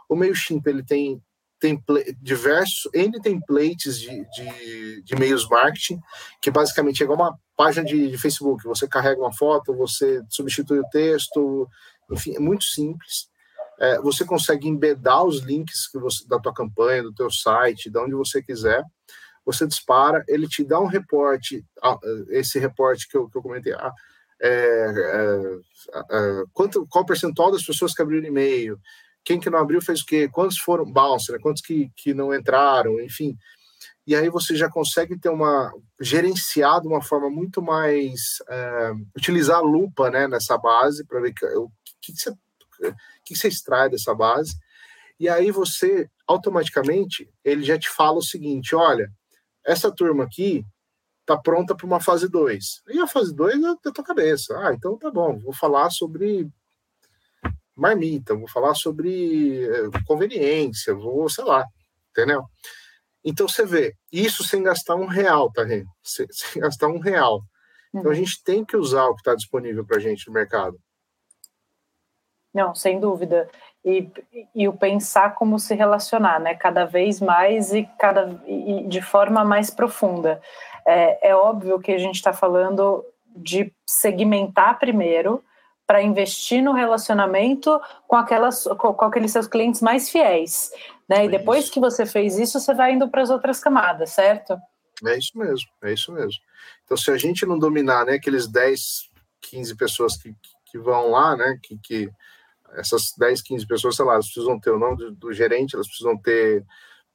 O 0.08 0.16
MailChimp 0.16 0.66
ele 0.68 0.84
tem 0.84 1.22
template, 1.60 2.16
diversos 2.22 2.90
N 2.94 3.20
templates 3.22 4.00
de, 4.00 4.26
de, 4.32 5.02
de 5.04 5.16
e-mails 5.16 5.48
marketing, 5.50 6.00
que 6.42 6.52
basicamente 6.52 7.02
é 7.02 7.04
igual 7.04 7.20
uma 7.20 7.40
página 7.56 7.86
de, 7.86 8.10
de, 8.10 8.18
Facebook. 8.18 8.64
Você 8.66 8.88
carrega 8.88 9.20
uma 9.20 9.34
foto, 9.34 9.76
você 9.76 10.22
substitui 10.30 10.80
o 10.80 10.90
texto, 10.90 11.68
enfim, 12.12 12.36
é 12.36 12.40
muito 12.40 12.64
simples. 12.66 13.30
É, 13.80 14.00
você 14.00 14.26
consegue 14.26 14.68
embedar 14.68 15.24
os 15.24 15.42
links 15.42 15.88
que 15.88 16.00
você, 16.00 16.28
da 16.28 16.40
tua 16.40 16.54
campanha, 16.54 17.04
do 17.04 17.14
teu 17.14 17.30
site, 17.30 17.90
de 17.90 18.00
onde 18.00 18.14
você 18.14 18.42
quiser. 18.42 18.84
Você 19.46 19.66
dispara, 19.66 20.24
ele 20.28 20.48
te 20.48 20.64
dá 20.64 20.80
um 20.80 20.88
reporte, 20.88 21.64
esse 22.30 22.60
reporte 22.60 23.08
que 23.08 23.16
eu, 23.16 23.30
que 23.30 23.38
eu 23.38 23.42
comentei, 23.42 23.74
ah, 23.74 23.94
é, 24.42 25.60
é, 26.12 26.44
quanto, 26.54 26.86
qual 26.88 27.04
o 27.04 27.08
percentual 27.08 27.52
das 27.52 27.64
pessoas 27.64 27.94
que 27.94 28.02
abriram 28.02 28.28
e-mail, 28.28 28.80
quem 29.28 29.42
que 29.42 29.50
não 29.50 29.60
abriu 29.60 29.82
fez 29.82 30.00
o 30.00 30.06
quê? 30.06 30.30
Quantos 30.30 30.58
foram 30.58 30.86
bounce, 30.86 31.34
né? 31.34 31.38
quantos 31.38 31.62
que, 31.62 31.92
que 31.98 32.14
não 32.14 32.34
entraram, 32.34 32.98
enfim. 33.02 33.38
E 34.08 34.16
aí 34.16 34.30
você 34.30 34.56
já 34.56 34.70
consegue 34.70 35.20
ter 35.20 35.28
uma 35.28 35.70
gerenciar 36.00 36.80
de 36.80 36.88
uma 36.88 37.02
forma 37.02 37.30
muito 37.30 37.62
mais 37.62 38.38
é, 38.50 38.92
utilizar 39.18 39.58
a 39.58 39.62
lupa, 39.62 40.10
né, 40.10 40.30
nessa 40.30 40.58
base 40.58 41.06
para 41.06 41.20
ver 41.20 41.34
o 41.58 41.70
que, 42.00 42.14
que, 42.14 42.18
você, 42.18 42.34
que 43.26 43.36
você 43.36 43.50
extrai 43.50 43.90
dessa 43.90 44.16
base. 44.16 44.56
E 45.20 45.28
aí 45.28 45.52
você 45.52 46.10
automaticamente 46.26 47.30
ele 47.44 47.64
já 47.64 47.78
te 47.78 47.90
fala 47.90 48.20
o 48.20 48.24
seguinte, 48.24 48.74
olha, 48.74 49.12
essa 49.66 49.92
turma 49.92 50.24
aqui 50.24 50.64
tá 51.26 51.36
pronta 51.36 51.76
para 51.76 51.86
uma 51.86 52.00
fase 52.00 52.30
2. 52.30 52.84
E 52.92 53.00
a 53.02 53.08
fase 53.08 53.36
2 53.36 53.56
é 53.56 53.76
da 53.84 53.92
tua 53.92 54.06
cabeça. 54.06 54.58
Ah, 54.58 54.74
então 54.74 54.98
tá 54.98 55.12
bom, 55.12 55.38
vou 55.38 55.52
falar 55.54 55.90
sobre 55.90 56.50
marmita, 57.78 58.36
vou 58.36 58.48
falar 58.48 58.74
sobre 58.74 59.64
eh, 59.64 59.90
conveniência, 60.06 60.94
vou, 60.94 61.30
sei 61.30 61.46
lá, 61.46 61.66
entendeu? 62.12 62.44
Então 63.24 63.48
você 63.48 63.66
vê, 63.66 63.94
isso 64.12 64.44
sem 64.44 64.64
gastar 64.64 64.96
um 64.96 65.06
real, 65.06 65.52
tá, 65.52 65.64
Rê? 65.64 65.84
Sem, 66.04 66.26
sem 66.32 66.62
gastar 66.62 66.88
um 66.88 67.00
real. 67.00 67.42
Então 67.94 68.12
a 68.12 68.14
uhum. 68.14 68.16
gente 68.16 68.44
tem 68.44 68.66
que 68.66 68.76
usar 68.76 69.06
o 69.06 69.14
que 69.14 69.22
está 69.22 69.36
disponível 69.36 69.86
para 69.86 69.98
a 69.98 70.00
gente 70.00 70.28
no 70.28 70.34
mercado. 70.34 70.78
Não, 72.54 72.74
sem 72.74 73.00
dúvida. 73.00 73.50
E, 73.86 74.10
e 74.56 74.68
o 74.68 74.74
pensar 74.74 75.36
como 75.36 75.60
se 75.60 75.76
relacionar, 75.76 76.40
né? 76.40 76.56
Cada 76.56 76.86
vez 76.86 77.22
mais 77.22 77.72
e, 77.72 77.88
cada, 78.00 78.42
e 78.48 78.88
de 78.88 79.02
forma 79.02 79.44
mais 79.46 79.70
profunda. 79.70 80.42
É, 80.86 81.30
é 81.30 81.36
óbvio 81.36 81.80
que 81.80 81.92
a 81.92 81.98
gente 81.98 82.16
está 82.16 82.34
falando 82.34 83.06
de 83.36 83.72
segmentar 83.86 84.80
primeiro, 84.80 85.44
para 85.88 86.04
investir 86.04 86.62
no 86.62 86.74
relacionamento 86.74 87.80
com 88.06 88.18
aquelas 88.18 88.66
com, 88.66 88.94
com, 88.94 89.06
aqueles 89.06 89.32
seus 89.32 89.48
clientes 89.48 89.82
mais 89.82 90.10
fiéis, 90.10 90.70
né? 91.08 91.24
E 91.24 91.28
é 91.28 91.30
depois 91.30 91.64
isso. 91.64 91.74
que 91.74 91.80
você 91.80 92.06
fez 92.06 92.38
isso, 92.38 92.60
você 92.60 92.74
vai 92.74 92.92
indo 92.92 93.08
para 93.08 93.22
as 93.22 93.30
outras 93.30 93.62
camadas, 93.62 94.12
certo? 94.12 94.58
É 95.06 95.18
isso 95.18 95.32
mesmo, 95.36 95.70
é 95.84 95.94
isso 95.94 96.12
mesmo. 96.12 96.42
Então, 96.84 96.98
se 96.98 97.10
a 97.10 97.18
gente 97.18 97.46
não 97.46 97.58
dominar, 97.58 98.06
né, 98.06 98.16
aqueles 98.16 98.48
10, 98.48 99.10
15 99.42 99.76
pessoas 99.76 100.18
que, 100.18 100.36
que 100.66 100.78
vão 100.78 101.12
lá, 101.12 101.38
né, 101.38 101.58
que, 101.64 101.78
que 101.78 102.10
essas 102.74 103.14
10, 103.18 103.42
15 103.42 103.68
pessoas, 103.68 103.96
sei 103.96 104.04
lá, 104.04 104.14
elas 104.14 104.26
precisam 104.26 104.60
ter 104.60 104.72
o 104.72 104.80
nome 104.80 104.98
do, 104.98 105.12
do 105.12 105.34
gerente, 105.34 105.76
elas 105.76 105.88
precisam 105.88 106.18
ter 106.18 106.66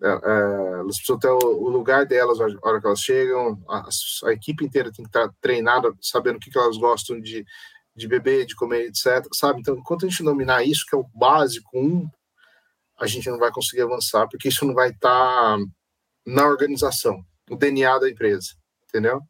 é, 0.02 0.08
é, 0.08 0.72
elas 0.80 0.96
precisam 0.96 1.18
ter 1.18 1.28
o, 1.28 1.38
o, 1.38 1.68
lugar 1.68 2.04
delas 2.04 2.38
na 2.40 2.46
hora 2.62 2.80
que 2.80 2.86
elas 2.86 2.98
chegam, 2.98 3.62
a, 3.68 3.88
a, 4.24 4.32
equipe 4.32 4.64
inteira 4.64 4.90
tem 4.90 5.04
que 5.04 5.08
estar 5.08 5.32
treinada, 5.40 5.92
sabendo 6.00 6.36
o 6.36 6.40
que, 6.40 6.50
que 6.50 6.58
elas 6.58 6.76
gostam 6.76 7.20
de, 7.20 7.46
de 7.94 8.08
beber, 8.08 8.46
de 8.46 8.54
comer, 8.54 8.86
etc. 8.86 9.26
Sabe? 9.34 9.60
Então, 9.60 9.76
enquanto 9.76 10.06
a 10.06 10.08
gente 10.08 10.22
dominar 10.22 10.64
isso, 10.64 10.84
que 10.88 10.94
é 10.94 10.98
o 10.98 11.08
básico, 11.14 11.68
um, 11.78 12.08
a 12.98 13.06
gente 13.06 13.28
não 13.28 13.38
vai 13.38 13.50
conseguir 13.50 13.82
avançar, 13.82 14.28
porque 14.28 14.48
isso 14.48 14.64
não 14.64 14.74
vai 14.74 14.90
estar 14.90 15.08
tá 15.08 15.58
na 16.26 16.46
organização, 16.46 17.24
no 17.48 17.56
DNA 17.56 17.98
da 17.98 18.08
empresa, 18.08 18.50
entendeu? 18.84 19.20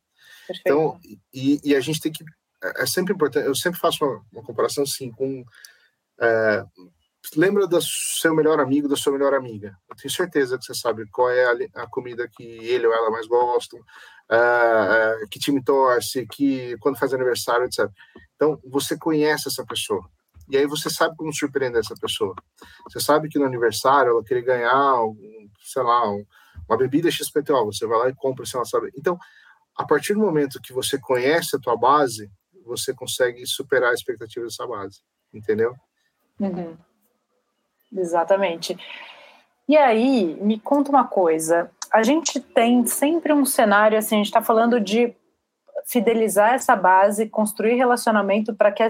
Perfeito. 0.47 0.63
Então, 0.67 1.01
e, 1.33 1.61
e, 1.65 1.75
a 1.75 1.81
gente 1.81 2.01
tem 2.01 2.13
que. 2.13 2.25
É, 2.63 2.83
é 2.83 2.87
sempre 2.87 3.15
importante, 3.15 3.47
eu 3.47 3.55
sempre 3.55 3.81
faço 3.81 4.05
uma, 4.05 4.25
uma 4.33 4.43
comparação 4.43 4.85
assim 4.85 5.11
com. 5.11 5.45
É, 6.21 6.65
lembra 7.37 7.67
do 7.67 7.81
seu 7.81 8.35
melhor 8.35 8.61
amigo, 8.61 8.89
da 8.89 8.97
sua 8.97 9.13
melhor 9.13 9.35
amiga. 9.35 9.77
Eu 9.89 9.97
tenho 9.97 10.13
certeza 10.13 10.59
que 10.59 10.65
você 10.65 10.75
sabe 10.75 11.09
qual 11.11 11.31
é 11.31 11.45
a, 11.45 11.83
a 11.83 11.87
comida 11.87 12.29
que 12.29 12.43
ele 12.43 12.87
ou 12.87 12.93
ela 12.93 13.11
mais 13.11 13.27
gostam, 13.27 13.79
uh, 13.81 15.29
que 15.31 15.39
time 15.39 15.63
torce, 15.63 16.27
que 16.27 16.77
quando 16.79 16.99
faz 16.99 17.15
aniversário, 17.15 17.65
etc. 17.65 17.89
Então, 18.35 18.61
você 18.65 18.99
conhece 18.99 19.49
essa 19.49 19.65
pessoa. 19.65 20.05
E 20.51 20.57
aí 20.57 20.67
você 20.67 20.91
sabe 20.91 21.17
como 21.17 21.33
surpreender 21.33 21.81
essa 21.81 21.95
pessoa. 21.95 22.35
Você 22.89 23.01
sabe 23.01 23.29
que 23.29 23.39
no 23.39 23.47
aniversário 23.47 24.11
ela 24.11 24.25
querer 24.25 24.43
ganhar, 24.43 25.03
um, 25.05 25.49
sei 25.63 25.83
lá, 25.83 26.11
um, 26.11 26.27
uma 26.69 26.77
bebida 26.77 27.11
XPTO, 27.11 27.67
você 27.67 27.87
vai 27.87 27.99
lá 27.99 28.09
e 28.09 28.15
compra 28.15 28.45
sem 28.45 28.59
ela 28.59 28.67
saber. 28.67 28.93
Então, 28.97 29.17
a 29.77 29.87
partir 29.87 30.15
do 30.15 30.21
momento 30.21 30.61
que 30.61 30.73
você 30.73 30.99
conhece 30.99 31.57
a 31.57 31.59
tua 31.59 31.77
base, 31.77 32.31
você 32.65 32.93
consegue 32.93 33.47
superar 33.47 33.91
a 33.91 33.95
expectativa 33.95 34.45
dessa 34.45 34.67
base, 34.67 35.01
entendeu? 35.33 35.75
Uhum. 36.39 36.77
Exatamente. 37.95 38.77
E 39.69 39.77
aí, 39.77 40.37
me 40.41 40.59
conta 40.59 40.91
uma 40.91 41.05
coisa. 41.05 41.71
A 41.91 42.03
gente 42.03 42.41
tem 42.41 42.87
sempre 42.87 43.33
um 43.33 43.45
cenário 43.45 43.99
assim, 43.99 44.17
a 44.17 44.19
gente 44.19 44.27
está 44.27 44.43
falando 44.43 44.81
de 44.81 45.15
fidelizar 45.85 46.55
essa 46.55 46.77
base, 46.77 47.29
construir 47.29 47.75
relacionamento 47.75 48.55
para 48.55 48.71
que, 48.71 48.85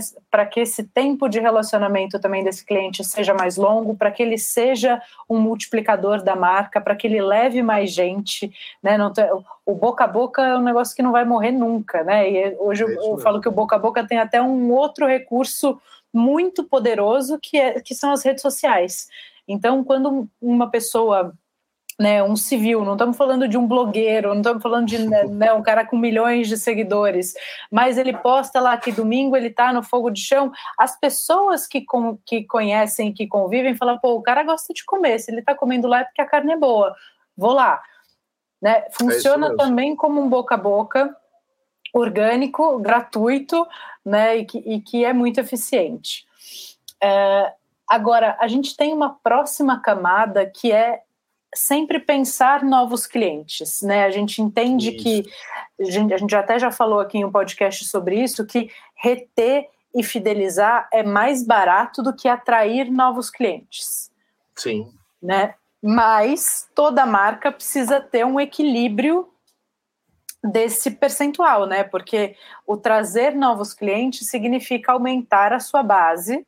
que 0.50 0.61
esse 0.61 0.84
tempo 0.84 1.28
de 1.28 1.40
relacionamento 1.40 2.18
também 2.18 2.44
desse 2.44 2.64
cliente 2.64 3.03
seja 3.05 3.34
mais 3.34 3.57
longo, 3.57 3.96
para 3.96 4.11
que 4.11 4.22
ele 4.22 4.38
seja 4.38 5.00
um 5.28 5.38
multiplicador 5.38 6.22
da 6.22 6.36
marca, 6.36 6.80
para 6.80 6.94
que 6.94 7.07
ele 7.07 7.20
leve 7.20 7.62
mais 7.62 7.90
gente, 7.90 8.53
né? 8.82 8.98
Não 8.98 9.12
tem, 9.12 9.26
o 9.64 9.74
boca 9.74 10.05
a 10.05 10.09
boca 10.09 10.42
é 10.42 10.57
um 10.57 10.62
negócio 10.62 10.94
que 10.94 11.03
não 11.03 11.12
vai 11.12 11.24
morrer 11.24 11.53
nunca, 11.53 12.05
né? 12.05 12.30
E 12.30 12.57
hoje 12.59 12.84
é 12.84 12.86
eu, 12.86 13.03
eu 13.12 13.18
falo 13.18 13.40
que 13.40 13.48
o 13.48 13.53
boca 13.53 13.76
a 13.76 13.78
boca 13.78 14.07
tem 14.07 14.18
até 14.18 14.40
um 14.40 14.70
outro 14.72 15.07
recurso 15.07 15.80
muito 16.13 16.65
poderoso 16.65 17.39
que, 17.41 17.57
é, 17.59 17.81
que 17.81 17.95
são 17.95 18.13
as 18.13 18.23
redes 18.23 18.43
sociais. 18.43 19.09
Então, 19.47 19.83
quando 19.83 20.29
uma 20.41 20.71
pessoa 20.71 21.35
né, 21.99 22.23
um 22.23 22.35
civil, 22.35 22.85
não 22.85 22.95
estamos 22.95 23.17
falando 23.17 23.47
de 23.47 23.57
um 23.57 23.67
blogueiro, 23.67 24.31
não 24.31 24.41
estamos 24.41 24.63
falando 24.63 24.87
de 24.87 24.99
né, 24.99 25.25
né, 25.29 25.53
um 25.53 25.63
cara 25.63 25.87
com 25.87 25.97
milhões 25.97 26.49
de 26.49 26.57
seguidores, 26.57 27.35
mas 27.71 27.99
ele 27.99 28.17
posta 28.17 28.61
lá 28.61 28.77
que 28.77 28.93
domingo 28.93 29.37
ele 29.37 29.49
está 29.49 29.73
no 29.73 29.83
fogo 29.83 30.11
de 30.11 30.21
chão. 30.21 30.51
As 30.79 30.99
pessoas 30.99 31.67
que, 31.67 31.83
com, 31.83 32.19
que 32.25 32.45
conhecem, 32.45 33.13
que 33.13 33.27
convivem, 33.27 33.77
falam: 33.77 33.99
pô, 33.99 34.15
o 34.15 34.23
cara 34.23 34.43
gosta 34.43 34.73
de 34.73 34.85
comer, 34.85 35.19
se 35.19 35.31
ele 35.31 35.41
está 35.41 35.55
comendo 35.55 35.87
lá 35.87 36.01
é 36.01 36.05
porque 36.05 36.21
a 36.21 36.27
carne 36.27 36.53
é 36.53 36.57
boa, 36.57 36.95
vou 37.37 37.53
lá. 37.53 37.81
Né? 38.61 38.85
É 38.87 38.91
Funciona 38.93 39.49
é 39.49 39.57
também 39.57 39.95
como 39.95 40.21
um 40.21 40.29
boca 40.29 40.55
a 40.55 40.59
boca, 40.59 41.17
orgânico, 41.93 42.78
gratuito, 42.78 43.66
né, 44.05 44.38
e 44.38 44.45
que, 44.45 44.59
e 44.59 44.80
que 44.80 45.05
é 45.05 45.12
muito 45.12 45.38
eficiente. 45.38 46.26
É, 47.03 47.53
agora, 47.88 48.36
a 48.40 48.49
gente 48.49 48.76
tem 48.76 48.93
uma 48.93 49.11
próxima 49.11 49.80
camada 49.80 50.47
que 50.47 50.72
é 50.72 51.03
sempre 51.55 52.01
pensar 52.01 52.62
novos 52.62 53.07
clientes, 53.07 53.82
né? 53.82 54.05
A 54.05 54.11
gente 54.11 54.40
entende 54.40 54.90
isso. 54.90 55.03
que 55.03 55.30
a 55.80 55.90
gente, 55.90 56.14
a 56.14 56.16
gente 56.16 56.34
até 56.34 56.59
já 56.59 56.70
falou 56.70 56.99
aqui 56.99 57.18
em 57.18 57.24
um 57.24 57.30
podcast 57.30 57.84
sobre 57.84 58.22
isso 58.22 58.47
que 58.47 58.70
reter 58.97 59.68
e 59.95 60.03
fidelizar 60.03 60.88
é 60.93 61.03
mais 61.03 61.45
barato 61.47 62.03
do 62.03 62.14
que 62.14 62.26
atrair 62.26 62.90
novos 62.90 63.28
clientes. 63.28 64.11
Sim. 64.57 64.90
Né? 65.22 65.55
Mas 65.82 66.68
toda 66.74 67.05
marca 67.05 67.53
precisa 67.53 68.01
ter 68.01 68.24
um 68.24 68.40
equilíbrio 68.40 69.28
desse 70.43 70.90
percentual, 70.90 71.66
né? 71.66 71.84
Porque 71.84 72.36
o 72.66 72.76
trazer 72.76 73.34
novos 73.34 73.72
clientes 73.72 74.28
significa 74.28 74.93
aumentar 74.93 75.53
a 75.53 75.61
sua 75.61 75.82
base 75.82 76.47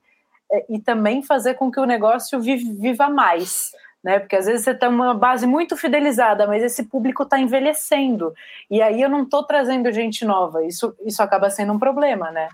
é, 0.51 0.65
e 0.69 0.79
também 0.79 1.23
fazer 1.23 1.55
com 1.55 1.71
que 1.71 1.81
o 1.81 1.87
negócio 1.87 2.41
viva 2.41 3.09
mais 3.09 3.73
né? 4.05 4.19
Porque 4.19 4.37
às 4.37 4.45
vezes 4.45 4.65
você 4.65 4.75
tem 4.75 4.91
uma 4.91 5.15
base 5.15 5.47
muito 5.47 5.79
fidelizada, 5.79 6.47
mas 6.47 6.63
esse 6.63 6.85
público 6.85 7.23
está 7.23 7.41
envelhecendo. 7.41 8.35
E 8.71 8.83
aí 8.83 9.01
eu 9.01 9.09
não 9.09 9.23
estou 9.23 9.43
trazendo 9.43 9.91
gente 9.91 10.27
nova. 10.27 10.63
Isso, 10.63 10.95
isso 11.07 11.23
acaba 11.23 11.49
sendo 11.49 11.73
um 11.73 11.79
problema, 11.79 12.31
né? 12.31 12.51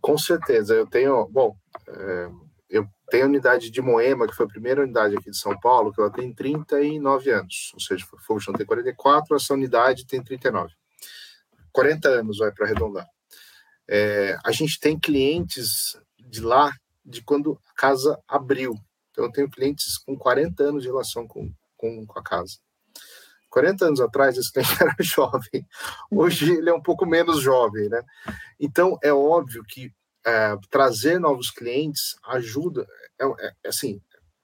Com 0.00 0.16
certeza. 0.16 0.72
Eu 0.72 0.86
tenho. 0.86 1.26
Bom, 1.26 1.56
é, 1.88 2.28
eu 2.68 2.88
tenho 3.10 3.24
a 3.24 3.28
unidade 3.28 3.70
de 3.70 3.80
Moema, 3.80 4.26
que 4.26 4.34
foi 4.34 4.46
a 4.46 4.48
primeira 4.48 4.82
unidade 4.82 5.16
aqui 5.16 5.30
de 5.30 5.38
São 5.38 5.58
Paulo, 5.58 5.92
que 5.92 6.00
ela 6.00 6.10
tem 6.10 6.32
39 6.32 7.30
anos. 7.30 7.70
Ou 7.74 7.80
seja, 7.80 8.04
o 8.28 8.40
Chão 8.40 8.54
tem 8.54 8.66
44, 8.66 9.36
essa 9.36 9.54
unidade 9.54 10.06
tem 10.06 10.22
39. 10.22 10.74
40 11.72 12.08
anos, 12.08 12.38
vai 12.38 12.50
para 12.50 12.66
arredondar. 12.66 13.06
É, 13.88 14.36
a 14.44 14.50
gente 14.50 14.80
tem 14.80 14.98
clientes 14.98 15.96
de 16.18 16.40
lá 16.40 16.72
de 17.04 17.22
quando 17.22 17.60
a 17.68 17.74
casa 17.74 18.18
abriu. 18.26 18.74
Então, 19.10 19.26
eu 19.26 19.32
tenho 19.32 19.50
clientes 19.50 19.96
com 19.98 20.16
40 20.16 20.62
anos 20.64 20.82
de 20.82 20.88
relação 20.88 21.26
com, 21.26 21.52
com, 21.76 22.04
com 22.04 22.18
a 22.18 22.22
casa. 22.22 22.58
40 23.48 23.86
anos 23.86 24.00
atrás, 24.00 24.36
esse 24.36 24.52
cliente 24.52 24.76
era 24.82 24.94
jovem. 25.00 25.66
Hoje, 26.10 26.52
ele 26.52 26.68
é 26.68 26.74
um 26.74 26.82
pouco 26.82 27.06
menos 27.06 27.40
jovem, 27.40 27.88
né? 27.88 28.02
Então, 28.58 28.98
é 29.02 29.12
óbvio 29.12 29.62
que 29.62 29.92
é, 30.26 30.56
trazer 30.70 31.20
novos 31.20 31.50
clientes 31.50 32.16
ajuda, 32.24 32.86
é, 33.18 33.24
é, 33.24 33.52
é 33.64 33.68
assim, 33.68 34.00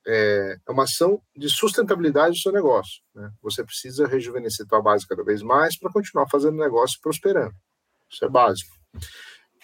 é, 0.07 0.59
é, 0.67 0.71
uma 0.71 0.85
ação 0.85 1.21
de 1.37 1.49
sustentabilidade 1.49 2.37
do 2.37 2.41
seu 2.41 2.53
negócio. 2.53 3.03
Né? 3.15 3.31
Você 3.43 3.65
precisa 3.65 4.07
rejuvenescer 4.07 4.67
sua 4.67 4.81
base 4.81 5.07
cada 5.07 5.25
vez 5.25 5.43
mais 5.43 5.79
para 5.79 5.93
continuar 5.93 6.29
fazendo 6.29 6.57
negócio 6.57 7.01
prosperando. 7.01 7.55
Isso 8.09 8.25
é 8.25 8.29
básico. 8.29 8.75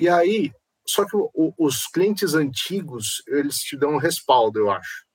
E 0.01 0.09
aí, 0.09 0.53
só 0.87 1.05
que 1.05 1.17
o, 1.17 1.55
os 1.59 1.87
clientes 1.87 2.35
antigos, 2.35 3.23
eles 3.29 3.59
te 3.59 3.77
dão 3.77 3.93
um 3.93 3.99
respaldo, 3.99 4.59
eu 4.59 4.71
acho. 4.71 5.07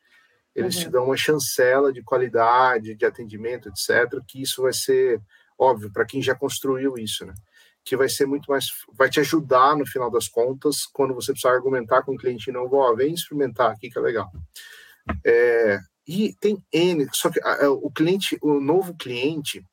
Eles 0.55 0.75
uhum. 0.75 0.81
te 0.81 0.89
dão 0.89 1.05
uma 1.05 1.17
chancela 1.17 1.91
de 1.91 2.03
qualidade, 2.03 2.95
de 2.95 3.05
atendimento, 3.05 3.69
etc., 3.69 4.21
que 4.27 4.41
isso 4.41 4.61
vai 4.61 4.73
ser 4.73 5.19
óbvio 5.57 5.91
para 5.91 6.05
quem 6.05 6.21
já 6.21 6.35
construiu 6.35 6.97
isso, 6.97 7.25
né? 7.25 7.33
Que 7.85 7.97
vai 7.97 8.07
ser 8.09 8.25
muito 8.25 8.49
mais, 8.49 8.67
vai 8.93 9.09
te 9.09 9.19
ajudar 9.19 9.75
no 9.75 9.85
final 9.85 10.09
das 10.09 10.27
contas, 10.27 10.85
quando 10.85 11.13
você 11.13 11.31
precisar 11.31 11.53
argumentar 11.53 12.03
com 12.03 12.13
o 12.13 12.17
cliente 12.17 12.51
novo, 12.51 12.77
ó, 12.77 12.95
vem 12.95 13.13
experimentar 13.13 13.71
aqui 13.71 13.89
que 13.89 13.97
é 13.97 14.01
legal. 14.01 14.31
É, 15.25 15.79
e 16.07 16.33
tem 16.39 16.63
N, 16.71 17.07
só 17.11 17.29
que 17.29 17.39
o 17.81 17.91
cliente, 17.91 18.37
o 18.41 18.59
novo 18.59 18.95
cliente, 18.95 19.65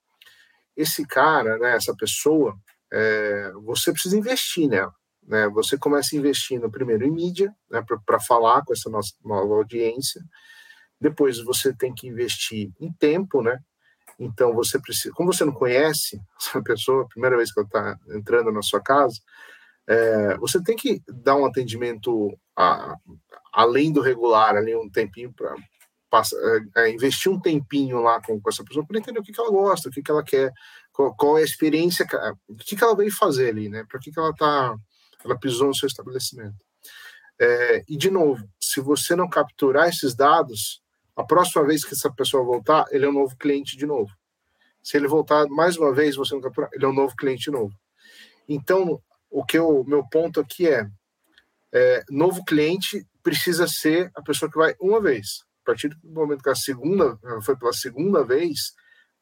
esse 0.77 1.07
cara, 1.07 1.59
né, 1.59 1.77
essa 1.77 1.95
pessoa, 1.95 2.57
é, 2.93 3.53
você 3.65 3.93
precisa 3.93 4.17
investir 4.17 4.69
nela. 4.69 4.95
Né? 5.23 5.49
Você 5.51 5.79
começa 5.79 6.17
investindo 6.17 6.71
primeiro 6.71 7.05
em 7.05 7.11
mídia, 7.11 7.55
né, 7.71 7.85
para 8.05 8.21
falar 8.21 8.65
com 8.65 8.73
essa 8.73 8.89
nossa 8.91 9.13
nova 9.25 9.55
audiência. 9.55 10.21
Depois 11.01 11.39
você 11.43 11.73
tem 11.73 11.95
que 11.95 12.09
investir 12.09 12.71
em 12.81 12.93
tempo, 12.93 13.43
né? 13.43 13.59
Então 14.21 14.55
você 14.55 14.79
precisa, 14.79 15.15
como 15.15 15.33
você 15.33 15.45
não 15.45 15.53
conhece 15.53 16.21
essa 16.39 16.63
pessoa, 16.63 17.09
primeira 17.09 17.37
vez 17.37 17.53
que 17.53 17.59
ela 17.59 17.67
está 17.67 17.99
entrando 18.15 18.53
na 18.53 18.63
sua 18.63 18.81
casa, 18.81 19.19
é, 19.89 20.37
você 20.37 20.63
tem 20.63 20.77
que 20.77 21.03
dar 21.09 21.37
um 21.37 21.47
atendimento 21.47 22.39
a, 22.57 22.95
além 23.53 23.91
do 23.91 24.01
regular, 24.01 24.55
ali 24.55 24.77
um 24.77 24.91
tempinho 24.91 25.33
para 25.33 25.55
é, 26.75 26.83
é, 26.83 26.91
investir 26.91 27.33
um 27.33 27.41
tempinho 27.41 28.01
lá 28.01 28.21
com, 28.23 28.41
com 28.41 28.49
essa 28.49 28.63
pessoa 28.63 28.87
para 28.87 28.99
entender 28.99 29.19
o 29.19 29.23
que, 29.23 29.33
que 29.33 29.41
ela 29.41 29.51
gosta, 29.51 29.89
o 29.89 29.93
que, 29.93 30.03
que 30.03 30.11
ela 30.11 30.23
quer, 30.23 30.53
qual, 30.93 31.15
qual 31.17 31.39
é 31.39 31.41
a 31.41 31.45
experiência, 31.45 32.07
o 32.47 32.55
que, 32.57 32.77
que 32.77 32.85
ela 32.85 32.95
veio 32.95 33.11
fazer 33.11 33.49
ali, 33.49 33.69
né? 33.69 33.85
Para 33.89 33.99
que, 33.99 34.13
que 34.13 34.19
ela 34.19 34.31
está 34.31 34.77
ela 35.25 35.39
pisou 35.39 35.69
no 35.69 35.75
seu 35.75 35.87
estabelecimento. 35.87 36.57
É, 37.41 37.85
e, 37.89 37.97
de 37.97 38.11
novo, 38.11 38.47
se 38.61 38.81
você 38.81 39.17
não 39.17 39.29
capturar 39.29 39.89
esses 39.89 40.15
dados, 40.15 40.83
a 41.17 41.25
próxima 41.25 41.65
vez 41.65 41.85
que 41.85 41.95
essa 41.95 42.11
pessoa 42.11 42.45
voltar, 42.45 42.85
ele 42.91 43.05
é 43.05 43.09
um 43.09 43.13
novo 43.13 43.37
cliente 43.37 43.77
de 43.77 43.87
novo. 43.87 44.11
Se 44.83 44.97
ele 44.97 45.07
voltar 45.07 45.47
mais 45.49 45.77
uma 45.77 45.93
vez, 45.93 46.17
você 46.17 46.35
não 46.35 46.41
capturar, 46.41 46.71
ele 46.73 46.85
é 46.85 46.89
um 46.89 46.93
novo 46.93 47.15
cliente 47.15 47.51
novo. 47.51 47.75
Então, 48.49 49.01
o 49.31 49.45
que 49.45 49.59
o 49.59 49.85
meu 49.85 50.07
ponto 50.09 50.41
aqui 50.41 50.67
é, 50.69 50.89
é, 51.73 52.03
novo 52.11 52.45
cliente 52.45 53.07
precisa 53.23 53.69
ser 53.69 54.11
a 54.15 54.23
pessoa 54.23 54.51
que 54.51 54.59
vai 54.59 54.75
uma 54.81 55.01
vez. 55.01 55.45
A 55.63 55.67
partir 55.67 55.89
do 55.89 55.99
momento 56.11 56.43
que 56.43 56.51
a 56.51 56.55
segunda 56.55 57.19
foi 57.43 57.57
pela 57.57 57.73
segunda 57.73 58.25
vez, 58.25 58.73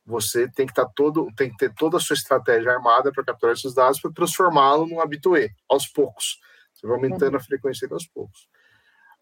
você 0.06 0.48
tem 0.48 0.64
que 0.64 0.72
estar 0.72 0.86
tá 0.86 0.92
todo, 0.94 1.28
tem 1.36 1.50
que 1.50 1.56
ter 1.56 1.74
toda 1.74 1.98
a 1.98 2.00
sua 2.00 2.14
estratégia 2.14 2.72
armada 2.72 3.12
para 3.12 3.24
capturar 3.24 3.54
esses 3.54 3.74
dados 3.74 4.00
para 4.00 4.12
transformá-lo 4.12 4.86
num 4.86 5.00
habitué, 5.00 5.50
aos 5.68 5.86
poucos. 5.86 6.38
Você 6.72 6.86
vai 6.86 6.96
aumentando 6.96 7.36
a 7.36 7.40
frequência 7.40 7.86
aos 7.90 8.06
poucos. 8.06 8.48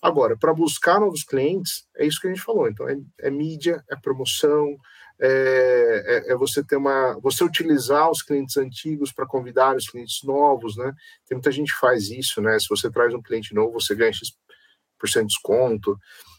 Agora, 0.02 0.36
para 0.36 0.52
buscar 0.52 1.00
novos 1.00 1.24
clientes, 1.24 1.86
é 1.96 2.06
isso 2.06 2.20
que 2.20 2.26
a 2.26 2.30
gente 2.30 2.42
falou. 2.42 2.68
Então, 2.68 2.88
é, 2.88 2.96
é 3.20 3.30
mídia, 3.30 3.82
é 3.90 3.96
promoção, 3.96 4.76
é, 5.18 6.02
é, 6.28 6.32
é, 6.32 6.36
você 6.36 6.62
ter 6.62 6.76
uma, 6.76 7.18
você 7.20 7.42
utilizar 7.42 8.10
os 8.10 8.22
clientes 8.22 8.56
antigos 8.56 9.10
para 9.12 9.26
convidar 9.26 9.74
os 9.74 9.88
clientes 9.88 10.22
novos, 10.22 10.76
né? 10.76 10.92
Tem 11.26 11.36
muita 11.36 11.50
gente 11.50 11.72
que 11.72 11.80
faz 11.80 12.10
isso, 12.10 12.42
né? 12.42 12.58
Se 12.58 12.68
você 12.68 12.90
traz 12.90 13.14
um 13.14 13.22
cliente 13.22 13.54
novo, 13.54 13.80
você 13.80 13.94
ganha 13.94 14.12
X% 14.12 15.20
de 15.20 15.26
desconto. 15.26 15.98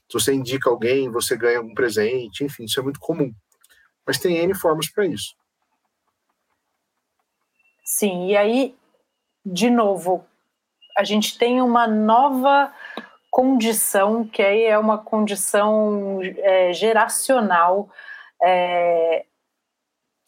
Se 0.09 0.13
você 0.13 0.33
indica 0.33 0.69
alguém, 0.69 1.09
você 1.09 1.35
ganha 1.35 1.59
um 1.59 1.73
presente. 1.73 2.43
Enfim, 2.43 2.65
isso 2.65 2.79
é 2.79 2.83
muito 2.83 2.99
comum. 2.99 3.33
Mas 4.05 4.19
tem 4.19 4.37
N 4.37 4.53
formas 4.53 4.89
para 4.89 5.05
isso. 5.07 5.35
Sim, 7.83 8.27
e 8.27 8.37
aí, 8.37 8.75
de 9.43 9.69
novo, 9.69 10.25
a 10.95 11.03
gente 11.03 11.37
tem 11.37 11.61
uma 11.61 11.87
nova 11.87 12.71
condição, 13.37 14.27
que 14.27 14.41
aí 14.41 14.63
é 14.63 14.79
uma 14.79 14.97
condição 14.97 16.19
é, 16.23 16.73
geracional, 16.73 17.87
é, 18.41 19.27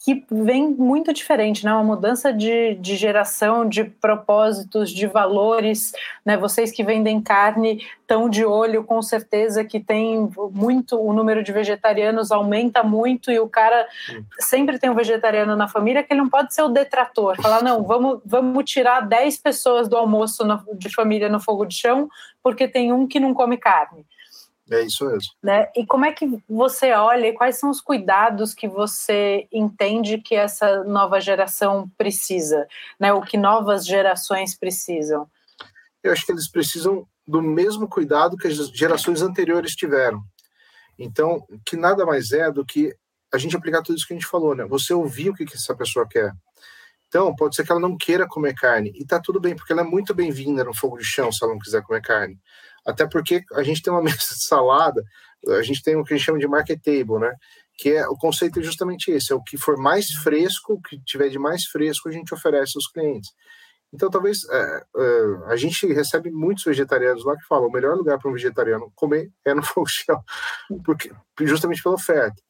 que 0.02 0.24
vem 0.30 0.70
muito 0.70 1.12
diferente, 1.12 1.62
né? 1.62 1.72
Uma 1.74 1.84
mudança 1.84 2.32
de, 2.32 2.74
de 2.76 2.96
geração, 2.96 3.68
de 3.68 3.84
propósitos, 3.84 4.90
de 4.90 5.06
valores, 5.06 5.92
né? 6.24 6.38
Vocês 6.38 6.72
que 6.72 6.82
vendem 6.82 7.20
carne 7.20 7.84
estão 8.00 8.28
de 8.28 8.42
olho, 8.42 8.82
com 8.82 9.02
certeza 9.02 9.62
que 9.62 9.78
tem 9.78 10.30
muito, 10.52 10.98
o 10.98 11.12
número 11.12 11.42
de 11.42 11.52
vegetarianos 11.52 12.32
aumenta 12.32 12.82
muito 12.82 13.30
e 13.30 13.38
o 13.38 13.48
cara 13.48 13.86
sempre 14.38 14.78
tem 14.78 14.88
um 14.88 14.94
vegetariano 14.94 15.54
na 15.54 15.68
família 15.68 16.02
que 16.02 16.14
ele 16.14 16.22
não 16.22 16.30
pode 16.30 16.54
ser 16.54 16.62
o 16.62 16.68
detrator, 16.68 17.36
falar 17.40 17.62
não, 17.62 17.82
vamos, 17.82 18.20
vamos 18.24 18.64
tirar 18.64 19.02
10 19.02 19.36
pessoas 19.36 19.86
do 19.86 19.98
almoço 19.98 20.44
no, 20.46 20.64
de 20.76 20.92
família 20.92 21.28
no 21.28 21.38
fogo 21.38 21.66
de 21.66 21.74
chão 21.74 22.08
porque 22.42 22.66
tem 22.66 22.90
um 22.90 23.06
que 23.06 23.20
não 23.20 23.34
come 23.34 23.58
carne. 23.58 24.06
É 24.70 24.82
isso 24.82 25.04
mesmo. 25.04 25.32
Né? 25.42 25.68
E 25.74 25.84
como 25.84 26.04
é 26.04 26.12
que 26.12 26.40
você 26.48 26.92
olha 26.92 27.26
e 27.26 27.32
quais 27.32 27.58
são 27.58 27.70
os 27.70 27.80
cuidados 27.80 28.54
que 28.54 28.68
você 28.68 29.48
entende 29.52 30.18
que 30.18 30.34
essa 30.34 30.84
nova 30.84 31.20
geração 31.20 31.90
precisa? 31.98 32.68
Né? 32.98 33.12
O 33.12 33.20
que 33.20 33.36
novas 33.36 33.84
gerações 33.84 34.56
precisam? 34.56 35.28
Eu 36.02 36.12
acho 36.12 36.24
que 36.24 36.30
eles 36.30 36.48
precisam 36.48 37.06
do 37.26 37.42
mesmo 37.42 37.88
cuidado 37.88 38.36
que 38.36 38.46
as 38.46 38.68
gerações 38.68 39.22
anteriores 39.22 39.74
tiveram. 39.74 40.22
Então, 40.98 41.44
que 41.66 41.76
nada 41.76 42.06
mais 42.06 42.30
é 42.30 42.50
do 42.50 42.64
que 42.64 42.94
a 43.32 43.38
gente 43.38 43.56
aplicar 43.56 43.82
tudo 43.82 43.96
isso 43.96 44.06
que 44.06 44.12
a 44.12 44.16
gente 44.16 44.26
falou, 44.26 44.54
né? 44.54 44.64
Você 44.66 44.92
ouvir 44.92 45.30
o 45.30 45.34
que, 45.34 45.44
que 45.44 45.56
essa 45.56 45.74
pessoa 45.74 46.06
quer. 46.08 46.32
Então, 47.08 47.34
pode 47.34 47.56
ser 47.56 47.64
que 47.64 47.72
ela 47.72 47.80
não 47.80 47.96
queira 47.96 48.26
comer 48.26 48.54
carne, 48.54 48.92
e 48.94 49.04
tá 49.04 49.18
tudo 49.18 49.40
bem, 49.40 49.56
porque 49.56 49.72
ela 49.72 49.82
é 49.82 49.84
muito 49.84 50.14
bem-vinda 50.14 50.62
no 50.62 50.72
fogo 50.72 50.96
de 50.96 51.04
chão 51.04 51.32
se 51.32 51.42
ela 51.42 51.52
não 51.52 51.58
quiser 51.58 51.82
comer 51.82 52.02
carne. 52.02 52.38
Até 52.90 53.06
porque 53.06 53.42
a 53.54 53.62
gente 53.62 53.82
tem 53.82 53.92
uma 53.92 54.02
mesa 54.04 54.16
de 54.16 54.44
salada, 54.44 55.02
a 55.48 55.62
gente 55.62 55.82
tem 55.82 55.96
o 55.96 56.04
que 56.04 56.14
a 56.14 56.16
gente 56.16 56.26
chama 56.26 56.38
de 56.38 56.46
market 56.46 56.80
table, 56.82 57.18
né? 57.18 57.32
Que 57.78 57.90
é 57.90 58.06
o 58.06 58.16
conceito 58.16 58.60
é 58.60 58.62
justamente 58.62 59.10
esse: 59.10 59.32
é 59.32 59.34
o 59.34 59.42
que 59.42 59.56
for 59.56 59.78
mais 59.78 60.10
fresco, 60.10 60.74
o 60.74 60.82
que 60.82 61.00
tiver 61.04 61.28
de 61.28 61.38
mais 61.38 61.64
fresco, 61.64 62.08
a 62.08 62.12
gente 62.12 62.34
oferece 62.34 62.72
aos 62.76 62.86
clientes. 62.86 63.30
Então, 63.92 64.08
talvez 64.08 64.48
é, 64.48 64.84
é, 64.96 65.22
a 65.46 65.56
gente 65.56 65.86
recebe 65.92 66.30
muitos 66.30 66.64
vegetarianos 66.64 67.24
lá 67.24 67.36
que 67.36 67.46
falam: 67.46 67.68
o 67.68 67.72
melhor 67.72 67.96
lugar 67.96 68.18
para 68.18 68.30
um 68.30 68.34
vegetariano 68.34 68.92
comer 68.94 69.30
é 69.44 69.54
no 69.54 69.62
chão, 69.86 70.22
porque, 70.84 71.12
justamente 71.40 71.82
pela 71.82 71.96
oferta. 71.96 72.40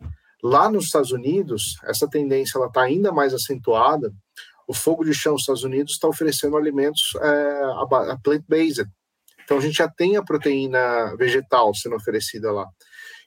Lá 0.43 0.71
nos 0.71 0.85
Estados 0.87 1.13
Unidos, 1.13 1.77
essa 1.85 2.09
tendência 2.09 2.57
ela 2.57 2.67
está 2.67 2.83
ainda 2.83 3.13
mais 3.13 3.35
acentuada. 3.35 4.13
O 4.67 4.73
fogo 4.73 5.05
de 5.05 5.13
chão 5.13 5.33
nos 5.33 5.43
Estados 5.43 5.65
Unidos 5.65 5.93
está 5.93 6.09
oferecendo 6.09 6.57
alimentos 6.57 7.13
é, 7.21 7.63
a 8.13 8.19
plant-based, 8.23 8.89
então 9.51 9.59
a 9.59 9.61
gente 9.61 9.79
já 9.79 9.89
tem 9.89 10.17
a 10.17 10.23
proteína 10.23 11.17
vegetal 11.17 11.75
sendo 11.75 11.97
oferecida 11.97 12.53
lá. 12.53 12.69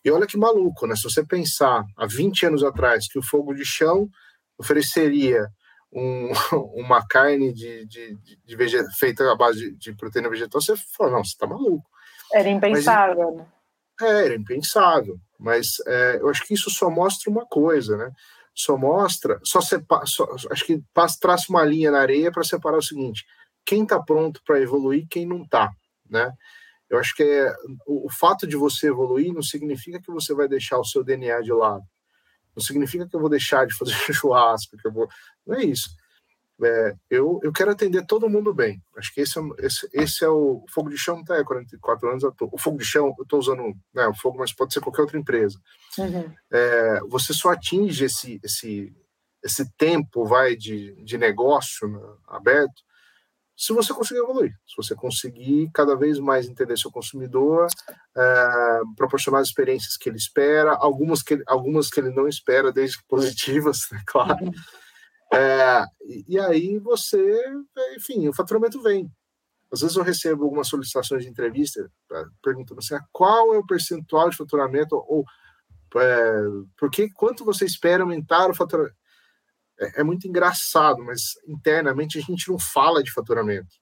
E 0.05 0.09
olha 0.09 0.25
que 0.25 0.37
maluco, 0.37 0.87
né? 0.87 0.95
Se 0.95 1.03
você 1.03 1.21
pensar 1.21 1.83
há 1.97 2.07
20 2.07 2.45
anos 2.45 2.63
atrás 2.63 3.09
que 3.11 3.19
o 3.19 3.23
fogo 3.23 3.53
de 3.53 3.65
chão 3.65 4.07
ofereceria 4.57 5.45
um, 5.91 6.29
uma 6.81 7.05
carne 7.05 7.51
de, 7.51 7.85
de, 7.87 8.17
de 8.45 8.97
feita 8.97 9.29
à 9.29 9.35
base 9.35 9.71
de, 9.71 9.75
de, 9.75 9.95
proteína 9.97 10.29
vegetal, 10.29 10.61
você 10.61 10.75
fala, 10.97 11.11
não, 11.11 11.25
você 11.25 11.31
está 11.31 11.45
maluco. 11.45 11.83
Era 12.33 12.47
impensável, 12.47 13.35
né? 13.35 13.45
É, 14.01 14.25
era 14.25 14.35
impensável. 14.35 15.17
Mas 15.37 15.73
é, 15.85 16.19
eu 16.21 16.29
acho 16.29 16.45
que 16.47 16.53
isso 16.53 16.69
só 16.69 16.89
mostra 16.89 17.29
uma 17.29 17.45
coisa, 17.45 17.97
né? 17.97 18.09
Só 18.55 18.77
mostra, 18.77 19.41
só, 19.43 19.59
separa, 19.59 20.05
só 20.05 20.25
acho 20.51 20.65
que 20.65 20.81
traça 21.19 21.47
uma 21.49 21.65
linha 21.65 21.91
na 21.91 21.99
areia 21.99 22.31
para 22.31 22.45
separar 22.45 22.77
o 22.77 22.81
seguinte: 22.81 23.25
quem 23.65 23.83
está 23.83 24.01
pronto 24.01 24.39
para 24.45 24.61
evoluir, 24.61 25.05
quem 25.09 25.25
não 25.25 25.43
está 25.43 25.69
né? 26.13 26.31
Eu 26.89 26.99
acho 26.99 27.15
que 27.15 27.23
é, 27.23 27.51
o, 27.87 28.05
o, 28.05 28.09
fato 28.09 28.45
de 28.45 28.55
você 28.55 28.87
evoluir 28.87 29.33
não 29.33 29.41
significa 29.41 29.99
que 29.99 30.11
você 30.11 30.33
vai 30.33 30.47
deixar 30.47 30.77
o 30.77 30.85
seu 30.85 31.03
DNA 31.03 31.41
de 31.41 31.51
lado. 31.51 31.83
Não 32.55 32.63
significa 32.63 33.07
que 33.07 33.15
eu 33.15 33.19
vou 33.19 33.29
deixar 33.29 33.65
de 33.65 33.75
fazer 33.75 33.91
churrasco, 34.13 34.77
que 34.77 34.87
eu 34.87 34.91
vou. 34.91 35.09
Não 35.45 35.55
é 35.55 35.63
isso. 35.63 35.89
É, 36.63 36.95
eu, 37.09 37.39
eu 37.43 37.51
quero 37.51 37.71
atender 37.71 38.05
todo 38.05 38.29
mundo 38.29 38.53
bem. 38.53 38.81
Acho 38.95 39.11
que 39.11 39.21
esse 39.21 39.39
é, 39.39 39.41
esse, 39.57 39.89
esse 39.91 40.23
é 40.23 40.29
o 40.29 40.63
fogo 40.69 40.89
de 40.89 40.97
chão, 40.97 41.23
tá? 41.23 41.43
44 41.43 42.09
anos. 42.09 42.23
Tô, 42.37 42.47
o 42.51 42.59
fogo 42.59 42.77
de 42.77 42.85
chão, 42.85 43.13
eu 43.17 43.23
estou 43.23 43.39
usando 43.39 43.73
né, 43.91 44.07
o 44.07 44.13
fogo, 44.13 44.37
mas 44.37 44.53
pode 44.53 44.71
ser 44.71 44.79
qualquer 44.79 45.01
outra 45.01 45.17
empresa. 45.17 45.59
Uhum. 45.97 46.31
É, 46.51 46.99
você 47.09 47.33
só 47.33 47.49
atinge 47.49 48.05
esse, 48.05 48.39
esse, 48.43 48.95
esse 49.43 49.67
tempo 49.77 50.25
vai 50.25 50.55
de, 50.55 50.93
de 51.03 51.17
negócio 51.17 51.87
né, 51.87 51.99
aberto 52.27 52.83
se 53.55 53.71
você 53.71 53.93
conseguir 53.93 54.19
evoluir, 54.19 54.51
se 54.65 54.75
você 54.75 54.95
conseguir 54.95 55.69
cada 55.73 55.95
vez 55.95 56.17
mais 56.19 56.47
entender 56.47 56.77
seu 56.77 56.91
consumidor, 56.91 57.67
é, 58.17 58.81
proporcionar 58.97 59.41
as 59.41 59.47
experiências 59.47 59.95
que 59.95 60.09
ele 60.09 60.17
espera, 60.17 60.75
algumas 60.75 61.21
que, 61.21 61.35
ele, 61.35 61.43
algumas 61.47 61.89
que 61.89 61.99
ele 61.99 62.09
não 62.09 62.27
espera, 62.27 62.71
desde 62.71 62.97
positivas, 63.07 63.87
né, 63.91 64.01
claro. 64.07 64.51
É, 65.31 65.85
e, 66.01 66.35
e, 66.35 66.39
aí 66.39 66.79
você, 66.79 67.41
enfim, 67.95 68.27
o 68.27 68.33
faturamento 68.33 68.81
vem. 68.81 69.09
Às 69.71 69.81
vezes 69.81 69.97
eu 69.97 70.03
recebo 70.03 70.43
algumas 70.43 70.67
solicitações 70.67 71.23
de 71.23 71.29
entrevista 71.29 71.89
é, 72.11 72.23
perguntando 72.43 72.79
assim, 72.79 72.95
ah, 72.95 73.03
qual 73.11 73.53
é 73.55 73.57
o 73.57 73.65
percentual 73.65 74.29
de 74.29 74.37
faturamento 74.37 74.95
ou 74.95 75.25
é, 75.95 76.33
porque 76.77 77.09
quanto 77.11 77.45
você 77.45 77.65
espera 77.65 78.03
aumentar 78.03 78.49
o 78.49 78.55
faturamento? 78.55 78.95
É, 79.83 80.01
é 80.01 80.03
muito 80.03 80.27
engraçado, 80.27 81.03
mas 81.03 81.33
internamente 81.47 82.17
a 82.17 82.21
gente 82.21 82.49
não 82.49 82.59
fala 82.59 83.03
de 83.03 83.11
faturamento. 83.11 83.75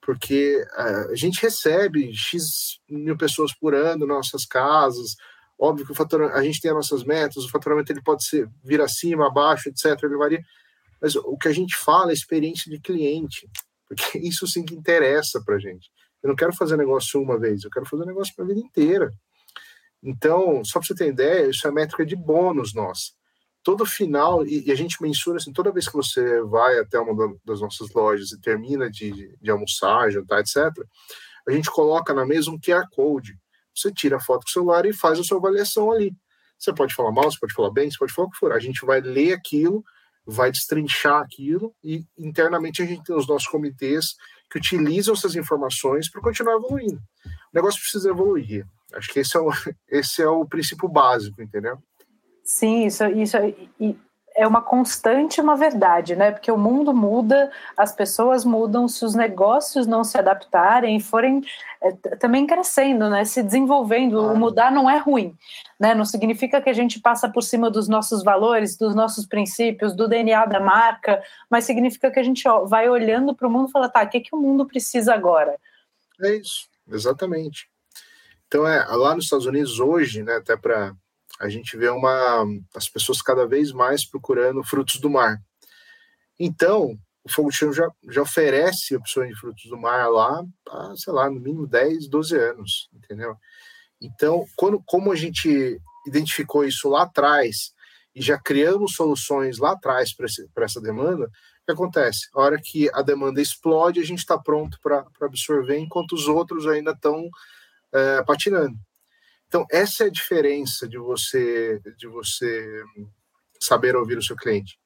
Porque 0.00 0.64
é, 0.76 0.82
a 1.12 1.14
gente 1.14 1.40
recebe 1.40 2.12
X 2.14 2.78
mil 2.88 3.16
pessoas 3.16 3.54
por 3.54 3.74
ano 3.74 4.06
nossas 4.06 4.44
casas, 4.44 5.16
óbvio 5.58 5.86
que 5.86 5.92
o 5.92 5.94
faturamento, 5.94 6.36
a 6.36 6.42
gente 6.42 6.60
tem 6.60 6.70
as 6.70 6.76
nossas 6.76 7.04
metas, 7.04 7.44
o 7.44 7.50
faturamento 7.50 7.92
ele 7.92 8.02
pode 8.02 8.24
ser 8.24 8.48
vir 8.62 8.80
acima, 8.80 9.26
abaixo, 9.26 9.68
etc, 9.68 10.02
ele 10.02 10.16
varia, 10.16 10.42
mas 11.00 11.16
o 11.16 11.36
que 11.36 11.48
a 11.48 11.52
gente 11.52 11.76
fala 11.76 12.10
é 12.10 12.14
experiência 12.14 12.70
de 12.70 12.80
cliente, 12.80 13.48
porque 13.88 14.18
isso 14.26 14.46
sim 14.46 14.64
que 14.64 14.74
interessa 14.74 15.42
para 15.44 15.56
a 15.56 15.58
gente. 15.58 15.90
Eu 16.22 16.28
não 16.28 16.36
quero 16.36 16.54
fazer 16.54 16.76
negócio 16.76 17.20
uma 17.20 17.38
vez, 17.38 17.64
eu 17.64 17.70
quero 17.70 17.86
fazer 17.86 18.06
negócio 18.06 18.34
para 18.34 18.44
a 18.44 18.48
vida 18.48 18.60
inteira. 18.60 19.10
Então, 20.02 20.64
só 20.64 20.78
para 20.78 20.86
você 20.86 20.94
ter 20.94 21.08
ideia, 21.08 21.48
isso 21.48 21.66
é 21.66 21.70
métrica 21.70 22.04
de 22.04 22.16
bônus 22.16 22.74
nossa 22.74 23.12
todo 23.64 23.86
final, 23.86 24.46
e, 24.46 24.68
e, 24.68 24.70
a 24.70 24.74
gente 24.74 25.02
mensura 25.02 25.38
assim, 25.38 25.52
toda 25.52 25.72
vez 25.72 25.88
que 25.88 25.94
você 25.94 26.42
vai 26.42 26.78
até 26.78 27.00
uma 27.00 27.34
das 27.44 27.60
nossas 27.60 27.90
lojas 27.92 28.30
e 28.30 28.40
termina 28.40 28.90
de, 28.90 29.34
de 29.40 29.50
almoçar, 29.50 30.10
jantar, 30.10 30.40
etc., 30.40 30.54
a 31.48 31.50
gente 31.50 31.70
coloca 31.70 32.12
na 32.12 32.26
mesa 32.26 32.50
um 32.50 32.58
QR 32.58 32.86
Code. 32.92 33.36
Você 33.74 33.90
tira 33.90 34.16
a 34.16 34.20
foto 34.20 34.44
com 34.44 34.48
o 34.50 34.52
celular 34.52 34.86
e 34.86 34.92
faz 34.92 35.18
a 35.18 35.24
sua 35.24 35.38
avaliação 35.38 35.90
ali. 35.90 36.14
Você 36.58 36.72
pode 36.72 36.94
falar 36.94 37.10
mal, 37.10 37.24
você 37.30 37.38
pode 37.40 37.54
falar 37.54 37.70
bem, 37.70 37.90
você 37.90 37.98
pode 37.98 38.12
falar 38.12 38.28
o 38.28 38.30
que 38.30 38.38
for. 38.38 38.52
A 38.52 38.60
gente 38.60 38.84
vai 38.86 39.00
ler 39.00 39.32
aquilo, 39.32 39.82
vai 40.26 40.50
destrinchar 40.50 41.20
aquilo 41.20 41.74
e 41.82 42.04
internamente 42.18 42.82
a 42.82 42.86
gente 42.86 43.02
tem 43.02 43.16
os 43.16 43.26
nossos 43.26 43.48
comitês 43.48 44.14
que 44.50 44.58
utilizam 44.58 45.14
essas 45.14 45.34
informações 45.34 46.10
para 46.10 46.22
continuar 46.22 46.56
evoluindo. 46.56 46.96
O 46.96 47.54
negócio 47.54 47.80
precisa 47.80 48.10
evoluir. 48.10 48.66
Acho 48.94 49.12
que 49.12 49.20
esse 49.20 49.36
é 49.36 49.40
o, 49.40 49.50
esse 49.88 50.22
é 50.22 50.28
o 50.28 50.46
princípio 50.46 50.88
básico, 50.88 51.42
entendeu? 51.42 51.78
Sim, 52.44 52.84
isso, 52.84 53.04
isso 53.06 53.36
é 54.36 54.46
uma 54.46 54.60
constante, 54.60 55.40
uma 55.40 55.56
verdade, 55.56 56.16
né? 56.16 56.32
Porque 56.32 56.50
o 56.50 56.58
mundo 56.58 56.92
muda, 56.92 57.50
as 57.76 57.94
pessoas 57.94 58.44
mudam, 58.44 58.88
se 58.88 59.04
os 59.04 59.14
negócios 59.14 59.86
não 59.86 60.02
se 60.02 60.18
adaptarem, 60.18 60.98
forem 60.98 61.40
é, 61.80 61.92
também 62.16 62.44
crescendo, 62.44 63.08
né? 63.08 63.24
Se 63.24 63.42
desenvolvendo, 63.42 64.20
o 64.20 64.36
mudar 64.36 64.72
não 64.72 64.90
é 64.90 64.98
ruim, 64.98 65.36
né? 65.78 65.94
Não 65.94 66.04
significa 66.04 66.60
que 66.60 66.68
a 66.68 66.72
gente 66.72 67.00
passa 67.00 67.28
por 67.28 67.42
cima 67.42 67.70
dos 67.70 67.88
nossos 67.88 68.24
valores, 68.24 68.76
dos 68.76 68.94
nossos 68.94 69.24
princípios, 69.24 69.94
do 69.94 70.08
DNA 70.08 70.44
da 70.46 70.60
marca, 70.60 71.22
mas 71.48 71.64
significa 71.64 72.10
que 72.10 72.18
a 72.18 72.24
gente 72.24 72.42
vai 72.66 72.88
olhando 72.88 73.36
para 73.36 73.46
o 73.46 73.50
mundo 73.50 73.68
e 73.68 73.72
fala, 73.72 73.88
tá, 73.88 74.02
o 74.02 74.08
que, 74.08 74.20
que 74.20 74.34
o 74.34 74.38
mundo 74.38 74.66
precisa 74.66 75.14
agora? 75.14 75.56
É 76.20 76.34
isso, 76.34 76.68
exatamente. 76.90 77.68
Então, 78.48 78.66
é, 78.66 78.84
lá 78.84 79.14
nos 79.14 79.24
Estados 79.24 79.46
Unidos 79.46 79.78
hoje, 79.78 80.22
né, 80.22 80.36
até 80.36 80.56
para 80.56 80.94
a 81.44 81.48
gente 81.50 81.76
vê 81.76 81.90
uma 81.90 82.46
as 82.74 82.88
pessoas 82.88 83.20
cada 83.20 83.46
vez 83.46 83.70
mais 83.70 84.04
procurando 84.08 84.64
frutos 84.64 84.98
do 84.98 85.10
mar. 85.10 85.38
Então, 86.40 86.98
o 87.22 87.30
Fogo 87.30 87.50
de 87.50 87.56
Chão 87.56 87.72
já, 87.72 87.86
já 88.08 88.22
oferece 88.22 88.96
opções 88.96 89.28
de 89.28 89.38
frutos 89.38 89.64
do 89.66 89.76
mar 89.76 90.08
lá 90.08 90.42
há, 90.68 90.94
sei 90.96 91.12
lá, 91.12 91.28
no 91.28 91.38
mínimo 91.38 91.66
10, 91.66 92.08
12 92.08 92.36
anos, 92.36 92.88
entendeu? 92.94 93.36
Então, 94.00 94.44
quando, 94.56 94.82
como 94.86 95.12
a 95.12 95.16
gente 95.16 95.78
identificou 96.06 96.64
isso 96.64 96.88
lá 96.88 97.02
atrás 97.02 97.72
e 98.14 98.22
já 98.22 98.38
criamos 98.38 98.94
soluções 98.94 99.58
lá 99.58 99.72
atrás 99.72 100.14
para 100.14 100.64
essa 100.64 100.80
demanda, 100.80 101.26
o 101.26 101.64
que 101.66 101.72
acontece? 101.72 102.28
A 102.34 102.40
hora 102.40 102.60
que 102.62 102.90
a 102.94 103.02
demanda 103.02 103.40
explode, 103.40 104.00
a 104.00 104.04
gente 104.04 104.20
está 104.20 104.38
pronto 104.38 104.78
para 104.82 105.06
absorver, 105.20 105.78
enquanto 105.78 106.12
os 106.12 106.26
outros 106.26 106.66
ainda 106.66 106.92
estão 106.92 107.28
é, 107.92 108.22
patinando. 108.22 108.76
Então, 109.48 109.64
essa 109.70 110.04
é 110.04 110.06
a 110.06 110.10
diferença 110.10 110.88
de 110.88 110.98
você, 110.98 111.80
de 111.96 112.06
você 112.08 112.82
saber 113.60 113.96
ouvir 113.96 114.18
o 114.18 114.22
seu 114.22 114.36
cliente. 114.36 114.78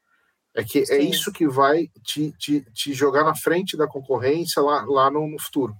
É 0.54 0.64
que 0.64 0.80
é 0.80 0.84
Sim. 0.84 0.94
é 0.94 0.98
isso 1.00 1.32
que 1.32 1.46
vai 1.46 1.88
te, 2.04 2.32
te, 2.38 2.60
te, 2.72 2.92
jogar 2.92 3.24
na 3.24 3.34
frente 3.34 3.76
da 3.76 3.86
concorrência 3.86 4.60
lá, 4.62 4.84
lá 4.86 5.10
no, 5.10 5.26
no 5.26 5.40
futuro 5.40 5.74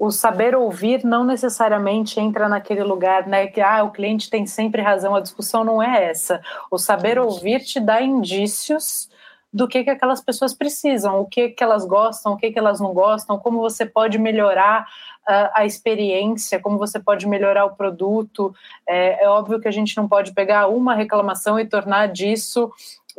o 0.00 0.10
saber 0.10 0.54
ouvir 0.54 1.04
não 1.04 1.24
necessariamente 1.24 2.18
entra 2.18 2.48
naquele 2.48 2.82
lugar, 2.82 3.26
né, 3.26 3.48
que 3.48 3.60
ah, 3.60 3.84
o 3.84 3.90
cliente 3.90 4.30
tem 4.30 4.46
sempre 4.46 4.80
razão, 4.80 5.14
a 5.14 5.20
discussão 5.20 5.62
não 5.62 5.82
é 5.82 6.08
essa. 6.08 6.40
O 6.70 6.78
saber 6.78 7.18
ouvir 7.18 7.60
te 7.60 7.78
dá 7.78 8.00
indícios 8.00 9.09
do 9.52 9.66
que, 9.66 9.82
que 9.82 9.90
aquelas 9.90 10.20
pessoas 10.20 10.54
precisam, 10.54 11.20
o 11.20 11.26
que, 11.26 11.48
que 11.48 11.62
elas 11.62 11.84
gostam, 11.84 12.32
o 12.32 12.36
que, 12.36 12.52
que 12.52 12.58
elas 12.58 12.80
não 12.80 12.94
gostam, 12.94 13.38
como 13.38 13.60
você 13.60 13.84
pode 13.84 14.16
melhorar 14.16 14.82
uh, 15.28 15.50
a 15.54 15.66
experiência, 15.66 16.60
como 16.60 16.78
você 16.78 17.00
pode 17.00 17.26
melhorar 17.26 17.64
o 17.64 17.74
produto. 17.74 18.54
É, 18.86 19.24
é, 19.24 19.28
óbvio 19.28 19.60
que 19.60 19.66
a 19.66 19.72
gente 19.72 19.96
não 19.96 20.08
pode 20.08 20.32
pegar 20.32 20.68
uma 20.68 20.94
reclamação 20.94 21.58
e 21.58 21.66
tornar 21.66 22.06
disso 22.06 22.70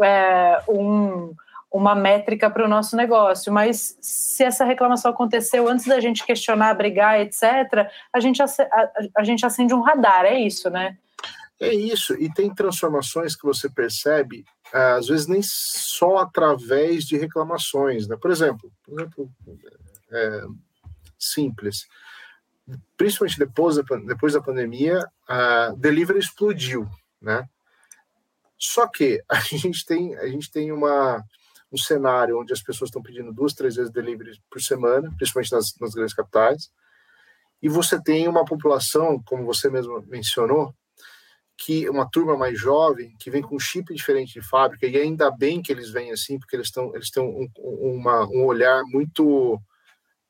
é, 0.02 0.62
um, 0.70 1.34
uma 1.72 1.96
métrica 1.96 2.50
para 2.50 2.66
o 2.66 2.68
nosso 2.68 2.96
negócio, 2.96 3.52
mas 3.52 3.98
se 4.02 4.44
essa 4.44 4.64
reclamação 4.64 5.12
aconteceu 5.12 5.68
antes 5.68 5.86
da 5.86 6.00
gente 6.00 6.26
questionar, 6.26 6.74
brigar, 6.76 7.20
etc., 7.20 7.90
a 8.14 8.20
gente, 8.20 8.42
a, 8.42 8.48
a 9.18 9.24
gente 9.24 9.46
acende 9.46 9.74
um 9.74 9.82
radar, 9.82 10.26
é 10.26 10.40
isso, 10.40 10.70
né? 10.70 10.98
É 11.62 11.72
isso, 11.72 12.16
e 12.16 12.28
tem 12.34 12.51
transformações 12.51 13.36
que 13.36 13.45
você 13.45 13.70
percebe, 13.70 14.43
ah, 14.74 14.95
às 14.95 15.07
vezes 15.07 15.28
nem 15.28 15.41
só 15.43 16.18
através 16.18 17.05
de 17.05 17.16
reclamações, 17.18 18.07
né? 18.07 18.18
Por 18.20 18.32
exemplo, 18.32 18.72
por 18.84 18.99
exemplo 18.99 19.32
é, 20.12 20.41
simples, 21.20 21.86
principalmente 22.97 23.38
depois 23.38 23.76
da, 23.76 23.84
depois 24.07 24.34
da 24.34 24.41
pandemia, 24.41 24.99
a 25.28 25.72
delivery 25.78 26.18
explodiu, 26.18 26.89
né? 27.22 27.47
Só 28.57 28.88
que 28.88 29.24
a 29.30 29.39
gente 29.55 29.86
tem, 29.86 30.18
a 30.18 30.28
gente 30.28 30.51
tem 30.51 30.72
uma, 30.72 31.24
um 31.72 31.78
cenário 31.78 32.39
onde 32.39 32.51
as 32.51 32.64
pessoas 32.64 32.88
estão 32.88 33.03
pedindo 33.03 33.32
duas, 33.32 33.53
três 33.53 33.76
vezes 33.76 33.91
delivery 33.91 34.32
por 34.49 34.59
semana, 34.64 35.14
principalmente 35.16 35.51
nas, 35.51 35.76
nas 35.80 35.93
grandes 35.93 36.16
capitais, 36.16 36.72
e 37.62 37.70
você 37.70 38.01
tem 38.01 38.28
uma 38.28 38.43
população, 38.43 39.22
como 39.24 39.45
você 39.45 39.70
mesmo 39.70 40.03
mencionou, 40.07 40.74
que 41.64 41.88
uma 41.88 42.09
turma 42.09 42.36
mais 42.36 42.59
jovem, 42.59 43.16
que 43.20 43.30
vem 43.30 43.41
com 43.41 43.59
chip 43.59 43.93
diferente 43.93 44.34
de 44.34 44.41
fábrica, 44.41 44.88
e 44.88 44.97
ainda 44.97 45.30
bem 45.30 45.62
que 45.62 45.72
eles 45.72 45.91
vêm 45.91 46.12
assim, 46.12 46.39
porque 46.39 46.55
eles, 46.55 46.68
estão, 46.68 46.95
eles 46.95 47.12
têm 47.12 47.22
um, 47.22 47.47
uma, 47.59 48.26
um 48.30 48.45
olhar 48.45 48.82
muito, 48.86 49.62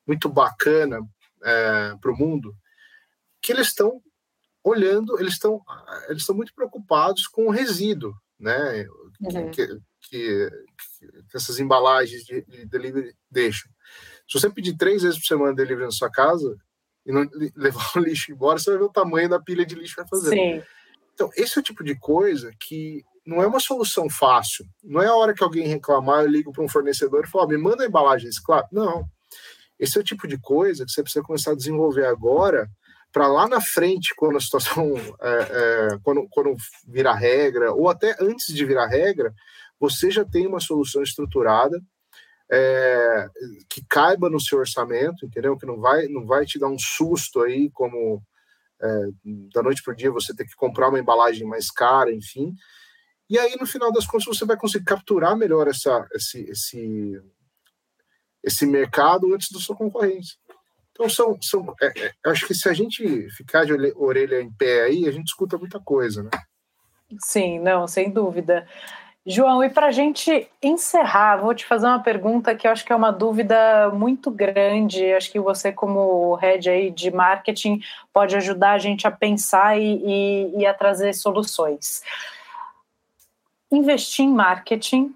muito 0.06 0.28
bacana 0.28 1.00
é, 1.42 1.94
para 1.98 2.12
o 2.12 2.16
mundo, 2.16 2.54
que 3.40 3.50
eles 3.50 3.68
estão 3.68 4.02
olhando, 4.62 5.18
eles 5.18 5.32
estão 5.32 5.60
eles 6.08 6.20
estão 6.20 6.36
muito 6.36 6.54
preocupados 6.54 7.26
com 7.26 7.46
o 7.46 7.50
resíduo, 7.50 8.14
né? 8.38 8.86
Uhum. 9.18 9.50
Que, 9.50 9.66
que, 9.66 10.50
que, 11.30 11.34
essas 11.34 11.58
embalagens 11.58 12.24
de, 12.24 12.42
de, 12.42 12.66
delivery 12.66 13.16
deixam. 13.30 13.70
Se 14.28 14.38
você 14.38 14.50
pedir 14.50 14.76
três 14.76 15.02
vezes 15.02 15.18
por 15.18 15.24
semana 15.24 15.54
delivery 15.54 15.86
na 15.86 15.90
sua 15.90 16.10
casa 16.10 16.54
e 17.06 17.10
não 17.10 17.26
levar 17.56 17.90
o 17.96 18.00
lixo 18.00 18.30
embora, 18.30 18.58
você 18.58 18.68
vai 18.68 18.80
ver 18.80 18.84
o 18.84 18.92
tamanho 18.92 19.30
da 19.30 19.40
pilha 19.40 19.64
de 19.64 19.74
lixo 19.74 19.94
que 19.94 20.02
vai 20.02 20.08
fazer. 20.08 20.30
Sim. 20.30 20.62
Então, 21.22 21.30
esse 21.36 21.56
é 21.56 21.60
o 21.60 21.62
tipo 21.62 21.84
de 21.84 21.94
coisa 21.94 22.52
que 22.58 23.04
não 23.24 23.40
é 23.40 23.46
uma 23.46 23.60
solução 23.60 24.10
fácil. 24.10 24.66
Não 24.82 25.00
é 25.00 25.06
a 25.06 25.14
hora 25.14 25.32
que 25.32 25.44
alguém 25.44 25.68
reclamar, 25.68 26.24
eu 26.24 26.28
ligo 26.28 26.50
para 26.50 26.64
um 26.64 26.68
fornecedor 26.68 27.24
e 27.24 27.30
falo, 27.30 27.46
me 27.46 27.56
manda 27.56 27.84
a 27.84 27.86
embalagem 27.86 28.28
claro. 28.44 28.66
Não. 28.72 29.08
Esse 29.78 29.96
é 29.96 30.00
o 30.00 30.04
tipo 30.04 30.26
de 30.26 30.36
coisa 30.36 30.84
que 30.84 30.90
você 30.90 31.00
precisa 31.00 31.24
começar 31.24 31.52
a 31.52 31.56
desenvolver 31.56 32.06
agora 32.06 32.68
para 33.12 33.28
lá 33.28 33.46
na 33.46 33.60
frente, 33.60 34.14
quando 34.16 34.36
a 34.36 34.40
situação, 34.40 34.94
é, 35.22 35.92
é, 35.92 35.98
quando, 36.02 36.26
quando 36.28 36.56
virar 36.88 37.14
regra, 37.14 37.72
ou 37.72 37.88
até 37.88 38.16
antes 38.18 38.52
de 38.52 38.64
virar 38.64 38.88
regra, 38.88 39.32
você 39.78 40.10
já 40.10 40.24
tem 40.24 40.48
uma 40.48 40.58
solução 40.58 41.04
estruturada 41.04 41.80
é, 42.50 43.28
que 43.70 43.84
caiba 43.88 44.28
no 44.28 44.40
seu 44.40 44.58
orçamento, 44.58 45.24
entendeu? 45.24 45.56
Que 45.56 45.66
não 45.66 45.78
vai, 45.78 46.08
não 46.08 46.26
vai 46.26 46.44
te 46.44 46.58
dar 46.58 46.68
um 46.68 46.78
susto 46.78 47.42
aí, 47.42 47.70
como 47.70 48.20
é, 48.82 49.06
da 49.54 49.62
noite 49.62 49.82
para 49.82 49.92
o 49.92 49.96
dia 49.96 50.10
você 50.10 50.34
ter 50.34 50.44
que 50.44 50.56
comprar 50.56 50.88
uma 50.88 50.98
embalagem 50.98 51.46
mais 51.46 51.70
cara, 51.70 52.12
enfim. 52.12 52.54
E 53.28 53.38
aí, 53.38 53.56
no 53.58 53.66
final 53.66 53.92
das 53.92 54.06
contas, 54.06 54.26
você 54.26 54.44
vai 54.44 54.56
conseguir 54.56 54.84
capturar 54.84 55.36
melhor 55.36 55.68
essa, 55.68 56.06
esse, 56.12 56.42
esse, 56.50 57.22
esse 58.42 58.66
mercado 58.66 59.32
antes 59.34 59.50
da 59.50 59.58
sua 59.58 59.76
concorrência. 59.76 60.36
Então, 60.90 61.08
são, 61.08 61.40
são, 61.40 61.74
é, 61.80 61.86
é, 61.98 62.12
acho 62.26 62.46
que 62.46 62.54
se 62.54 62.68
a 62.68 62.74
gente 62.74 63.30
ficar 63.30 63.64
de 63.64 63.72
orelha 63.96 64.40
em 64.40 64.52
pé 64.52 64.84
aí, 64.84 65.08
a 65.08 65.10
gente 65.10 65.28
escuta 65.28 65.56
muita 65.56 65.80
coisa, 65.80 66.22
né? 66.22 66.30
Sim, 67.20 67.58
não, 67.58 67.86
sem 67.86 68.10
dúvida. 68.10 68.66
João, 69.24 69.62
e 69.62 69.70
para 69.70 69.86
a 69.86 69.90
gente 69.92 70.48
encerrar, 70.60 71.36
vou 71.36 71.54
te 71.54 71.64
fazer 71.64 71.86
uma 71.86 72.02
pergunta 72.02 72.56
que 72.56 72.66
eu 72.66 72.72
acho 72.72 72.84
que 72.84 72.92
é 72.92 72.96
uma 72.96 73.12
dúvida 73.12 73.88
muito 73.90 74.32
grande. 74.32 75.12
Acho 75.12 75.30
que 75.30 75.38
você, 75.38 75.70
como 75.70 76.34
head 76.34 76.68
aí 76.68 76.90
de 76.90 77.08
marketing, 77.12 77.80
pode 78.12 78.34
ajudar 78.34 78.72
a 78.72 78.78
gente 78.78 79.06
a 79.06 79.12
pensar 79.12 79.78
e, 79.78 80.02
e, 80.04 80.58
e 80.58 80.66
a 80.66 80.74
trazer 80.74 81.12
soluções. 81.12 82.02
Investir 83.70 84.24
em 84.24 84.32
marketing 84.32 85.14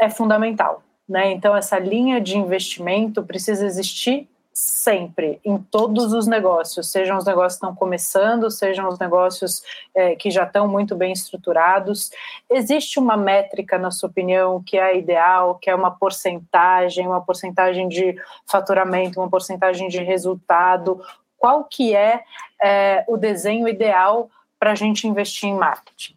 é 0.00 0.08
fundamental, 0.08 0.84
né? 1.08 1.32
Então, 1.32 1.56
essa 1.56 1.76
linha 1.76 2.20
de 2.20 2.38
investimento 2.38 3.20
precisa 3.24 3.66
existir 3.66 4.29
sempre, 4.52 5.40
em 5.44 5.58
todos 5.58 6.12
os 6.12 6.26
negócios, 6.26 6.90
sejam 6.90 7.16
os 7.16 7.24
negócios 7.24 7.54
que 7.54 7.64
estão 7.64 7.74
começando, 7.74 8.50
sejam 8.50 8.88
os 8.88 8.98
negócios 8.98 9.62
é, 9.94 10.14
que 10.16 10.30
já 10.30 10.44
estão 10.44 10.66
muito 10.66 10.96
bem 10.96 11.12
estruturados. 11.12 12.10
Existe 12.48 12.98
uma 12.98 13.16
métrica, 13.16 13.78
na 13.78 13.90
sua 13.90 14.08
opinião, 14.08 14.62
que 14.62 14.76
é 14.76 14.96
ideal, 14.98 15.56
que 15.56 15.70
é 15.70 15.74
uma 15.74 15.90
porcentagem, 15.90 17.06
uma 17.06 17.20
porcentagem 17.20 17.88
de 17.88 18.14
faturamento, 18.46 19.20
uma 19.20 19.30
porcentagem 19.30 19.88
de 19.88 20.02
resultado? 20.02 21.00
Qual 21.38 21.64
que 21.64 21.94
é, 21.94 22.22
é 22.62 23.04
o 23.08 23.16
desenho 23.16 23.68
ideal 23.68 24.28
para 24.58 24.72
a 24.72 24.74
gente 24.74 25.06
investir 25.06 25.48
em 25.48 25.54
marketing? 25.54 26.14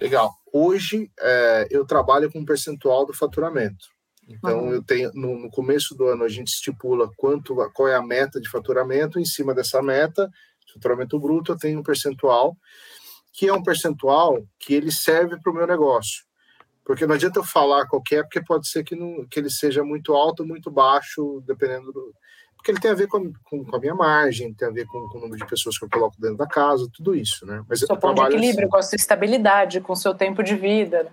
Legal. 0.00 0.34
Hoje 0.52 1.10
é, 1.20 1.66
eu 1.70 1.84
trabalho 1.84 2.30
com 2.30 2.38
um 2.38 2.44
percentual 2.44 3.04
do 3.04 3.12
faturamento. 3.12 3.97
Então, 4.28 4.64
uhum. 4.64 4.72
eu 4.72 4.82
tenho 4.82 5.10
no, 5.14 5.38
no, 5.38 5.50
começo 5.50 5.94
do 5.94 6.06
ano 6.06 6.22
a 6.22 6.28
gente 6.28 6.48
estipula 6.48 7.10
quanto, 7.16 7.56
qual 7.72 7.88
é 7.88 7.94
a 7.94 8.02
meta 8.02 8.40
de 8.40 8.50
faturamento. 8.50 9.18
Em 9.18 9.24
cima 9.24 9.54
dessa 9.54 9.82
meta, 9.82 10.30
faturamento 10.74 11.18
bruto, 11.18 11.52
eu 11.52 11.56
tenho 11.56 11.80
um 11.80 11.82
percentual 11.82 12.56
que 13.32 13.46
é 13.46 13.52
um 13.52 13.62
percentual 13.62 14.42
que 14.58 14.74
ele 14.74 14.90
serve 14.90 15.38
para 15.40 15.52
o 15.52 15.54
meu 15.54 15.64
negócio. 15.64 16.24
Porque 16.84 17.06
não 17.06 17.14
adianta 17.14 17.38
eu 17.38 17.44
falar 17.44 17.86
qualquer, 17.86 18.24
porque 18.24 18.42
pode 18.42 18.68
ser 18.68 18.82
que, 18.82 18.96
não, 18.96 19.24
que 19.30 19.38
ele 19.38 19.48
seja 19.50 19.84
muito 19.84 20.12
alto 20.12 20.40
ou 20.40 20.48
muito 20.48 20.70
baixo, 20.70 21.40
dependendo 21.46 21.92
do. 21.92 22.12
Porque 22.56 22.72
ele 22.72 22.80
tem 22.80 22.90
a 22.90 22.94
ver 22.94 23.06
com, 23.06 23.32
com, 23.44 23.64
com, 23.64 23.76
a 23.76 23.78
minha 23.78 23.94
margem, 23.94 24.52
tem 24.54 24.66
a 24.66 24.70
ver 24.72 24.86
com, 24.86 25.06
com, 25.08 25.18
o 25.18 25.20
número 25.20 25.38
de 25.38 25.46
pessoas 25.46 25.78
que 25.78 25.84
eu 25.84 25.88
coloco 25.88 26.20
dentro 26.20 26.38
da 26.38 26.46
casa, 26.48 26.88
tudo 26.92 27.14
isso, 27.14 27.46
né? 27.46 27.62
Mas 27.68 27.78
seu 27.78 27.96
ponto 27.96 28.14
de 28.14 28.34
equilíbrio, 28.34 28.64
assim. 28.64 28.70
com 28.70 28.76
a 28.76 28.82
sua 28.82 28.96
estabilidade, 28.96 29.80
com 29.80 29.92
o 29.92 29.96
seu 29.96 30.14
tempo 30.14 30.42
de 30.42 30.56
vida. 30.56 31.12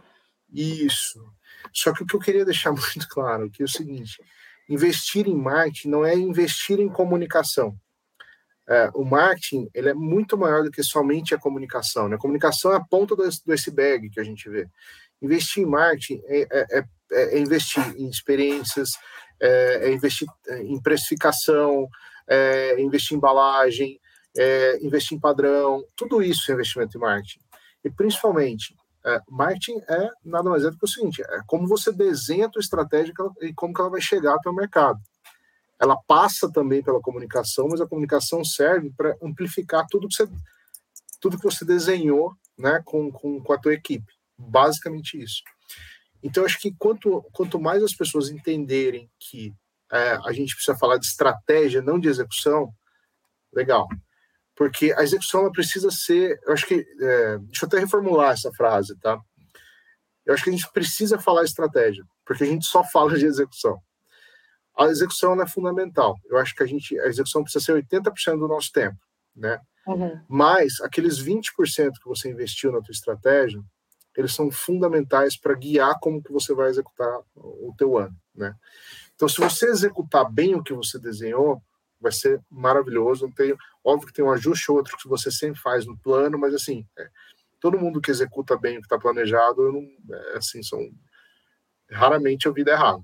Isso. 0.51 1.19
Só 1.75 1.93
que 1.93 2.03
o 2.03 2.05
que 2.05 2.15
eu 2.15 2.19
queria 2.19 2.45
deixar 2.45 2.71
muito 2.73 3.07
claro 3.09 3.49
que 3.51 3.61
é 3.61 3.65
o 3.65 3.69
seguinte: 3.69 4.21
investir 4.69 5.27
em 5.27 5.35
marketing 5.35 5.89
não 5.89 6.05
é 6.05 6.15
investir 6.15 6.79
em 6.79 6.89
comunicação. 6.89 7.77
É, 8.67 8.89
o 8.95 9.03
marketing 9.03 9.69
ele 9.75 9.89
é 9.89 9.93
muito 9.93 10.35
maior 10.35 10.63
do 10.63 10.71
que 10.71 10.81
somente 10.81 11.35
a 11.35 11.37
comunicação. 11.37 12.07
Né? 12.07 12.15
A 12.15 12.19
comunicação 12.19 12.71
é 12.71 12.77
a 12.77 12.83
ponta 12.83 13.15
do, 13.15 13.23
do 13.45 13.53
iceberg 13.53 14.09
que 14.09 14.19
a 14.19 14.23
gente 14.23 14.49
vê. 14.49 14.67
Investir 15.21 15.63
em 15.63 15.67
marketing 15.67 16.21
é, 16.25 16.47
é, 16.51 16.79
é, 16.79 16.85
é 17.11 17.39
investir 17.39 17.83
em 17.95 18.09
experiências, 18.09 18.91
é, 19.39 19.89
é 19.89 19.93
investir 19.93 20.27
em 20.61 20.81
precificação, 20.81 21.87
é 22.27 22.81
investir 22.81 23.13
em 23.13 23.17
embalagem, 23.17 23.99
é 24.35 24.79
investir 24.81 25.15
em 25.15 25.21
padrão. 25.21 25.85
Tudo 25.95 26.23
isso 26.23 26.49
é 26.49 26.55
investimento 26.55 26.97
em 26.97 27.01
marketing. 27.01 27.39
E 27.83 27.89
principalmente 27.91 28.75
é, 29.05 29.21
marketing 29.29 29.79
é 29.87 30.09
nada 30.23 30.49
mais 30.49 30.63
é 30.63 30.71
do 30.71 30.77
que 30.77 30.85
o 30.85 30.87
seguinte: 30.87 31.21
é 31.21 31.41
como 31.45 31.67
você 31.67 31.91
desenha 31.91 32.47
a 32.47 32.49
tua 32.49 32.59
estratégia 32.59 33.13
e 33.41 33.53
como 33.53 33.73
que 33.73 33.79
ela 33.79 33.89
vai 33.89 34.01
chegar 34.01 34.33
ao 34.33 34.41
teu 34.41 34.53
mercado. 34.53 34.99
Ela 35.79 35.97
passa 36.07 36.51
também 36.51 36.81
pela 36.81 37.01
comunicação, 37.01 37.67
mas 37.69 37.81
a 37.81 37.87
comunicação 37.87 38.43
serve 38.43 38.91
para 38.95 39.15
amplificar 39.21 39.85
tudo 39.89 40.07
que 40.07 40.15
você, 40.15 40.27
tudo 41.19 41.37
que 41.37 41.43
você 41.43 41.65
desenhou 41.65 42.33
né, 42.57 42.81
com, 42.85 43.11
com, 43.11 43.41
com 43.41 43.53
a 43.53 43.57
tua 43.57 43.73
equipe. 43.73 44.11
Basicamente 44.37 45.21
isso. 45.21 45.43
Então, 46.23 46.45
acho 46.45 46.59
que 46.59 46.73
quanto, 46.79 47.21
quanto 47.33 47.59
mais 47.59 47.83
as 47.83 47.93
pessoas 47.93 48.29
entenderem 48.29 49.11
que 49.19 49.53
é, 49.91 50.17
a 50.25 50.31
gente 50.31 50.55
precisa 50.55 50.77
falar 50.77 50.97
de 50.97 51.05
estratégia, 51.05 51.81
não 51.81 51.99
de 51.99 52.07
execução, 52.07 52.73
legal 53.53 53.87
porque 54.55 54.93
a 54.93 55.03
execução 55.03 55.41
ela 55.41 55.51
precisa 55.51 55.91
ser. 55.91 56.39
Eu 56.45 56.53
acho 56.53 56.65
que. 56.65 56.75
É, 56.75 57.37
deixa 57.39 57.65
eu 57.65 57.67
até 57.67 57.79
reformular 57.79 58.31
essa 58.31 58.51
frase, 58.53 58.97
tá? 58.99 59.19
Eu 60.25 60.33
acho 60.33 60.43
que 60.43 60.49
a 60.49 60.53
gente 60.53 60.71
precisa 60.71 61.19
falar 61.19 61.43
estratégia, 61.43 62.03
porque 62.25 62.43
a 62.43 62.47
gente 62.47 62.65
só 62.65 62.83
fala 62.83 63.17
de 63.17 63.25
execução. 63.25 63.77
A 64.77 64.85
execução 64.85 65.39
é 65.41 65.47
fundamental. 65.47 66.15
Eu 66.25 66.37
acho 66.37 66.55
que 66.55 66.63
a 66.63 66.65
gente 66.65 66.99
a 66.99 67.07
execução 67.07 67.43
precisa 67.43 67.63
ser 67.63 67.83
80% 67.83 68.39
do 68.39 68.47
nosso 68.47 68.71
tempo, 68.71 68.97
né? 69.35 69.59
Uhum. 69.87 70.19
Mas 70.27 70.81
aqueles 70.81 71.21
20% 71.21 71.51
que 72.01 72.07
você 72.07 72.29
investiu 72.29 72.71
na 72.71 72.81
tua 72.81 72.91
estratégia, 72.91 73.61
eles 74.17 74.33
são 74.33 74.49
fundamentais 74.49 75.37
para 75.37 75.53
guiar 75.53 75.99
como 75.99 76.23
que 76.23 76.31
você 76.31 76.53
vai 76.53 76.69
executar 76.69 77.19
o 77.35 77.73
teu 77.77 77.97
ano, 77.97 78.15
né? 78.33 78.55
Então, 79.13 79.29
se 79.29 79.39
você 79.39 79.67
executar 79.67 80.29
bem 80.29 80.55
o 80.55 80.63
que 80.63 80.73
você 80.73 80.99
desenhou, 80.99 81.61
vai 82.05 82.11
ser 82.11 82.39
maravilhoso. 82.49 83.25
Não 83.25 83.33
tem, 83.33 83.55
óbvio 83.83 84.07
que 84.07 84.13
tem 84.13 84.23
um 84.23 84.31
ajuste 84.31 84.69
ou 84.71 84.77
outro 84.77 84.97
que 84.97 85.07
você 85.07 85.31
sempre 85.31 85.59
faz 85.59 85.85
no 85.85 85.97
plano, 85.97 86.37
mas 86.37 86.53
assim, 86.53 86.85
é, 86.97 87.09
todo 87.59 87.79
mundo 87.79 87.99
que 87.99 88.11
executa 88.11 88.55
bem 88.57 88.77
o 88.77 88.79
que 88.79 88.85
está 88.85 88.97
planejado, 88.97 89.71
não, 89.71 90.15
é, 90.15 90.37
assim, 90.37 90.61
são 90.61 90.79
raramente 91.89 92.45
eu 92.45 92.53
vi 92.53 92.63
errado. 92.67 93.03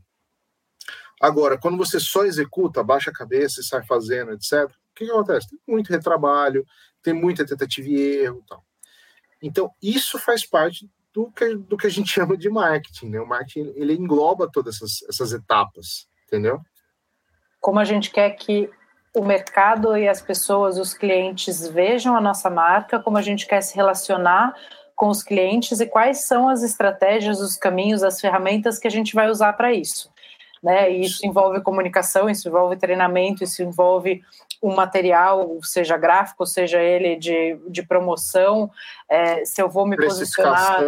Agora, 1.20 1.58
quando 1.58 1.78
você 1.78 2.00
só 2.00 2.26
executa, 2.26 2.84
baixa 2.84 3.12
a 3.12 3.14
cabeça 3.14 3.62
e 3.62 3.64
sai 3.64 3.84
fazendo, 3.84 4.32
etc., 4.32 4.66
o 4.66 4.94
que, 4.96 5.06
que 5.06 5.12
acontece? 5.12 5.50
Tem 5.50 5.60
muito 5.68 5.90
retrabalho, 5.90 6.66
tem 7.02 7.14
muita 7.14 7.46
tentativa 7.46 7.88
e 7.88 8.24
erro 8.24 8.44
tal. 8.48 8.64
Então, 9.42 9.72
isso 9.82 10.20
faz 10.20 10.46
parte 10.46 10.90
do 11.14 11.32
que, 11.32 11.56
do 11.56 11.78
que 11.78 11.88
a 11.88 11.90
gente 11.90 12.10
chama 12.12 12.38
de 12.38 12.50
marketing, 12.50 13.10
né? 13.10 13.20
O 13.20 13.28
marketing, 13.28 13.72
ele 13.76 13.94
engloba 13.94 14.50
todas 14.52 14.76
essas, 14.76 15.04
essas 15.10 15.34
etapas, 15.34 16.08
entendeu? 16.28 16.60
Como 17.60 17.80
a 17.80 17.84
gente 17.84 18.10
quer 18.10 18.32
que 18.32 18.70
o 19.16 19.24
mercado 19.24 19.98
e 19.98 20.08
as 20.08 20.22
pessoas, 20.22 20.78
os 20.78 20.94
clientes 20.94 21.68
vejam 21.68 22.16
a 22.16 22.22
nossa 22.22 22.50
marca, 22.50 23.00
como 23.00 23.18
a 23.18 23.22
gente 23.22 23.46
quer 23.46 23.62
se 23.62 23.76
relacionar 23.76 24.54
com 24.96 25.10
os 25.10 25.24
clientes 25.24 25.80
e 25.80 25.86
quais 25.86 26.26
são 26.26 26.48
as 26.48 26.64
estratégias, 26.64 27.42
os 27.42 27.58
caminhos, 27.58 28.04
as 28.04 28.22
ferramentas 28.22 28.78
que 28.78 28.88
a 28.88 28.92
gente 28.92 29.16
vai 29.16 29.30
usar 29.30 29.54
para 29.54 29.74
isso. 29.74 30.10
Né? 30.64 30.92
E 30.92 31.02
isso 31.02 31.26
envolve 31.26 31.60
comunicação, 31.62 32.30
isso 32.30 32.48
envolve 32.48 32.78
treinamento, 32.78 33.44
isso 33.44 33.64
envolve 33.64 34.22
um 34.62 34.76
material, 34.76 35.58
seja 35.64 35.98
gráfico, 35.98 36.46
seja 36.46 36.80
ele 36.80 37.16
de, 37.16 37.58
de 37.68 37.82
promoção, 37.82 38.70
é, 39.10 39.44
se 39.44 39.60
eu 39.60 39.68
vou 39.68 39.88
me 39.88 39.98
posicionar 39.98 40.84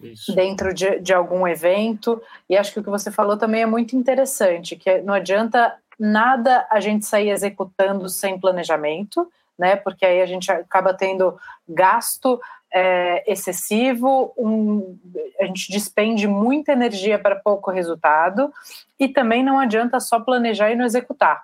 Isso. 0.00 0.32
dentro 0.32 0.72
de, 0.72 1.00
de 1.00 1.12
algum 1.12 1.48
evento. 1.48 2.22
E 2.48 2.56
acho 2.56 2.72
que 2.72 2.78
o 2.78 2.84
que 2.84 2.90
você 2.90 3.10
falou 3.10 3.36
também 3.36 3.62
é 3.62 3.66
muito 3.66 3.96
interessante, 3.96 4.76
que 4.76 4.98
não 4.98 5.14
adianta 5.14 5.76
nada 5.98 6.66
a 6.70 6.80
gente 6.80 7.04
sair 7.04 7.30
executando 7.30 8.08
sem 8.08 8.38
planejamento, 8.38 9.30
né? 9.58 9.76
Porque 9.76 10.06
aí 10.06 10.20
a 10.22 10.26
gente 10.26 10.50
acaba 10.50 10.94
tendo 10.94 11.38
gasto 11.68 12.40
é, 12.72 13.30
excessivo, 13.30 14.32
um, 14.36 14.98
a 15.40 15.46
gente 15.46 15.72
despende 15.72 16.26
muita 16.26 16.72
energia 16.72 17.18
para 17.18 17.36
pouco 17.36 17.70
resultado, 17.70 18.52
e 18.98 19.08
também 19.08 19.42
não 19.42 19.58
adianta 19.58 19.98
só 20.00 20.20
planejar 20.20 20.70
e 20.70 20.76
não 20.76 20.84
executar. 20.84 21.42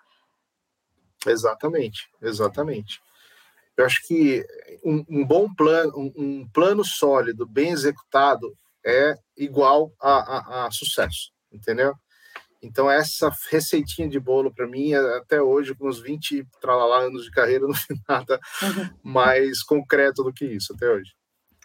Exatamente, 1.26 2.08
exatamente. 2.20 3.00
Eu 3.76 3.86
acho 3.86 4.06
que 4.06 4.44
um, 4.84 5.04
um 5.08 5.24
bom 5.24 5.52
plano, 5.52 5.92
um, 5.96 6.12
um, 6.16 6.48
plano 6.52 6.84
sólido, 6.84 7.46
bem 7.46 7.70
executado, 7.70 8.54
é 8.86 9.16
igual 9.36 9.90
a, 10.00 10.10
a, 10.12 10.66
a 10.66 10.70
sucesso, 10.70 11.32
entendeu? 11.50 11.94
Então, 12.64 12.90
essa 12.90 13.30
receitinha 13.50 14.08
de 14.08 14.18
bolo, 14.18 14.52
para 14.52 14.66
mim, 14.66 14.94
até 14.94 15.40
hoje, 15.40 15.74
com 15.74 15.86
uns 15.86 16.00
20 16.00 16.46
tralalá, 16.60 17.00
anos 17.00 17.24
de 17.24 17.30
carreira, 17.30 17.66
não 17.68 17.74
tem 17.74 18.00
nada 18.08 18.40
uhum. 18.62 18.90
mais 19.02 19.62
concreto 19.62 20.24
do 20.24 20.32
que 20.32 20.44
isso, 20.44 20.72
até 20.74 20.88
hoje. 20.88 21.12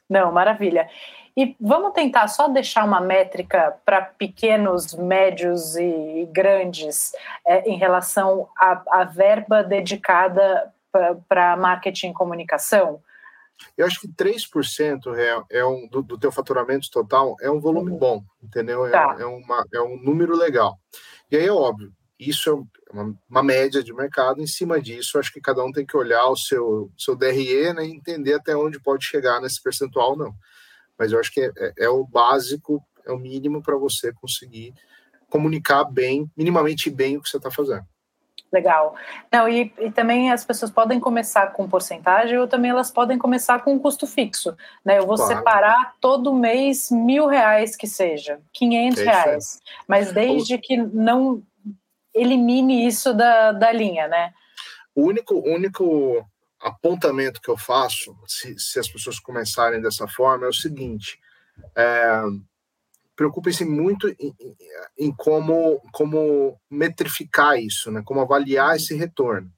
Não, 0.09 0.31
maravilha. 0.31 0.89
E 1.37 1.55
vamos 1.59 1.93
tentar 1.93 2.27
só 2.27 2.49
deixar 2.49 2.83
uma 2.83 2.99
métrica 2.99 3.77
para 3.85 4.01
pequenos, 4.01 4.93
médios 4.93 5.77
e 5.77 6.27
grandes 6.31 7.13
é, 7.45 7.69
em 7.69 7.77
relação 7.77 8.49
à 8.57 9.03
verba 9.05 9.63
dedicada 9.63 10.73
para 11.27 11.55
marketing 11.55 12.09
e 12.09 12.13
comunicação? 12.13 13.01
Eu 13.77 13.85
acho 13.85 13.99
que 13.99 14.07
3% 14.07 15.15
é, 15.15 15.59
é 15.59 15.65
um, 15.65 15.87
do, 15.87 16.01
do 16.01 16.17
teu 16.17 16.31
faturamento 16.31 16.89
total 16.89 17.35
é 17.41 17.49
um 17.49 17.59
volume 17.59 17.91
uhum. 17.91 17.97
bom, 17.97 18.23
entendeu? 18.41 18.85
É, 18.85 18.91
tá. 18.91 19.17
é, 19.19 19.25
uma, 19.25 19.65
é 19.73 19.81
um 19.81 19.97
número 20.01 20.35
legal. 20.35 20.77
E 21.31 21.37
aí 21.37 21.45
é 21.45 21.51
óbvio, 21.51 21.93
isso 22.19 22.49
é 22.49 22.93
uma, 22.93 23.15
uma, 23.29 23.43
média 23.43 23.81
de 23.81 23.93
mercado. 23.93 24.41
Em 24.41 24.47
cima 24.47 24.81
disso, 24.81 25.17
acho 25.17 25.31
que 25.31 25.39
cada 25.39 25.63
um 25.63 25.71
tem 25.71 25.85
que 25.85 25.95
olhar 25.95 26.27
o 26.27 26.35
seu, 26.35 26.91
seu 26.97 27.15
DRE 27.15 27.73
né, 27.73 27.85
e 27.85 27.91
entender 27.91 28.33
até 28.33 28.55
onde 28.55 28.79
pode 28.79 29.05
chegar 29.05 29.39
nesse 29.39 29.61
percentual, 29.61 30.17
não. 30.17 30.33
Mas 30.97 31.11
eu 31.13 31.19
acho 31.19 31.31
que 31.31 31.39
é, 31.39 31.51
é, 31.57 31.73
é 31.85 31.89
o 31.89 32.05
básico, 32.05 32.83
é 33.05 33.11
o 33.11 33.17
mínimo 33.17 33.61
para 33.61 33.77
você 33.77 34.11
conseguir 34.11 34.73
comunicar 35.29 35.85
bem, 35.85 36.29
minimamente 36.35 36.89
bem 36.89 37.15
o 37.15 37.21
que 37.21 37.29
você 37.29 37.37
está 37.37 37.49
fazendo. 37.49 37.85
Legal. 38.51 38.95
Não, 39.31 39.47
e, 39.47 39.71
e, 39.77 39.91
também 39.91 40.31
as 40.31 40.43
pessoas 40.43 40.71
podem 40.71 40.99
começar 40.99 41.53
com 41.53 41.69
porcentagem 41.69 42.37
ou 42.37 42.47
também 42.47 42.71
elas 42.71 42.89
podem 42.89 43.17
começar 43.17 43.63
com 43.63 43.73
um 43.73 43.79
custo 43.79 44.07
fixo. 44.07 44.57
Né? 44.83 44.97
Eu 44.97 45.05
vou 45.05 45.15
claro. 45.15 45.35
separar 45.35 45.95
todo 46.01 46.33
mês 46.33 46.89
mil 46.89 47.27
reais 47.27 47.75
que 47.75 47.87
seja, 47.87 48.39
quinhentos 48.51 49.03
reais. 49.03 49.59
Mas 49.87 50.11
desde 50.11 50.57
que 50.57 50.77
não 50.77 51.43
elimine 52.13 52.87
isso 52.87 53.13
da, 53.13 53.51
da 53.51 53.71
linha, 53.71 54.07
né? 54.07 54.33
O 54.95 55.03
único, 55.03 55.35
único 55.35 56.25
apontamento 56.59 57.41
que 57.41 57.49
eu 57.49 57.57
faço, 57.57 58.15
se, 58.27 58.57
se 58.59 58.79
as 58.79 58.87
pessoas 58.87 59.19
começarem 59.19 59.81
dessa 59.81 60.07
forma, 60.07 60.45
é 60.45 60.49
o 60.49 60.53
seguinte: 60.53 61.19
é, 61.75 62.21
preocupem-se 63.19 63.65
muito 63.65 64.07
em, 64.07 64.33
em, 64.97 65.11
como, 65.11 65.81
como 65.91 66.57
metrificar 66.69 67.59
isso, 67.59 67.91
né? 67.91 68.01
como 68.05 68.21
avaliar 68.21 68.77
esse 68.77 68.95
retorno. 68.95 69.51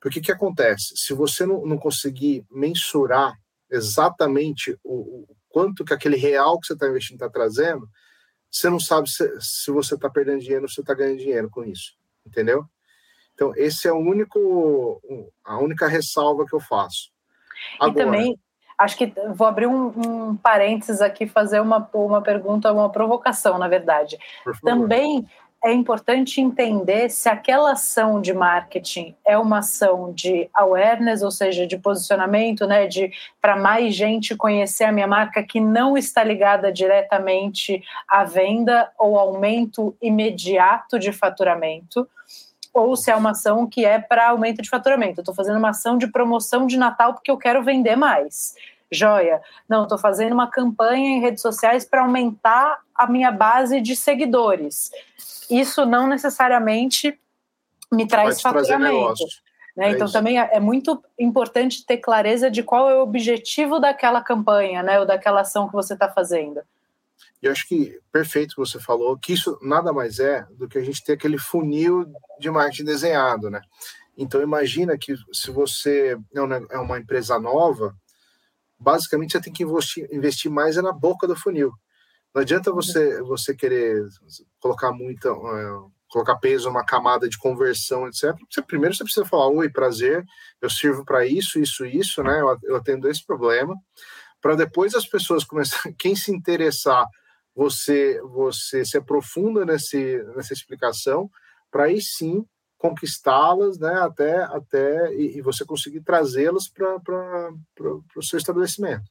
Porque 0.00 0.18
o 0.18 0.22
que 0.22 0.32
acontece? 0.32 0.96
Se 0.96 1.12
você 1.12 1.44
não, 1.44 1.66
não 1.66 1.76
conseguir 1.76 2.46
mensurar 2.50 3.38
exatamente 3.70 4.78
o, 4.82 4.94
o, 4.94 5.36
quanto 5.46 5.84
que 5.84 5.92
aquele 5.92 6.16
real 6.16 6.58
que 6.58 6.68
você 6.68 6.72
está 6.72 6.88
investindo 6.88 7.16
está 7.16 7.28
trazendo, 7.28 7.86
você 8.50 8.70
não 8.70 8.80
sabe 8.80 9.10
se, 9.10 9.30
se 9.42 9.70
você 9.70 9.94
está 9.94 10.08
perdendo 10.08 10.40
dinheiro 10.40 10.62
ou 10.62 10.68
se 10.70 10.80
está 10.80 10.94
ganhando 10.94 11.18
dinheiro 11.18 11.50
com 11.50 11.62
isso, 11.64 11.98
entendeu? 12.26 12.64
Então, 13.34 13.52
esse 13.56 13.86
é 13.86 13.92
o 13.92 13.98
único, 13.98 15.02
a 15.44 15.58
única 15.58 15.86
ressalva 15.86 16.46
que 16.46 16.54
eu 16.54 16.60
faço. 16.60 17.10
Agora, 17.78 17.90
e 17.90 18.04
também, 18.04 18.40
Acho 18.78 18.96
que 18.96 19.12
vou 19.34 19.46
abrir 19.46 19.66
um, 19.66 19.92
um 19.96 20.36
parênteses 20.36 21.00
aqui, 21.00 21.26
fazer 21.26 21.60
uma, 21.60 21.88
uma 21.94 22.20
pergunta, 22.20 22.72
uma 22.72 22.90
provocação, 22.90 23.58
na 23.58 23.68
verdade. 23.68 24.18
Também 24.62 25.26
é 25.64 25.72
importante 25.72 26.40
entender 26.40 27.10
se 27.10 27.28
aquela 27.28 27.72
ação 27.72 28.20
de 28.20 28.32
marketing 28.32 29.16
é 29.24 29.36
uma 29.36 29.58
ação 29.58 30.12
de 30.12 30.48
awareness, 30.54 31.22
ou 31.22 31.30
seja, 31.30 31.66
de 31.66 31.76
posicionamento, 31.76 32.66
né, 32.66 32.86
de 32.86 33.10
para 33.40 33.56
mais 33.56 33.94
gente 33.94 34.36
conhecer 34.36 34.84
a 34.84 34.92
minha 34.92 35.08
marca 35.08 35.42
que 35.42 35.58
não 35.58 35.96
está 35.96 36.22
ligada 36.22 36.70
diretamente 36.70 37.82
à 38.08 38.22
venda 38.22 38.90
ou 38.98 39.18
aumento 39.18 39.96
imediato 40.00 40.98
de 40.98 41.10
faturamento, 41.10 42.08
ou 42.76 42.94
se 42.94 43.10
é 43.10 43.16
uma 43.16 43.30
ação 43.30 43.66
que 43.66 43.84
é 43.84 43.98
para 43.98 44.28
aumento 44.28 44.60
de 44.60 44.68
faturamento. 44.68 45.20
Eu 45.20 45.22
estou 45.22 45.34
fazendo 45.34 45.58
uma 45.58 45.70
ação 45.70 45.96
de 45.96 46.06
promoção 46.06 46.66
de 46.66 46.76
Natal 46.76 47.14
porque 47.14 47.30
eu 47.30 47.38
quero 47.38 47.62
vender 47.62 47.96
mais. 47.96 48.54
Joia. 48.92 49.40
Não, 49.68 49.84
estou 49.84 49.98
fazendo 49.98 50.32
uma 50.32 50.48
campanha 50.48 51.16
em 51.16 51.20
redes 51.20 51.42
sociais 51.42 51.84
para 51.84 52.02
aumentar 52.02 52.78
a 52.94 53.06
minha 53.06 53.32
base 53.32 53.80
de 53.80 53.96
seguidores. 53.96 54.90
Isso 55.50 55.86
não 55.86 56.06
necessariamente 56.06 57.18
me 57.90 58.06
traz 58.06 58.40
faturamento. 58.40 59.24
Né? 59.76 59.88
É 59.88 59.90
então, 59.92 60.06
isso. 60.06 60.12
também 60.12 60.38
é, 60.38 60.50
é 60.52 60.60
muito 60.60 61.02
importante 61.18 61.84
ter 61.84 61.96
clareza 61.96 62.50
de 62.50 62.62
qual 62.62 62.90
é 62.90 62.94
o 62.94 63.02
objetivo 63.02 63.78
daquela 63.78 64.20
campanha, 64.20 64.82
né? 64.82 65.00
ou 65.00 65.06
daquela 65.06 65.40
ação 65.40 65.66
que 65.66 65.74
você 65.74 65.94
está 65.94 66.08
fazendo. 66.08 66.60
E 67.42 67.48
acho 67.48 67.68
que 67.68 67.98
perfeito 68.10 68.54
que 68.54 68.60
você 68.60 68.80
falou, 68.80 69.18
que 69.18 69.32
isso 69.32 69.58
nada 69.62 69.92
mais 69.92 70.18
é 70.18 70.46
do 70.52 70.68
que 70.68 70.78
a 70.78 70.82
gente 70.82 71.04
ter 71.04 71.12
aquele 71.12 71.38
funil 71.38 72.06
de 72.40 72.50
marketing 72.50 72.84
desenhado, 72.84 73.50
né? 73.50 73.60
Então 74.16 74.40
imagina 74.42 74.96
que 74.96 75.14
se 75.32 75.50
você 75.50 76.16
é 76.70 76.78
uma 76.78 76.98
empresa 76.98 77.38
nova, 77.38 77.94
basicamente 78.78 79.32
você 79.32 79.40
tem 79.40 79.52
que 79.52 79.64
investir, 80.10 80.50
mais 80.50 80.76
é 80.76 80.82
na 80.82 80.92
boca 80.92 81.26
do 81.26 81.36
funil. 81.36 81.72
Não 82.34 82.42
adianta 82.42 82.72
você 82.72 83.22
você 83.22 83.54
querer 83.54 84.02
colocar 84.58 84.92
muita 84.92 85.32
uh, 85.32 85.92
colocar 86.08 86.36
peso 86.36 86.68
numa 86.68 86.84
camada 86.84 87.28
de 87.28 87.38
conversão, 87.38 88.06
etc. 88.06 88.34
Você, 88.50 88.62
primeiro 88.62 88.94
você 88.94 89.04
precisa 89.04 89.26
falar, 89.26 89.48
oi, 89.48 89.68
prazer, 89.68 90.24
eu 90.60 90.70
sirvo 90.70 91.04
para 91.04 91.26
isso, 91.26 91.58
isso, 91.58 91.84
isso, 91.84 92.22
né? 92.22 92.40
Eu, 92.40 92.58
eu 92.64 92.76
atendo 92.76 93.08
esse 93.08 93.24
problema, 93.24 93.74
para 94.40 94.54
depois 94.54 94.94
as 94.94 95.06
pessoas 95.06 95.44
começarem, 95.44 95.94
quem 95.98 96.14
se 96.14 96.32
interessar 96.32 97.06
você 97.56 98.20
você 98.20 98.84
se 98.84 98.98
aprofunda 98.98 99.64
nesse, 99.64 100.22
nessa 100.36 100.52
explicação 100.52 101.30
para 101.70 101.84
aí 101.84 102.00
sim 102.02 102.44
conquistá-las, 102.76 103.78
né, 103.78 103.94
até 103.94 104.42
até 104.42 105.14
e, 105.14 105.38
e 105.38 105.40
você 105.40 105.64
conseguir 105.64 106.02
trazê-las 106.02 106.68
para 106.68 107.50
o 108.14 108.22
seu 108.22 108.38
estabelecimento. 108.38 109.10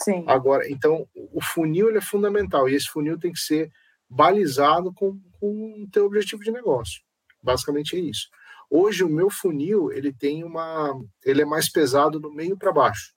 Sim. 0.00 0.24
Agora, 0.28 0.70
então 0.70 1.08
o 1.14 1.42
funil 1.42 1.88
ele 1.88 1.98
é 1.98 2.02
fundamental 2.02 2.68
e 2.68 2.74
esse 2.74 2.86
funil 2.86 3.18
tem 3.18 3.32
que 3.32 3.40
ser 3.40 3.70
balizado 4.08 4.92
com, 4.92 5.18
com 5.40 5.82
o 5.82 5.90
teu 5.90 6.04
objetivo 6.04 6.44
de 6.44 6.52
negócio. 6.52 7.00
Basicamente 7.42 7.96
é 7.96 8.00
isso. 8.00 8.28
Hoje 8.70 9.02
o 9.02 9.08
meu 9.08 9.30
funil 9.30 9.90
ele 9.90 10.12
tem 10.12 10.44
uma 10.44 10.94
ele 11.24 11.40
é 11.40 11.46
mais 11.46 11.72
pesado 11.72 12.20
do 12.20 12.30
meio 12.30 12.56
para 12.56 12.70
baixo, 12.70 13.14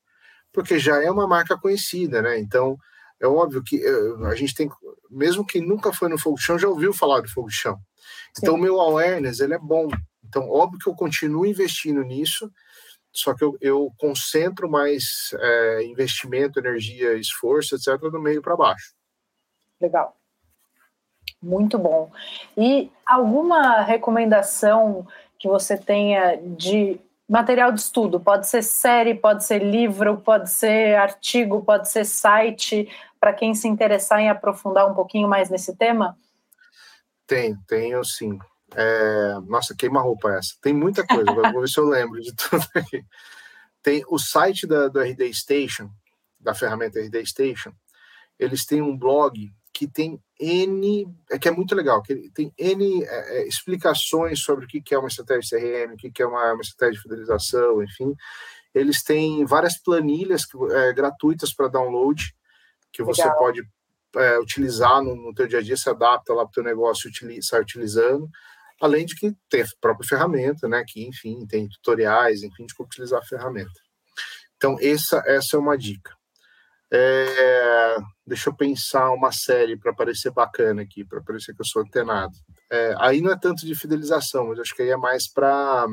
porque 0.54 0.80
já 0.80 1.04
é 1.04 1.12
uma 1.12 1.28
marca 1.28 1.58
conhecida, 1.58 2.22
né? 2.22 2.40
Então 2.40 2.78
é 3.22 3.28
óbvio 3.28 3.64
que 3.64 3.78
eh, 3.78 4.28
a 4.28 4.36
gente 4.36 4.56
tem, 4.56 4.70
mesmo 5.10 5.46
quem 5.46 5.62
nunca 5.62 5.94
foi 5.94 6.10
no 6.10 6.18
fogo 6.18 6.38
de 6.38 6.44
chão, 6.44 6.58
já 6.58 6.68
ouviu 6.68 6.92
falar 6.92 7.22
do 7.22 7.30
fogo 7.30 7.48
de 7.48 7.56
chão. 7.56 7.80
Então, 8.38 8.56
o 8.56 8.58
meu 8.58 8.80
awareness, 8.80 9.40
ele 9.40 9.54
é 9.54 9.60
bom. 9.60 9.88
Então, 10.26 10.50
óbvio 10.50 10.80
que 10.80 10.90
eu 10.90 10.96
continuo 10.96 11.46
investindo 11.46 12.02
nisso, 12.02 12.52
só 13.14 13.36
que 13.36 13.44
eu, 13.44 13.58
eu 13.62 13.92
concentro 13.98 14.70
mais 14.70 15.36
é, 15.38 15.84
investimento, 15.84 16.60
energia, 16.60 17.14
esforço, 17.14 17.76
etc., 17.76 18.00
do 18.00 18.22
meio 18.22 18.42
para 18.42 18.56
baixo. 18.56 18.94
Legal. 19.80 20.16
Muito 21.42 21.78
bom. 21.78 22.12
E 22.58 22.92
alguma 23.06 23.82
recomendação 23.82 25.06
que 25.38 25.48
você 25.48 25.78
tenha 25.78 26.38
de 26.38 27.00
material 27.28 27.72
de 27.72 27.80
estudo? 27.80 28.20
Pode 28.20 28.48
ser 28.48 28.62
série, 28.62 29.16
pode 29.16 29.44
ser 29.44 29.64
livro, 29.64 30.18
pode 30.18 30.50
ser 30.50 30.96
artigo, 30.96 31.64
pode 31.64 31.90
ser 31.90 32.06
site, 32.06 32.88
para 33.22 33.34
quem 33.34 33.54
se 33.54 33.68
interessar 33.68 34.20
em 34.20 34.30
aprofundar 34.30 34.90
um 34.90 34.96
pouquinho 34.96 35.30
mais 35.30 35.50
nesse 35.50 35.78
tema? 35.78 36.18
Tem, 37.28 37.56
tenho 37.68 38.04
sim. 38.04 38.40
É... 38.76 39.36
Nossa, 39.46 39.76
queima-roupa 39.76 40.32
essa. 40.32 40.56
Tem 40.60 40.74
muita 40.74 41.06
coisa, 41.06 41.32
vou 41.32 41.62
ver 41.62 41.70
se 41.70 41.80
eu 41.80 41.86
lembro 41.86 42.20
de 42.20 42.36
tudo 42.36 42.66
aqui. 42.76 43.06
Tem 43.84 44.04
o 44.10 44.18
site 44.18 44.66
da, 44.66 44.88
do 44.88 45.00
RD 45.00 45.32
Station, 45.34 45.90
da 46.40 46.56
ferramenta 46.56 47.00
RD 47.00 47.24
Station, 47.26 47.72
eles 48.40 48.66
têm 48.66 48.82
um 48.82 48.98
blog 48.98 49.52
que 49.72 49.88
tem 49.88 50.20
N, 50.40 51.08
é 51.30 51.38
que 51.38 51.48
é 51.48 51.52
muito 51.52 51.76
legal, 51.76 52.02
que 52.02 52.30
tem 52.32 52.52
N 52.58 53.04
é, 53.04 53.38
é, 53.38 53.48
explicações 53.48 54.40
sobre 54.40 54.66
o 54.66 54.68
que 54.68 54.94
é 54.94 54.98
uma 54.98 55.08
estratégia 55.08 55.60
CRM, 55.60 55.94
o 55.94 55.98
que 55.98 56.22
é 56.22 56.26
uma, 56.26 56.54
uma 56.54 56.62
estratégia 56.62 56.96
de 56.96 57.02
fidelização, 57.02 57.84
enfim. 57.84 58.14
Eles 58.74 59.04
têm 59.04 59.46
várias 59.46 59.78
planilhas 59.78 60.44
é, 60.72 60.94
gratuitas 60.94 61.54
para 61.54 61.68
download, 61.68 62.36
que 62.92 63.04
você 63.04 63.24
Legal. 63.24 63.38
pode 63.38 63.62
é, 64.16 64.40
utilizar 64.40 65.02
no, 65.02 65.16
no 65.16 65.34
teu 65.34 65.48
dia 65.48 65.60
a 65.60 65.62
dia, 65.62 65.78
se 65.78 65.90
adapta 65.90 66.34
lá 66.34 66.44
para 66.44 66.50
o 66.50 66.54
teu 66.54 66.64
negócio, 66.64 67.10
utiliza, 67.10 67.48
sai 67.50 67.62
utilizando, 67.62 68.30
além 68.82 69.06
de 69.06 69.16
que 69.16 69.34
tem 69.50 69.62
a 69.62 69.66
própria 69.80 70.08
ferramenta, 70.08 70.68
né, 70.68 70.84
que, 70.86 71.06
enfim, 71.08 71.46
tem 71.48 71.70
tutoriais, 71.70 72.44
enfim, 72.44 72.66
de 72.66 72.74
como 72.74 72.88
utilizar 72.88 73.20
a 73.20 73.26
ferramenta. 73.26 73.80
Então, 74.58 74.76
essa, 74.80 75.24
essa 75.26 75.56
é 75.56 75.60
uma 75.60 75.78
dica. 75.78 76.16
É, 76.94 77.98
deixa 78.28 78.50
eu 78.50 78.56
pensar 78.56 79.12
uma 79.12 79.32
série 79.32 79.78
para 79.78 79.94
parecer 79.94 80.30
bacana 80.32 80.82
aqui, 80.82 81.06
para 81.06 81.22
parecer 81.22 81.56
que 81.56 81.62
eu 81.62 81.66
sou 81.66 81.82
antenado. 81.82 82.34
É, 82.70 82.94
aí 83.00 83.22
não 83.22 83.32
é 83.32 83.40
tanto 83.40 83.66
de 83.66 83.74
fidelização, 83.74 84.48
mas 84.48 84.60
acho 84.60 84.76
que 84.76 84.82
aí 84.82 84.90
é 84.90 84.98
mais 84.98 85.32
para 85.32 85.88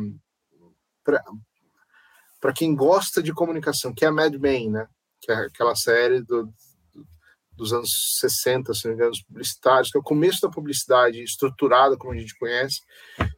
para 2.40 2.53
quem 2.53 2.74
gosta 2.74 3.22
de 3.22 3.32
comunicação, 3.32 3.94
que 3.94 4.05
é 4.05 4.09
a 4.09 4.12
Mad 4.12 4.34
Men, 4.34 4.70
né? 4.70 4.86
Que 5.20 5.32
é 5.32 5.34
aquela 5.46 5.74
série 5.74 6.20
do, 6.22 6.53
dos 7.59 7.72
anos 7.72 8.18
60, 8.20 8.72
se 8.72 8.84
não 8.84 8.92
me 8.92 8.96
engano, 8.96 9.11
os 9.11 9.22
publicitários, 9.22 9.90
que 9.90 9.98
é 9.98 10.00
o 10.00 10.04
começo 10.04 10.40
da 10.40 10.48
publicidade 10.48 11.22
estruturada, 11.22 11.96
como 11.98 12.12
a 12.12 12.16
gente 12.16 12.38
conhece. 12.38 12.80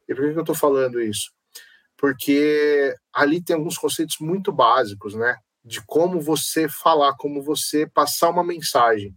E 0.06 0.14
por 0.14 0.22
que, 0.24 0.32
que 0.32 0.38
eu 0.38 0.42
estou 0.42 0.54
falando 0.54 1.00
isso? 1.00 1.32
Porque 1.96 2.94
ali 3.12 3.42
tem 3.42 3.56
alguns 3.56 3.78
conceitos 3.78 4.16
muito 4.20 4.52
básicos, 4.52 5.14
né? 5.14 5.36
De 5.64 5.82
como 5.84 6.20
você 6.20 6.68
falar, 6.68 7.14
como 7.16 7.42
você 7.42 7.86
passar 7.86 8.30
uma 8.30 8.44
mensagem. 8.44 9.16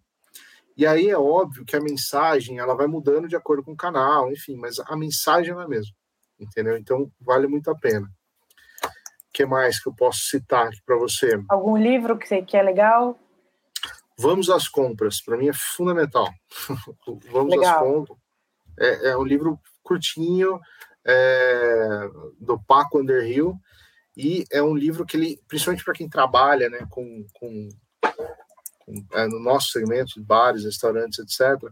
E 0.75 0.87
aí 0.87 1.09
é 1.09 1.17
óbvio 1.17 1.65
que 1.65 1.75
a 1.75 1.81
mensagem 1.81 2.57
ela 2.57 2.73
vai 2.73 2.87
mudando 2.87 3.27
de 3.27 3.35
acordo 3.35 3.63
com 3.63 3.73
o 3.73 3.77
canal, 3.77 4.31
enfim, 4.31 4.55
mas 4.55 4.79
a 4.79 4.95
mensagem 4.97 5.53
é 5.53 5.61
a 5.61 5.67
mesma, 5.67 5.93
entendeu? 6.39 6.77
Então 6.77 7.11
vale 7.21 7.45
muito 7.45 7.69
a 7.69 7.75
pena. 7.75 8.07
O 8.07 9.33
que 9.33 9.45
mais 9.45 9.81
que 9.81 9.89
eu 9.89 9.95
posso 9.95 10.21
citar 10.29 10.67
aqui 10.67 10.79
para 10.85 10.97
você? 10.97 11.39
Algum 11.49 11.77
livro 11.77 12.17
que, 12.17 12.41
que 12.41 12.57
é 12.57 12.63
legal? 12.63 13.19
Vamos 14.23 14.49
às 14.49 14.69
compras, 14.69 15.21
para 15.21 15.35
mim 15.35 15.49
é 15.49 15.53
fundamental. 15.53 16.33
Vamos 17.29 17.51
Legal. 17.51 17.75
às 17.75 17.83
compras. 17.83 18.17
É, 18.79 19.09
é, 19.09 19.17
um 19.17 19.23
livro 19.25 19.59
curtinho 19.83 20.61
é, 21.05 22.09
do 22.39 22.57
Paco 22.65 22.99
Underhill 22.99 23.59
e 24.15 24.45
é 24.49 24.63
um 24.63 24.73
livro 24.75 25.05
que 25.05 25.17
ele, 25.17 25.39
principalmente 25.45 25.83
para 25.83 25.93
quem 25.93 26.09
trabalha, 26.09 26.69
né, 26.69 26.87
com, 26.89 27.25
com, 27.33 27.69
com 28.79 29.07
é, 29.11 29.27
no 29.27 29.39
nosso 29.41 29.71
segmento 29.71 30.13
de 30.15 30.21
bares, 30.21 30.63
restaurantes, 30.63 31.19
etc. 31.19 31.69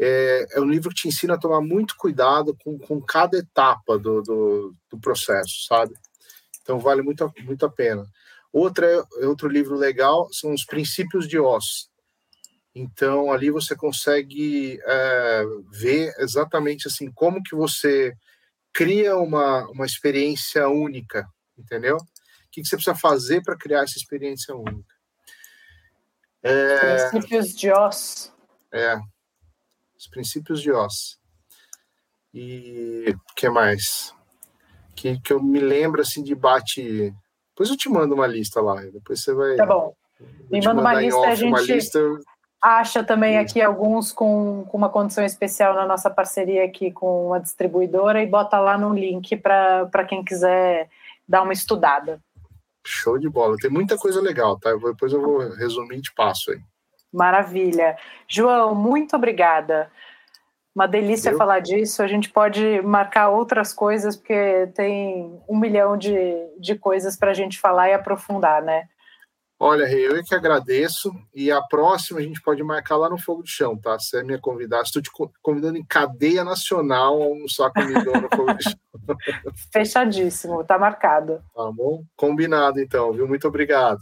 É, 0.00 0.46
é, 0.52 0.60
um 0.60 0.68
livro 0.68 0.88
que 0.88 1.02
te 1.02 1.08
ensina 1.08 1.34
a 1.34 1.38
tomar 1.38 1.60
muito 1.60 1.96
cuidado 1.98 2.56
com, 2.64 2.78
com 2.78 2.98
cada 2.98 3.36
etapa 3.36 3.98
do, 3.98 4.22
do, 4.22 4.74
do 4.90 4.98
processo, 4.98 5.66
sabe? 5.68 5.92
Então 6.62 6.78
vale 6.78 7.02
muito, 7.02 7.30
muito 7.44 7.66
a 7.66 7.70
pena. 7.70 8.06
Outra, 8.54 9.04
outro 9.22 9.48
livro 9.48 9.74
legal 9.74 10.32
são 10.32 10.54
os 10.54 10.64
princípios 10.64 11.26
de 11.26 11.40
Oz. 11.40 11.90
Então 12.72 13.32
ali 13.32 13.50
você 13.50 13.74
consegue 13.74 14.78
é, 14.84 15.44
ver 15.72 16.14
exatamente 16.18 16.86
assim 16.86 17.10
como 17.10 17.42
que 17.42 17.56
você 17.56 18.16
cria 18.72 19.16
uma, 19.16 19.68
uma 19.70 19.84
experiência 19.84 20.68
única, 20.68 21.28
entendeu? 21.58 21.96
O 21.96 22.50
que, 22.52 22.62
que 22.62 22.68
você 22.68 22.76
precisa 22.76 22.94
fazer 22.94 23.42
para 23.42 23.58
criar 23.58 23.82
essa 23.82 23.98
experiência 23.98 24.54
única? 24.54 24.94
É, 26.40 27.08
princípios 27.08 27.54
de 27.56 27.72
Oz. 27.72 28.32
É, 28.72 28.96
os 29.98 30.06
princípios 30.06 30.62
de 30.62 30.70
Oz. 30.70 31.18
E 32.32 33.06
o 33.08 33.34
que 33.34 33.48
mais? 33.48 34.14
Que, 34.94 35.20
que 35.20 35.32
eu 35.32 35.42
me 35.42 35.58
lembro 35.58 36.02
assim 36.02 36.22
de 36.22 36.36
bate 36.36 37.12
depois 37.54 37.70
eu 37.70 37.76
te 37.76 37.88
mando 37.88 38.14
uma 38.14 38.26
lista 38.26 38.60
lá. 38.60 38.80
Depois 38.92 39.22
você 39.22 39.32
vai. 39.32 39.54
Tá 39.54 39.64
bom. 39.64 39.94
Me 40.50 40.60
manda 40.60 40.80
uma 40.80 40.94
lista, 40.94 41.20
off, 41.20 41.28
a 41.28 41.34
gente 41.34 41.72
lista... 41.72 42.00
acha 42.60 43.04
também 43.04 43.38
aqui 43.38 43.62
alguns 43.62 44.12
com, 44.12 44.64
com 44.68 44.76
uma 44.76 44.88
condição 44.88 45.24
especial 45.24 45.74
na 45.74 45.86
nossa 45.86 46.10
parceria 46.10 46.64
aqui 46.64 46.90
com 46.90 47.32
a 47.32 47.38
distribuidora 47.38 48.22
e 48.22 48.26
bota 48.26 48.58
lá 48.58 48.76
no 48.76 48.92
link 48.92 49.36
para 49.36 50.04
quem 50.08 50.24
quiser 50.24 50.88
dar 51.28 51.42
uma 51.42 51.52
estudada. 51.52 52.20
Show 52.84 53.18
de 53.18 53.28
bola. 53.28 53.56
Tem 53.56 53.70
muita 53.70 53.96
coisa 53.96 54.20
legal, 54.20 54.58
tá? 54.58 54.72
Depois 54.74 55.12
eu 55.12 55.22
vou 55.22 55.38
resumir 55.54 55.98
e 55.98 56.02
te 56.02 56.12
passo 56.12 56.50
aí. 56.50 56.60
Maravilha. 57.12 57.96
João, 58.28 58.74
muito 58.74 59.14
obrigada. 59.14 59.90
Uma 60.74 60.88
delícia 60.88 61.28
Entendeu? 61.28 61.38
falar 61.38 61.60
disso. 61.60 62.02
A 62.02 62.06
gente 62.06 62.30
pode 62.30 62.82
marcar 62.82 63.28
outras 63.28 63.72
coisas, 63.72 64.16
porque 64.16 64.68
tem 64.74 65.40
um 65.48 65.56
milhão 65.56 65.96
de, 65.96 66.34
de 66.58 66.74
coisas 66.76 67.16
para 67.16 67.30
a 67.30 67.34
gente 67.34 67.60
falar 67.60 67.90
e 67.90 67.94
aprofundar, 67.94 68.60
né? 68.62 68.88
Olha, 69.58 69.84
eu 69.84 70.16
é 70.16 70.22
que 70.22 70.34
agradeço. 70.34 71.12
E 71.32 71.50
a 71.50 71.62
próxima 71.62 72.18
a 72.18 72.22
gente 72.22 72.42
pode 72.42 72.62
marcar 72.62 72.96
lá 72.96 73.08
no 73.08 73.16
Fogo 73.16 73.42
de 73.42 73.50
Chão, 73.50 73.76
tá? 73.76 73.98
Você 73.98 74.18
é 74.18 74.22
minha 74.22 74.38
convidada. 74.40 74.82
Estou 74.82 75.00
te 75.00 75.10
convidando 75.40 75.78
em 75.78 75.84
cadeia 75.84 76.42
nacional 76.42 77.22
a 77.22 77.26
almoçar 77.26 77.70
comigo 77.70 78.20
no 78.20 78.28
Fogo 78.36 78.54
de 78.54 78.64
Chão. 78.64 78.74
Fechadíssimo, 79.72 80.64
tá 80.64 80.76
marcado. 80.76 81.40
Tá 81.54 81.70
bom? 81.72 82.02
Combinado, 82.16 82.80
então, 82.80 83.12
viu? 83.12 83.28
Muito 83.28 83.46
obrigado. 83.46 84.00